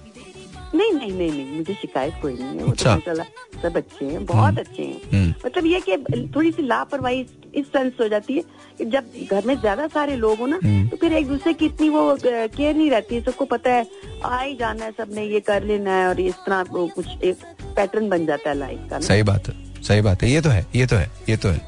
[0.75, 4.05] नहीं नहीं नहीं नहीं मुझे शिकायत कोई नहीं है वो अच्छा। तो माशाल्लाह सब अच्छे
[4.05, 5.97] हैं बहुत अच्छे हैं हम्म। मतलब ये कि
[6.35, 7.21] थोड़ी सी लापरवाही
[7.55, 8.43] इस- सेंस हो जाती है
[8.79, 11.67] कि जब घर में ज़्यादा सारे लोग हो ना हम्म। तो फिर एक दूसरे की
[11.67, 13.87] इतनी वो केयर नहीं रहती है सबको पता है
[14.25, 16.63] आ ही जाना है सबने ये कर लेना है और इस तरह
[16.95, 17.45] कुछ एक
[17.77, 20.67] पैटर्न बन जाता है लाइफ का सही बात है सही बात है ये तो है
[20.77, 21.61] ये तो है ये तो है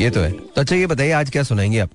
[0.00, 1.90] ये तो है तो अच्छा ये बताइए आज क्या सुनाएँगे आप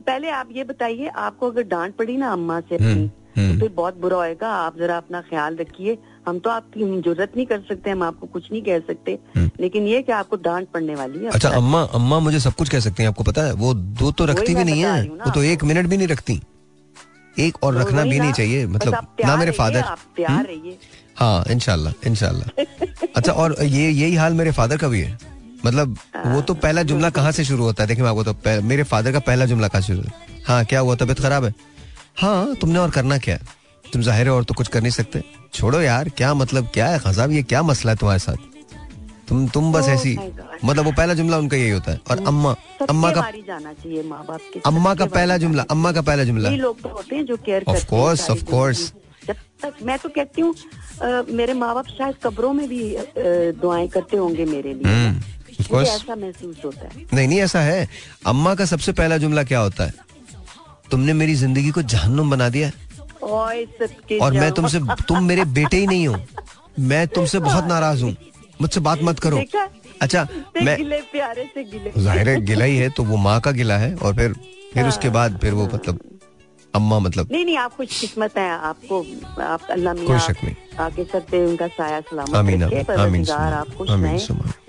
[0.00, 3.58] पहले आप ये बताइए आपको अगर डांट पड़ी ना अम्मा से हम्म, अपनी हम्म। तो
[3.60, 7.60] फिर बहुत बुरा होएगा। आप जरा अपना ख्याल रखिए। हम तो आपकी ज़रूरत नहीं कर
[7.68, 9.18] सकते हम आपको कुछ नहीं कह सकते।
[9.60, 12.68] लेकिन ये कि आपको डांट पड़ने वाली है हम्म। अच्छा अम्मा अम्मा मुझे सब कुछ
[12.68, 13.52] कह सकते हैं आपको पता है?
[13.54, 16.40] वो दो तो रखती भी नहीं है। हूँ वो तो एक मिनट भी नहीं रखती।
[17.36, 20.78] एक और तो रखना भी नहीं चाहिए मतलब ना मेरे फादर आप तैयार रहिए।
[21.16, 22.62] हाँ इनशाला इनशाला
[23.16, 25.18] अच्छा और ये यही हाल मेरे फादर का भी है।
[25.64, 27.86] मतलब वो तो पहला जुमला कहाँ से शुरू होता है?
[27.88, 30.94] देखिए मैं आपको तो मेरे फादर का पहला जुमला कहाँ शुरू है हाँ क्या हुआ?
[30.96, 31.54] तबीयत खराब है?
[32.20, 33.40] हाँ तुमने और करना क्या है?
[33.84, 35.22] तुम ज़ाहिर है और तो कुछ कर नहीं सकते।
[35.54, 37.30] छोड़ो यार क्या मतलब क्या है खजाब?
[37.30, 38.36] ये क्या मसला है तुम्हारे साथ?
[39.28, 40.16] तुम तुम बस Oh ऐसी
[40.64, 42.54] मतलब वो पहला जुमला उनका यही होता है। और अम्मा
[42.90, 46.50] अम्मा का जाना चाहिए माँ बाप के अम्मा का पहला जुमला अम्मा का पहला जुमला।
[46.50, 48.78] लोग तो होते हैं जो केयर हैं सारी of course.
[48.80, 50.54] ज़िंदगी। जब तक मैं तो कहती हूँ
[51.30, 52.96] मेरे माँ बाप शायद कब्रों में भी
[53.62, 55.80] दुआएँ करते होंगे मेरे लिए। हम्म.
[55.80, 57.88] ऐसा महसूस होता है। नहीं नहीं ऐसा है।
[58.26, 59.94] अम्मा का सबसे पहला जुमला क्या होता है?
[60.90, 62.70] तुमने मेरी ज़िंदगी को जहन्नुम बना दिया
[63.22, 66.16] और मैं तुमसे तुम मेरे बेटे ही नहीं हो।
[66.80, 68.14] मैं तुमसे बहुत नाराज़ हूँ।
[68.60, 69.42] मुझसे बात मत करो।
[70.02, 70.26] अच्छा
[70.62, 73.76] मैं गिले प्यारे से गिले। ज़ाहिर है गिला ही है तो वो माँ का गिला
[73.78, 74.34] है और फिर
[74.74, 75.98] फिर उसके बाद फिर वो मतलब
[76.74, 79.00] अम्मा मतलब नहीं नहीं आप खुश किस्मत है आपको
[79.42, 84.18] आप अल्लाह कोई शक नहीं। आगे पे उनका साया सलामत आमीन, आमीन, आप खुश रहें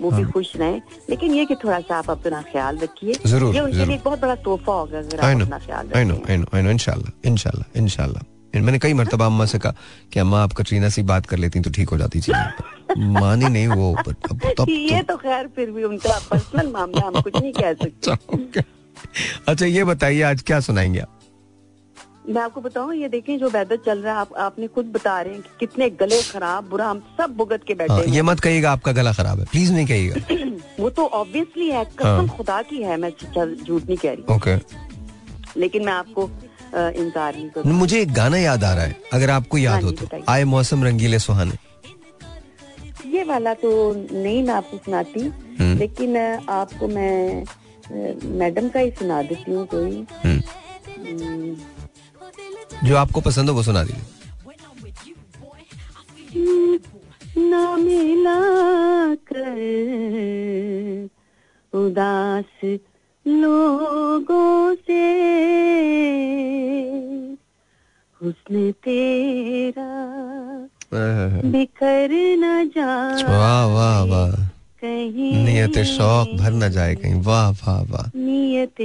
[0.00, 0.80] वो भी खुश रहें।
[1.10, 4.34] लेकिन ये कि थोड़ा सा आप अपना ख्याल रखिए। ज़रूर, ये उनके लिए बहुत बड़ा
[4.34, 8.60] तोहफा होगा अगर आप अपना ख्याल I know I know I know इंशाल्लाह इंशाल्लाह इंशाल्लाह।
[8.60, 9.74] मैंने कई मरतबा अम्मा से कहा
[10.12, 13.66] कि अम्मा आप कटरीना से बात कर लेती तो ठीक हो जाती चीज़ें। मानी नहीं
[13.68, 17.52] वो but अब तब ये तो। खैर फिर भी उनका पर्सनल मामला हम कुछ नहीं
[17.52, 18.16] कह सकते।
[18.54, 18.62] तो
[19.48, 21.18] अच्छा ये बताइए आज क्या सुनाएँगे आप?
[22.28, 25.32] मैं आपको बताऊँ ये देखें जो वेदर चल रहा है आप आपने खुद बता रहे
[25.34, 28.40] हैं कि कितने गले खराब बुरा हम सब भुगत के बैठे हाँ, हैं। ये मत
[28.40, 32.60] कहिएगा आपका गला खराब है। प्लीज़ नहीं कहिएगा। वो तो ऑब्वियसली है कसम हाँ। खुदा
[32.70, 34.56] की है मैं झूठ नहीं कह रही। ओके
[35.60, 36.30] लेकिन मैं आपको
[36.74, 39.90] इनकार नहीं करूँ मुझे एक गाना याद आ रहा है अगर आपको याद हाँ हो
[39.92, 41.56] तो। आए मौसम रंगीले सुहाने।
[43.10, 43.70] ये वाला तो
[44.12, 45.20] नहीं मैं आपको सुनाती
[45.60, 46.16] हम्म। लेकिन
[46.50, 47.44] आपको मैं
[48.38, 50.40] मैडम का ही सुना देती हूँ कोई। हम्म,
[50.98, 51.54] हम्म,
[52.84, 54.02] जो आपको पसंद हो वो सुना दीजिए।
[57.38, 58.40] ना मिला
[59.32, 59.60] कर
[61.72, 62.64] उदास
[63.26, 65.04] लोगों से
[68.20, 69.90] उसने तेरा
[71.52, 72.92] बिखर न जा
[73.28, 74.32] वाह वाह वाह।
[74.84, 78.80] कहीं। नियत शौक भर न जाए कहीं। वाह वाह वाह। नियत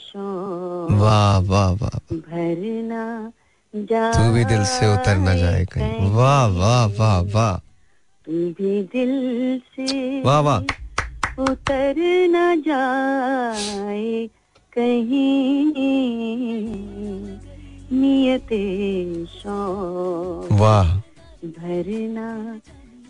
[0.00, 3.32] शौक वाह वाह वाह भर न
[3.74, 7.56] जाए तू भी दिल से उतर न जाए कहीं। वाह वाह वाह वाह।
[8.26, 9.12] तू भी दिल
[9.74, 10.60] से वाह वाह।
[11.42, 11.94] उतर
[12.30, 14.26] न जाए
[14.72, 15.64] कहीं।
[17.92, 18.50] नियत
[19.28, 20.96] शौक वाह।
[21.44, 22.60] भरना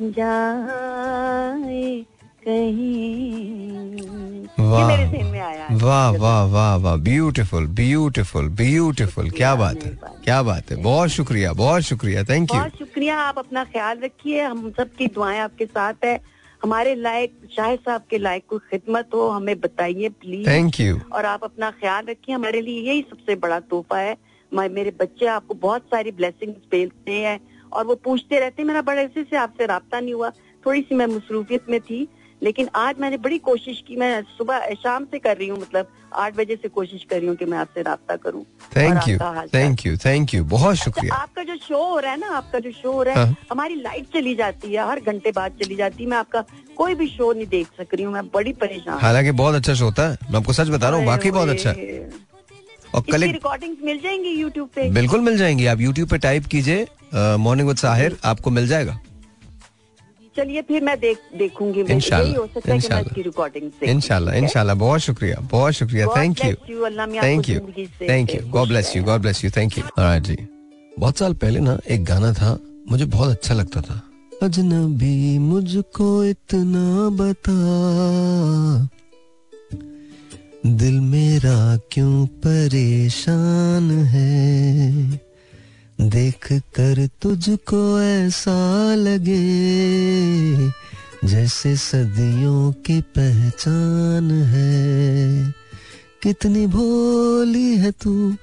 [0.00, 2.04] जाए
[2.44, 11.08] कहीं। वाह। वाह वाह वाह ब्यूटीफुल ब्यूटीफुल ब्यूटीफुल क्या बात है क्या बात है। बहुत
[11.08, 15.66] शुक्रिया बहुत शुक्रिया। थैंक यू बहुत शुक्रिया आप अपना ख्याल रखिए। हम सबकी दुआएँ आपके
[15.66, 16.20] साथ है।
[16.62, 21.26] हमारे लायक शाहिद साहब के लायक कोई खिदमत हो हमें बताइए प्लीज़ थैंक यू और
[21.26, 24.16] आप अपना ख्याल रखिए। हमारे लिए यही सबसे बड़ा तोहफा है।
[24.52, 27.40] मेरे बच्चे आपको बहुत सारी ब्लेसिंग्स भेजते हैं।
[27.72, 30.30] और वो पूछते रहते मेरा बड़े अरसे से आपसे रब्ता नहीं हुआ।
[30.66, 32.06] थोड़ी सी मैं मसरूफियत में थी
[32.42, 36.34] लेकिन आज मैंने बड़ी कोशिश की मैं सुबह शाम से कर रही हूँ मतलब आठ
[36.36, 38.44] बजे से कोशिश कर रही हूँ कि मैं आपसे रब्ता करूँ।
[38.76, 39.18] Thank you
[39.54, 42.70] thank you thank you बहुत शुक्रिया। आपका जो शो हो रहा है ना आपका जो
[42.72, 46.02] शो हो रहा है हाँ। हमारी लाइट चली जाती है हर घंटे बाद चली जाती
[46.04, 46.44] है। मैं आपका
[46.76, 49.84] कोई भी शो नहीं देख सक रही हूँ मैं बड़ी परेशान हालाँकि बहुत अच्छा शो
[49.84, 52.37] होता है मैं आपको सच बता रहा हूँ बाकी बहुत अच्छा।
[52.94, 54.88] और कल रिकॉर्डिंग मिल जाएँगी यूट्यूब पे?
[54.90, 58.98] बिल्कुल मिल जाएँगी। आप यूट्यूब पे टाइप कीजिए मॉर्निंग विद साहिर आपको मिल जाएगा।
[60.36, 61.80] चलिए फिर मैं देख देखूँगी।
[63.90, 66.54] इनशाला इनशाला बहुत शुक्रिया बहुत शुक्रिया। Thank you
[67.22, 67.60] thank you
[68.02, 70.36] thank you God bless you God bless you thank you जी।
[70.98, 72.58] बहुत साल पहले ना एक गाना था
[72.90, 74.00] मुझे बहुत अच्छा लगता था।
[74.42, 77.58] अजनबी मुझको इतना बता
[80.66, 84.92] दिल मेरा क्यों परेशान है?
[86.00, 90.68] देख कर तुझको ऐसा लगे
[91.28, 95.54] जैसे सदियों की पहचान है।
[96.22, 98.34] कितनी भोली है तू,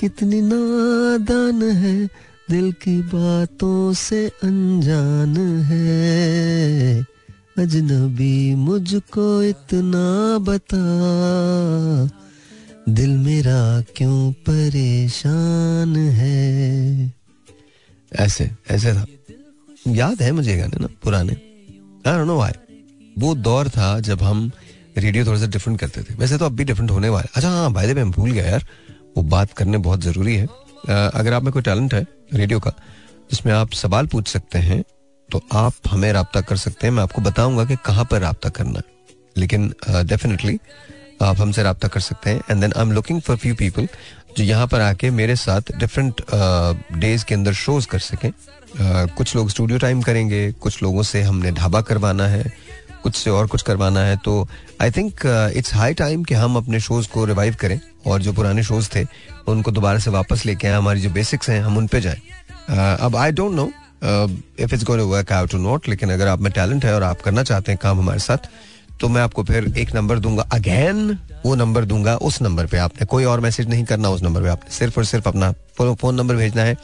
[0.00, 2.06] कितनी नादान है,
[2.50, 7.13] दिल की बातों से अनजान है।
[7.56, 10.06] अजनबी मुझको इतना
[10.38, 10.78] बता,
[12.88, 13.58] दिल मेरा
[13.96, 17.12] क्यों परेशान है?
[18.12, 19.06] ऐसे ऐसे था।
[19.86, 21.36] याद है मुझे गाने ना, पुराने।
[22.06, 22.36] नो
[23.18, 24.50] वो दौर था जब हम
[24.98, 27.72] रेडियो थोड़ा सा डिफरेंट करते थे। वैसे तो अब भी डिफरेंट होने वाला अच्छा हाँ
[27.72, 28.66] भाई मैं भूल गया यार।
[29.16, 30.46] वो बात करने बहुत ज़रूरी है।
[30.88, 32.70] अगर आप में कोई टैलेंट है रेडियो का,
[33.30, 34.82] जिसमें आप सवाल पूछ सकते हैं
[35.32, 38.80] तो आप हमें रब्ता कर सकते हैं। मैं आपको बताऊँगा कि कहाँ पर रब्ता करना
[39.36, 43.36] लेकिन डेफिनेटली uh, आप हमसे रब्ता कर सकते हैं। And then I am looking for
[43.36, 43.88] few people
[44.38, 46.20] जो यहाँ पर आके मेरे साथ डिफरेंट
[46.92, 48.34] डेज़ uh, के अंदर शोज़ कर सकें। अ,
[49.16, 52.44] कुछ लोग स्टूडियो टाइम करेंगे कुछ लोगों से हमने ढाबा करवाना है
[53.02, 54.48] कुछ से और कुछ करवाना है। तो
[54.82, 55.20] I think
[55.56, 59.06] it's high time कि हम अपने शोज़ को रिवाइव करें और जो पुराने शोज़ थे
[59.48, 62.20] उनको दोबारा से वापस लेके आए। हमारी जो बेसिक्स हैं हम उन पे जाएँ।
[63.00, 63.70] अब I don't know
[64.04, 67.02] if it's going to work out to not लेकिन अगर आप में टैलेंट है और
[67.02, 68.48] आप करना चाहते हैं काम हमारे साथ
[69.00, 73.06] तो मैं आपको फिर एक नंबर दूँगा अगेन वो नंबर दूँगा उस नंबर पे आपने,
[73.06, 76.36] कोई और मैसेज नहीं करना उस नंबर पे आपने, सिर्फ़ और सिर्फ़ अपना फ़ोन नंबर
[76.36, 76.76] भेजना है।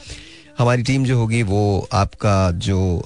[0.57, 3.03] हमारी टीम जो होगी, वो आपका जो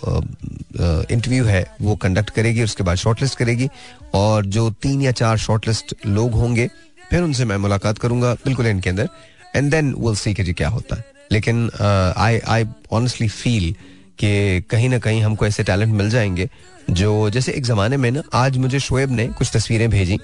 [1.12, 3.70] इंटरव्यू है, वो कंडक्ट करेगी, उसके बाद शॉर्टलिस्ट करेगी,
[4.14, 6.68] और जो तीन या चार शॉर्टलिस्ट लोग होंगे,
[7.10, 9.10] फिर उनसे मैं मुलाकात करूँगा बिल्कुल इनके अंदर
[9.56, 11.70] एंड देन विल सी कि जी क्या होता है। लेकिन
[12.18, 13.76] आई आई ऑनेस्टली फील
[14.20, 16.50] कि कहीं ना कहीं हमको ऐसे टैलेंट मिल जाएँगे
[16.90, 20.16] जो, जैसे एक जमाने में ना, आज मुझे शोएब ने कुछ तस्वीरें भेजी।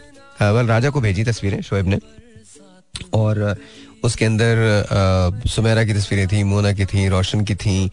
[0.41, 1.99] वेल राजा को भेजी तस्वीरें, शोएब ने।
[3.13, 3.55] और
[4.03, 7.87] उसके अंदर सुमेरा की तस्वीरें थी, मोना की थी, रोशन की थी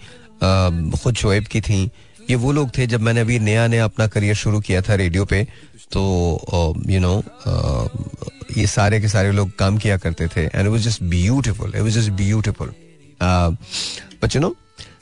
[1.02, 1.90] खुद शोएब की थी।
[2.30, 5.24] ये वो लोग थे जब मैंने अभी नया नया अपना करियर शुरू किया था रेडियो
[5.24, 5.46] पे।
[5.92, 7.22] तो यू नो
[8.56, 11.80] ये सारे के सारे लोग काम किया करते थे। And it was just beautiful it
[11.80, 12.72] was just beautiful
[13.22, 14.54] but you know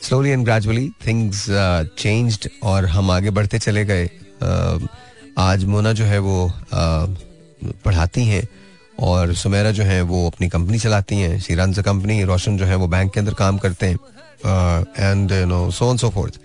[0.03, 1.45] slowly and gradually things
[1.99, 4.89] changed और हम आगे बढ़ते चले गए। Uh,
[5.39, 8.43] आज मोना जो है वो uh, पढ़ाती हैं
[9.01, 12.77] और सुमेरा जो है वो अपनी कंपनी चलाती हैं। शी रन कंपनी रोशन जो है
[12.77, 13.97] वो बैंक के अंदर काम करते हैं।
[14.99, 16.39] And you know so so forth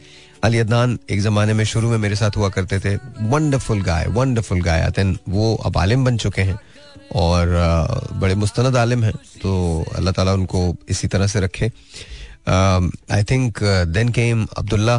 [0.44, 2.96] Ali Adnan एक ज़माने में शुरू में मेरे साथ हुआ करते थे।
[3.30, 6.60] Wonderful guy wonderful guy then वो अब आलिम बन चुके हैं
[7.16, 9.52] और uh, बड़े मुस्तनद आलिम हैं। तो
[9.96, 11.72] अल्लाह ताला उनको इसी तरह से रखे।
[12.48, 13.60] I think
[13.90, 14.98] then came Abdullah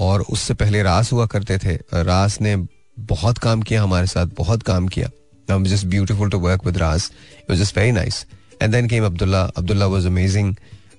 [0.00, 2.56] और उससे पहले रास हुआ करते थे। रास ने
[2.98, 5.08] बहुत काम किया हमारे साथ, बहुत काम किया।
[5.48, 8.24] Just beautiful to work with Ras it was just very nice
[8.62, 10.54] and then came Abdullah Abdullah was amazing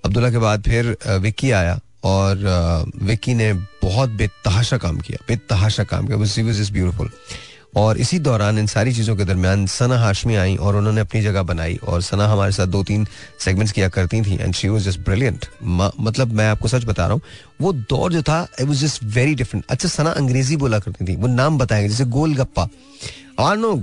[0.06, 6.08] Abdullah के बाद फिर विक्की आया और विक्की ने बहुत बेतहाशा काम किया। बेतहाशा काम
[6.08, 6.74] किया। वाज जस्ट
[7.76, 11.44] और इसी दौरान इन सारी चीज़ों के दरमियान सना हाशमी आई और उन्होंने अपनी जगह
[11.44, 13.06] बनाई और सना हमारे साथ दो तीन
[13.46, 17.14] सेगमेंट्स किया करती थी and she was just brilliant मतलब मैं आपको सच बता रहा
[17.14, 17.22] हूँ,
[17.62, 21.16] वो दौर जो था it was just very different अच्छा सना अंग्रेज़ी बोला करती थी,
[21.16, 22.68] वो नाम बताएँगे, जैसे गोल गप्पा
[23.40, 23.76] आई नो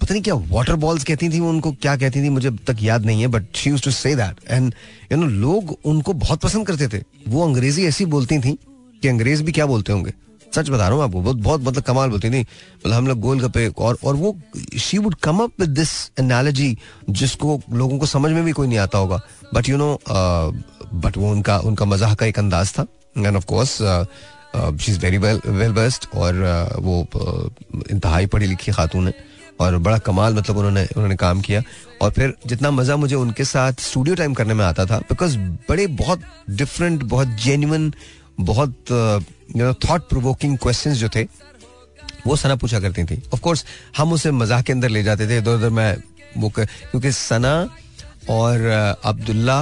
[0.00, 3.20] पता नहीं क्या वाटर बॉल्स कहती थी उनको, क्या कहती थी, मुझे तक याद नहीं
[3.20, 4.74] है but she to say that and
[5.12, 8.58] you know लोग उनको बहुत पसंद करते थे। वो अंग्रेज़ी ऐसी बोलती थी
[9.02, 10.12] कि अंग्रेज़ भी क्या बोलते होंगे?
[10.54, 13.40] सच बता रहा हूँ आपको बहुत बहुत मतलब कमाल बोलती थी मतलब हम लोग गोल
[13.40, 14.36] गप्पे और और वो
[14.78, 16.76] she would come up with this analogy
[17.10, 19.20] जिसको लोगों को समझ में भी कोई नहीं आता होगा।
[19.54, 22.86] बट यू नो बट वो उनका उनका मज़ाक का एक अंदाज था।
[23.18, 23.76] And of course
[24.80, 29.14] she is very well well best और uh, वो uh, इंतहाई पढ़ी लिखी खातून है।
[29.60, 31.62] और बड़ा कमाल मतलब उन्होंने उन्होंने काम किया।
[32.02, 35.36] और फिर जितना मज़ा मुझे उनके साथ स्टूडियो टाइम करने में आता था बिकॉज़
[35.68, 37.92] बड़े बहुत डिफरेंट बहुत जेन्युन
[38.40, 38.74] बहुत
[39.84, 41.22] थॉट प्रोवोकिंग क्वेश्चंस जो थे,
[42.26, 43.64] वो सना पूछा करती थी। ऑफ़ कोर्स
[43.96, 45.96] हम उसे मज़ाक के अंदर ले जाते थे इधर उधर मैं
[46.36, 47.54] वो क्योंकि सना
[48.30, 48.66] और
[49.04, 49.60] Abdullah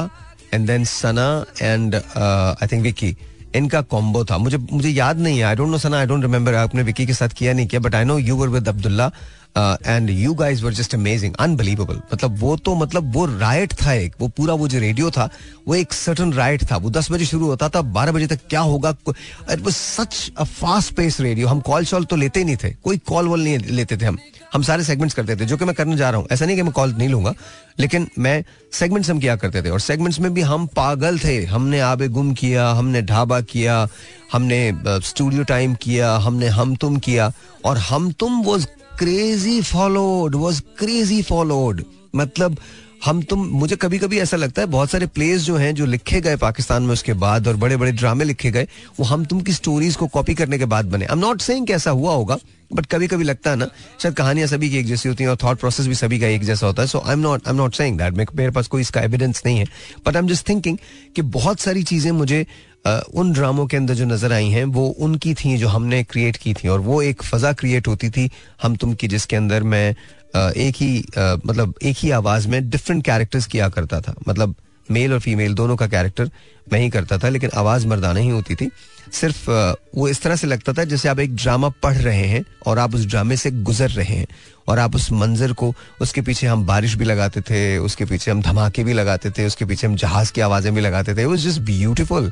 [0.55, 3.17] and then Sana and I think Vicky
[3.57, 6.55] इनका कॉम्बो था। मुझे मुझे याद नहीं है। I don't know Sana I don't remember
[6.55, 9.11] आपने विकी के साथ किया नहीं किया but I know you were with Abdullah.
[9.57, 14.15] And you guys were just amazing unbelievable मतलब वो तो मतलब वो राइट था एक।
[14.21, 15.29] वो पूरा वो जो रेडियो था,
[15.69, 18.61] वो एक सर्टन राइट था। वो दस बजे शुरू होता था, बारह बजे तक क्या
[18.61, 18.95] होगा?
[19.09, 22.71] It was such a fast pace radio हम कॉल शॉल तो लेते ही नहीं थे।
[22.75, 24.19] कोई कॉल वॉल नहीं लेते थे हम।
[24.53, 26.63] हम सारे सेगमेंट्स करते थे, जो कि मैं करने जा रहा हूँ। ऐसा नहीं कि
[26.63, 27.33] मैं कॉल नहीं लूँगा,
[27.81, 28.43] लेकिन मैं
[28.73, 32.33] सेगमेंट्स हम किया करते थे। और सेगमेंट्स में भी हम पागल थे। हमने आबे गुम
[32.35, 33.87] किया, हमने ढाबा किया,
[34.33, 34.61] हमने
[35.05, 37.33] स्टूडियो टाइम किया, हमने हम तुम किया।
[37.65, 38.59] और हम तुम वो
[38.99, 42.57] crazy followed was crazy followed मतलब
[43.05, 46.21] हम तुम, मुझे कभी कभी ऐसा लगता है, बहुत सारे प्लेस जो हैं, जो लिखे
[46.21, 48.67] गए पाकिस्तान में उसके बाद, और बड़े बड़े ड्रामे लिखे गए,
[49.01, 51.67] वो हम तुम की स्टोरीज को कॉपी करने के बाद बने। आई एम नॉट सेइंग
[51.67, 52.37] कि ऐसा हुआ होगा
[52.71, 53.67] बट कभी कभी लगता है ना,
[53.99, 56.45] शायद कहानियाँ सभी की एक जैसी होती हैं, और थॉट प्रोसेस भी सभी का एक
[56.45, 58.81] जैसा होता है so I am not I am not saying that मेरे पास कोई
[58.81, 59.67] इसका एविडेंस नहीं है
[60.07, 60.79] but I am just thinking
[61.17, 62.47] कि बहुत सारी चीज़ें मुझे
[62.85, 66.55] उन ड्रामों के अंदर जो नज़र आई हैं, वो उनकी थी जो हमने क्रिएट की
[66.55, 68.31] थी, और वो एक फजा क्रिएट होती थी
[68.63, 69.89] हम तुम की, जिसके अंदर मैं
[70.35, 74.55] एक ही मतलब एक ही आवाज़ में डिफरेंट कैरेक्टर्स किया करता था। मतलब
[74.89, 76.31] मेल और फीमेल दोनों का कैरेक्टर
[76.73, 78.71] मैं ही करता था, लेकिन आवाज़ मर्दाना ही होती थी।
[79.13, 79.51] सिर्फ़
[79.97, 82.95] वो इस तरह से लगता था जैसे आप एक ड्रामा पढ़ रहे हैं और आप
[82.95, 84.27] उस ड्रामे से गुजर रहे हैं,
[84.69, 88.43] और आप उस मंजर को, उसके पीछे हम बारिश भी लगाते थे, उसके पीछे हम
[88.43, 92.31] धमाके भी लगाते थे, उसके पीछे हम जहाज़ की आवाज़ें भी लगाते थे। जस्ट ब्यूटिफुल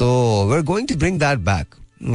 [0.00, 0.08] तो
[0.48, 1.74] we are going to bring that back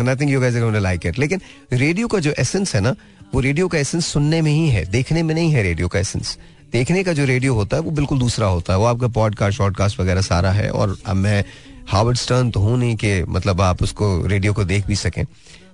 [0.10, 1.42] I think you guys are going to like it लेकिन
[1.74, 2.96] रेडियो का जो एसेंस है ना
[3.34, 6.38] वो रेडियो का एसेंस सुनने में ही है देखने में नहीं है रेडियो का एसेंस
[6.72, 10.00] देखने का जो रेडियो होता है वो बिल्कुल दूसरा होता है। वो आपका पॉडकास्ट शॉर्टकास्ट
[10.00, 11.44] वगैरह सारा है और अब मैं
[11.88, 15.24] हार्वर्ड स्टर्न तो हूँ नहीं कि मतलब आप उसको रेडियो को देख भी सकें।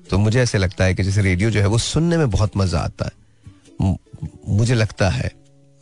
[0.09, 2.79] तो मुझे ऐसे लगता है कि जैसे रेडियो जो है वो सुनने में बहुत मज़ा
[2.79, 3.95] आता है।
[4.49, 5.31] मुझे लगता है।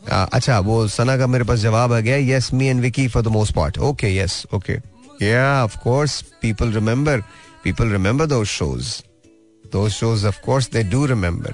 [0.02, 3.24] आ, अच्छा वो सना का मेरे पास जवाब आ गया। Yes me and Vicky for
[3.24, 4.78] the most part okay yes okay
[5.20, 7.26] Yeah, of course, people remember.
[7.64, 9.04] People remember those shows.
[9.66, 11.54] Those shows, of course, they do remember.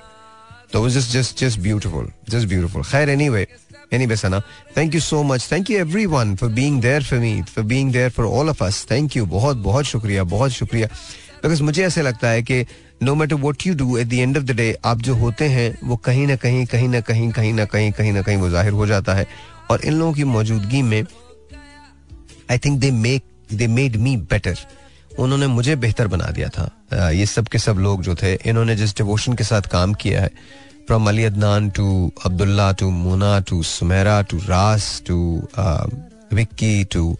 [0.75, 3.45] Just just beautiful just beautiful खैर anyway
[4.05, 4.39] anyway Sana
[4.77, 5.77] thank you so much thank you
[6.13, 9.25] everyone for being there for me for being there for all of us thank you
[9.25, 10.87] बहुत बहुत शुक्रिया बहुत शुक्रिया
[11.43, 12.65] because मुझे ऐसे लगता है कि
[13.03, 15.69] no matter what you do at the end of the day आप जो होते हैं
[15.83, 18.73] वो कहीं ना कहीं कहीं ना कहीं कहीं ना कहीं कहीं ना कहीं वो ज़ाहिर
[18.73, 19.27] हो जाता है
[19.71, 21.01] और इन लोगों की मौजूदगी में
[22.51, 23.23] I think they make
[23.53, 24.57] they made me better
[25.19, 28.95] उन्होंने मुझे बेहतर बना दिया था। ये सब के सब लोग जो थे, इन्होंने जिस
[28.97, 30.29] डिवोशन के साथ काम किया है
[30.87, 35.47] from Ali Adnan to Abdullah to Mona to Sumera to Ras to
[36.33, 37.17] Vicky to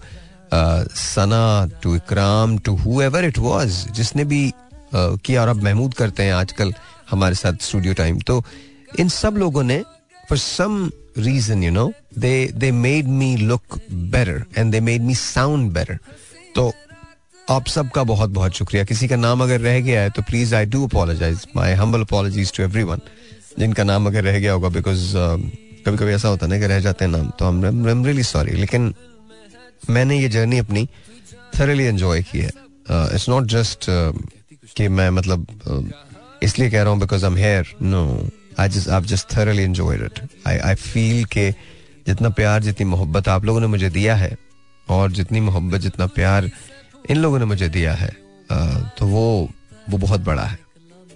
[0.54, 4.54] Sana to Ikram to whoever it was जिसने भी
[4.96, 6.74] किया और अब महमूद करते हैं आजकल
[7.12, 8.44] हमारे साथ स्टूडियो टाइम तो
[9.00, 9.84] इन सब लोगों ने
[10.30, 15.16] for some reason you know they they made me look better and they made me
[15.16, 15.98] sound better
[16.56, 16.74] तो
[17.50, 20.66] आप सबका बहुत बहुत शुक्रिया। किसी का नाम अगर रह गया है तो please I
[20.66, 22.84] do apologize my humble apologies to every
[23.60, 25.14] जिनका नाम अगर रह गया होगा बिकॉज़
[25.86, 28.52] कभी कभी ऐसा होता है ना कि रह जाते हैं नाम तो हम रियली सॉरी
[28.52, 28.94] लेकिन
[29.90, 30.90] मैंने ये जर्नी अपनी
[31.60, 32.52] थरली एंजॉय की है।
[32.92, 33.86] इट्स नॉट जस्ट
[34.78, 35.86] कि मैं मतलब uh,
[36.44, 38.30] इसलिए कह रहा हूँ because I am here no
[38.60, 41.75] I just I just thoroughly enjoyed it I I feel के
[42.08, 44.36] जितना प्यार, जितनी मोहब्बत आप लोगों ने मुझे दिया है,
[44.88, 46.50] और जितनी मोहब्बत, जितना प्यार
[47.10, 48.14] इन लोगों ने मुझे दिया है
[48.98, 49.50] तो वो
[49.90, 50.58] वो बहुत बड़ा है।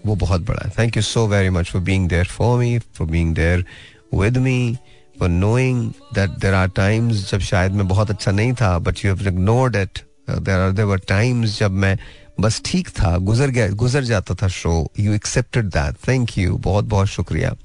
[0.06, 3.08] वो बहुत बड़ा है। Thank you so very much for being there for me for
[3.08, 3.66] being there
[4.14, 4.78] with me
[5.20, 9.14] for knowing that there are times जब शायद मैं बहुत अच्छा नहीं था but you
[9.14, 10.00] have ignored it
[10.30, 11.98] there are there times जब मैं
[12.40, 16.86] बस ठीक था, गुजर गया, गुजर जाता था so you accepted that thank you बहुत
[16.86, 17.56] बहुत शुक्रिया।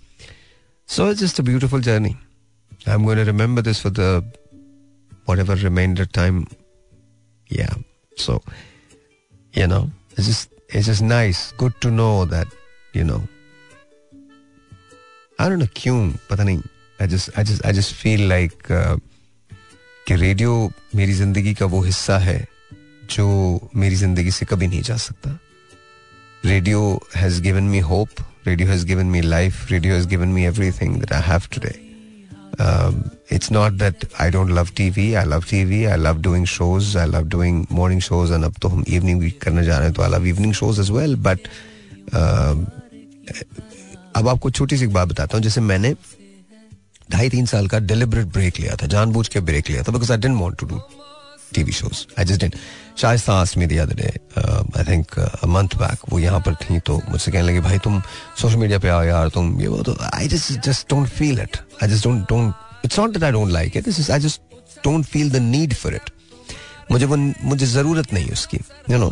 [0.88, 2.14] So it's just a beautiful journey
[2.88, 4.31] I am going to remember this for the
[5.30, 6.38] whatever remainder time
[7.49, 7.73] yeah
[8.18, 8.36] so
[9.53, 9.81] you know
[10.18, 12.48] it's just it's just nice good to know that
[12.94, 13.22] you know
[15.40, 15.99] I don't know क्यों
[16.30, 16.61] पता नहीं
[16.99, 18.98] I just I just I just feel like uh,
[20.07, 22.40] कि radio मेरी जिंदगी का वो हिस्सा है
[23.15, 23.27] जो
[23.76, 25.38] मेरी जिंदगी से कभी नहीं जा सकता
[26.45, 26.80] radio
[27.15, 31.14] has given me hope radio has given me life radio has given me everything that
[31.14, 31.82] I have today um,
[32.60, 36.47] it's not that I don't love T V I love T V I love doing
[36.47, 39.86] shows I love doing morning shows and अब तो हम evening भी करने जा रहे
[39.86, 41.48] हैं तो I love evening shows as well but
[44.16, 45.94] अब आपको छोटी सी बात बताता हूँ। जैसे मैंने
[47.10, 50.18] ढाई तीन साल का डिलिबरेट ब्रेक लिया था, जानबूझ के ब्रेक लिया था because I
[50.18, 50.81] didn't want to do
[51.55, 52.56] TV shows I just didn't
[53.01, 55.18] Shaista asked me I think
[55.48, 58.01] month back वो यहाँ पर थी तो मुझसे कहने लगे, भाई तुम
[58.40, 61.56] सोशल मीडिया पे आओ यार, तुम ये वो तो I just just don't feel it
[61.82, 64.40] I just don't don't it's not that I don't like it I just
[64.85, 66.10] don't feel the need for it
[66.90, 68.59] मुझे वो, मुझे ज़रूरत नहीं उसकी
[68.90, 69.10] यू नो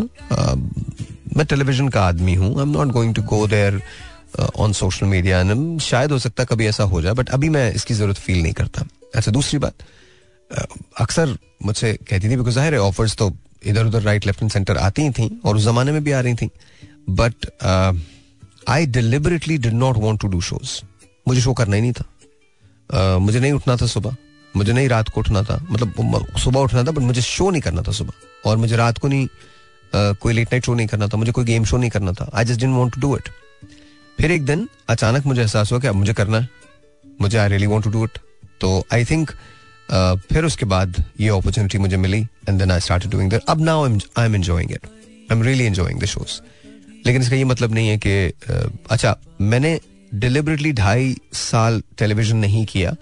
[1.37, 3.81] मैं टेलीविज़न का आदमी हूँ I am not going to go there
[4.57, 5.43] on social media
[5.81, 8.85] शायद हो सकता कभी ऐसा हो जाए बट अभी मैं इसकी ज़रूरत फील नहीं करता।
[9.15, 9.83] अच्छा दूसरी बात।
[11.01, 13.31] अक्सर मुझसे कहती थी बिकॉज़ ज़ाहिर है ऑफर्स तो
[13.67, 16.21] इधर उधर राइट लेफ़्ट एंड सेंटर आती ही थी और उस जमाने में भी आ
[16.21, 16.49] रही थी।
[17.11, 17.47] But
[18.69, 20.81] I deliberately did not want to do shows
[21.29, 22.05] मुझे शो करना ही नहीं था।
[22.91, 24.17] uh, मुझे नहीं उठना था सुबह।
[24.55, 27.83] मुझे नहीं रात को उठना था। मतलब सुबह उठना था बट मुझे शो नहीं करना
[27.83, 31.17] था सुबह। और मुझे रात को नहीं uh, कोई लेट नाइट शो नहीं करना था।
[31.17, 33.29] मुझे कोई गेम शो नहीं करना था। I just didn't want to do it
[34.19, 36.49] फिर एक दिन अचानक मुझे एहसास हुआ कि अब मुझे करना है।
[37.21, 38.19] मुझे I really want to do it
[38.61, 39.52] तो आई थिंक Uh,
[40.33, 44.27] फिर उसके बाद ये अपॉर्चुनिटी मुझे मिली and then I start doing अब now I
[44.27, 44.87] am enjoying it
[45.31, 46.41] I am really enjoying the shows
[47.07, 49.81] लेकिन इसका ये मतलब नहीं है कि uh, अच्छा मैंने
[50.15, 52.95] डिलिबरेटली ढाई साल टेलीविज़न नहीं किया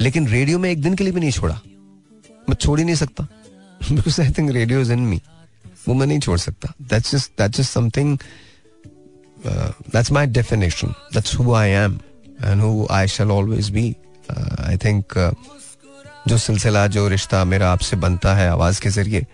[0.00, 1.60] लेकिन रेडियो में एक दिन के लिए भी नहीं छोड़ा।
[2.48, 3.26] मैं छोड़ ही नहीं सकता।
[3.92, 5.20] Because I think radio is in me
[5.88, 8.18] वो मैं नहीं छोड़ सकता। That's just that's just something
[9.46, 11.98] that's my definition that's who I am
[12.44, 13.96] and who I shall always be
[14.60, 15.04] I think
[16.28, 19.26] जो सिलसिला, जो रिश्ता मेरा आपसे बनता है आवाज़ के ज़रिए,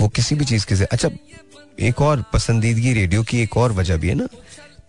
[0.00, 1.10] वो किसी भी चीज़ के ज़रिए। अच्छा
[1.80, 4.28] एक और पसंदीदगी रेडियो की एक और वजह भी है ना।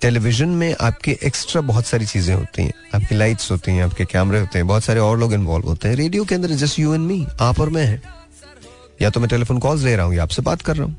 [0.02, 4.40] टेलीविज़न में आपके एक्स्ट्रा बहुत सारी चीज़ें होती हैं। आपकी लाइट्स होती हैं, आपके कैमरे
[4.40, 7.08] होते हैं, बहुत सारे और लोग इन्वॉल्व होते हैं। रेडियो के अंदर जस्ट यू एंड
[7.08, 8.02] मी, आप और मैं है।
[9.02, 10.98] या तो मैं टेलीफोन कॉल्स ले रहा हूँ, या आपसे बात कर रहा हूँ।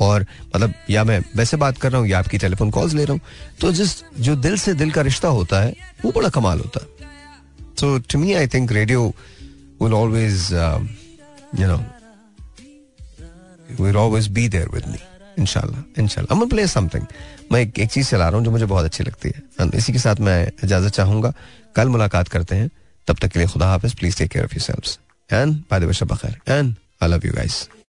[0.00, 0.26] और
[0.56, 3.20] मतलब या मैं वैसे बात कर रहा हूँ, या आपकी टेलीफोन कॉल्स ले रहा हूँ।
[3.60, 5.74] तो जिस, जो दिल से दिल का रिश्ता होता है,
[6.04, 7.08] वो बड़ा कमाल होता है।
[7.78, 9.14] तो to me I think radio
[9.80, 10.88] will always, um,
[11.58, 11.80] you know,
[13.78, 15.00] will always be there with me.
[15.38, 16.30] inshallah inshallah.
[16.30, 17.04] I'm gonna play something.
[17.52, 19.98] मैं एक, एक चीज़ चला रहा हूँ जो मुझे बहुत अच्छी लगती है। इसी के
[19.98, 21.32] साथ मैं इजाज़त चाहूँगा।
[21.76, 22.70] कल मुलाकात करते हैं।
[23.06, 25.92] तब तक के लिए खुदा हाफिज। Please take care of yourself and by the way
[25.92, 27.68] शब खैर and I love you guys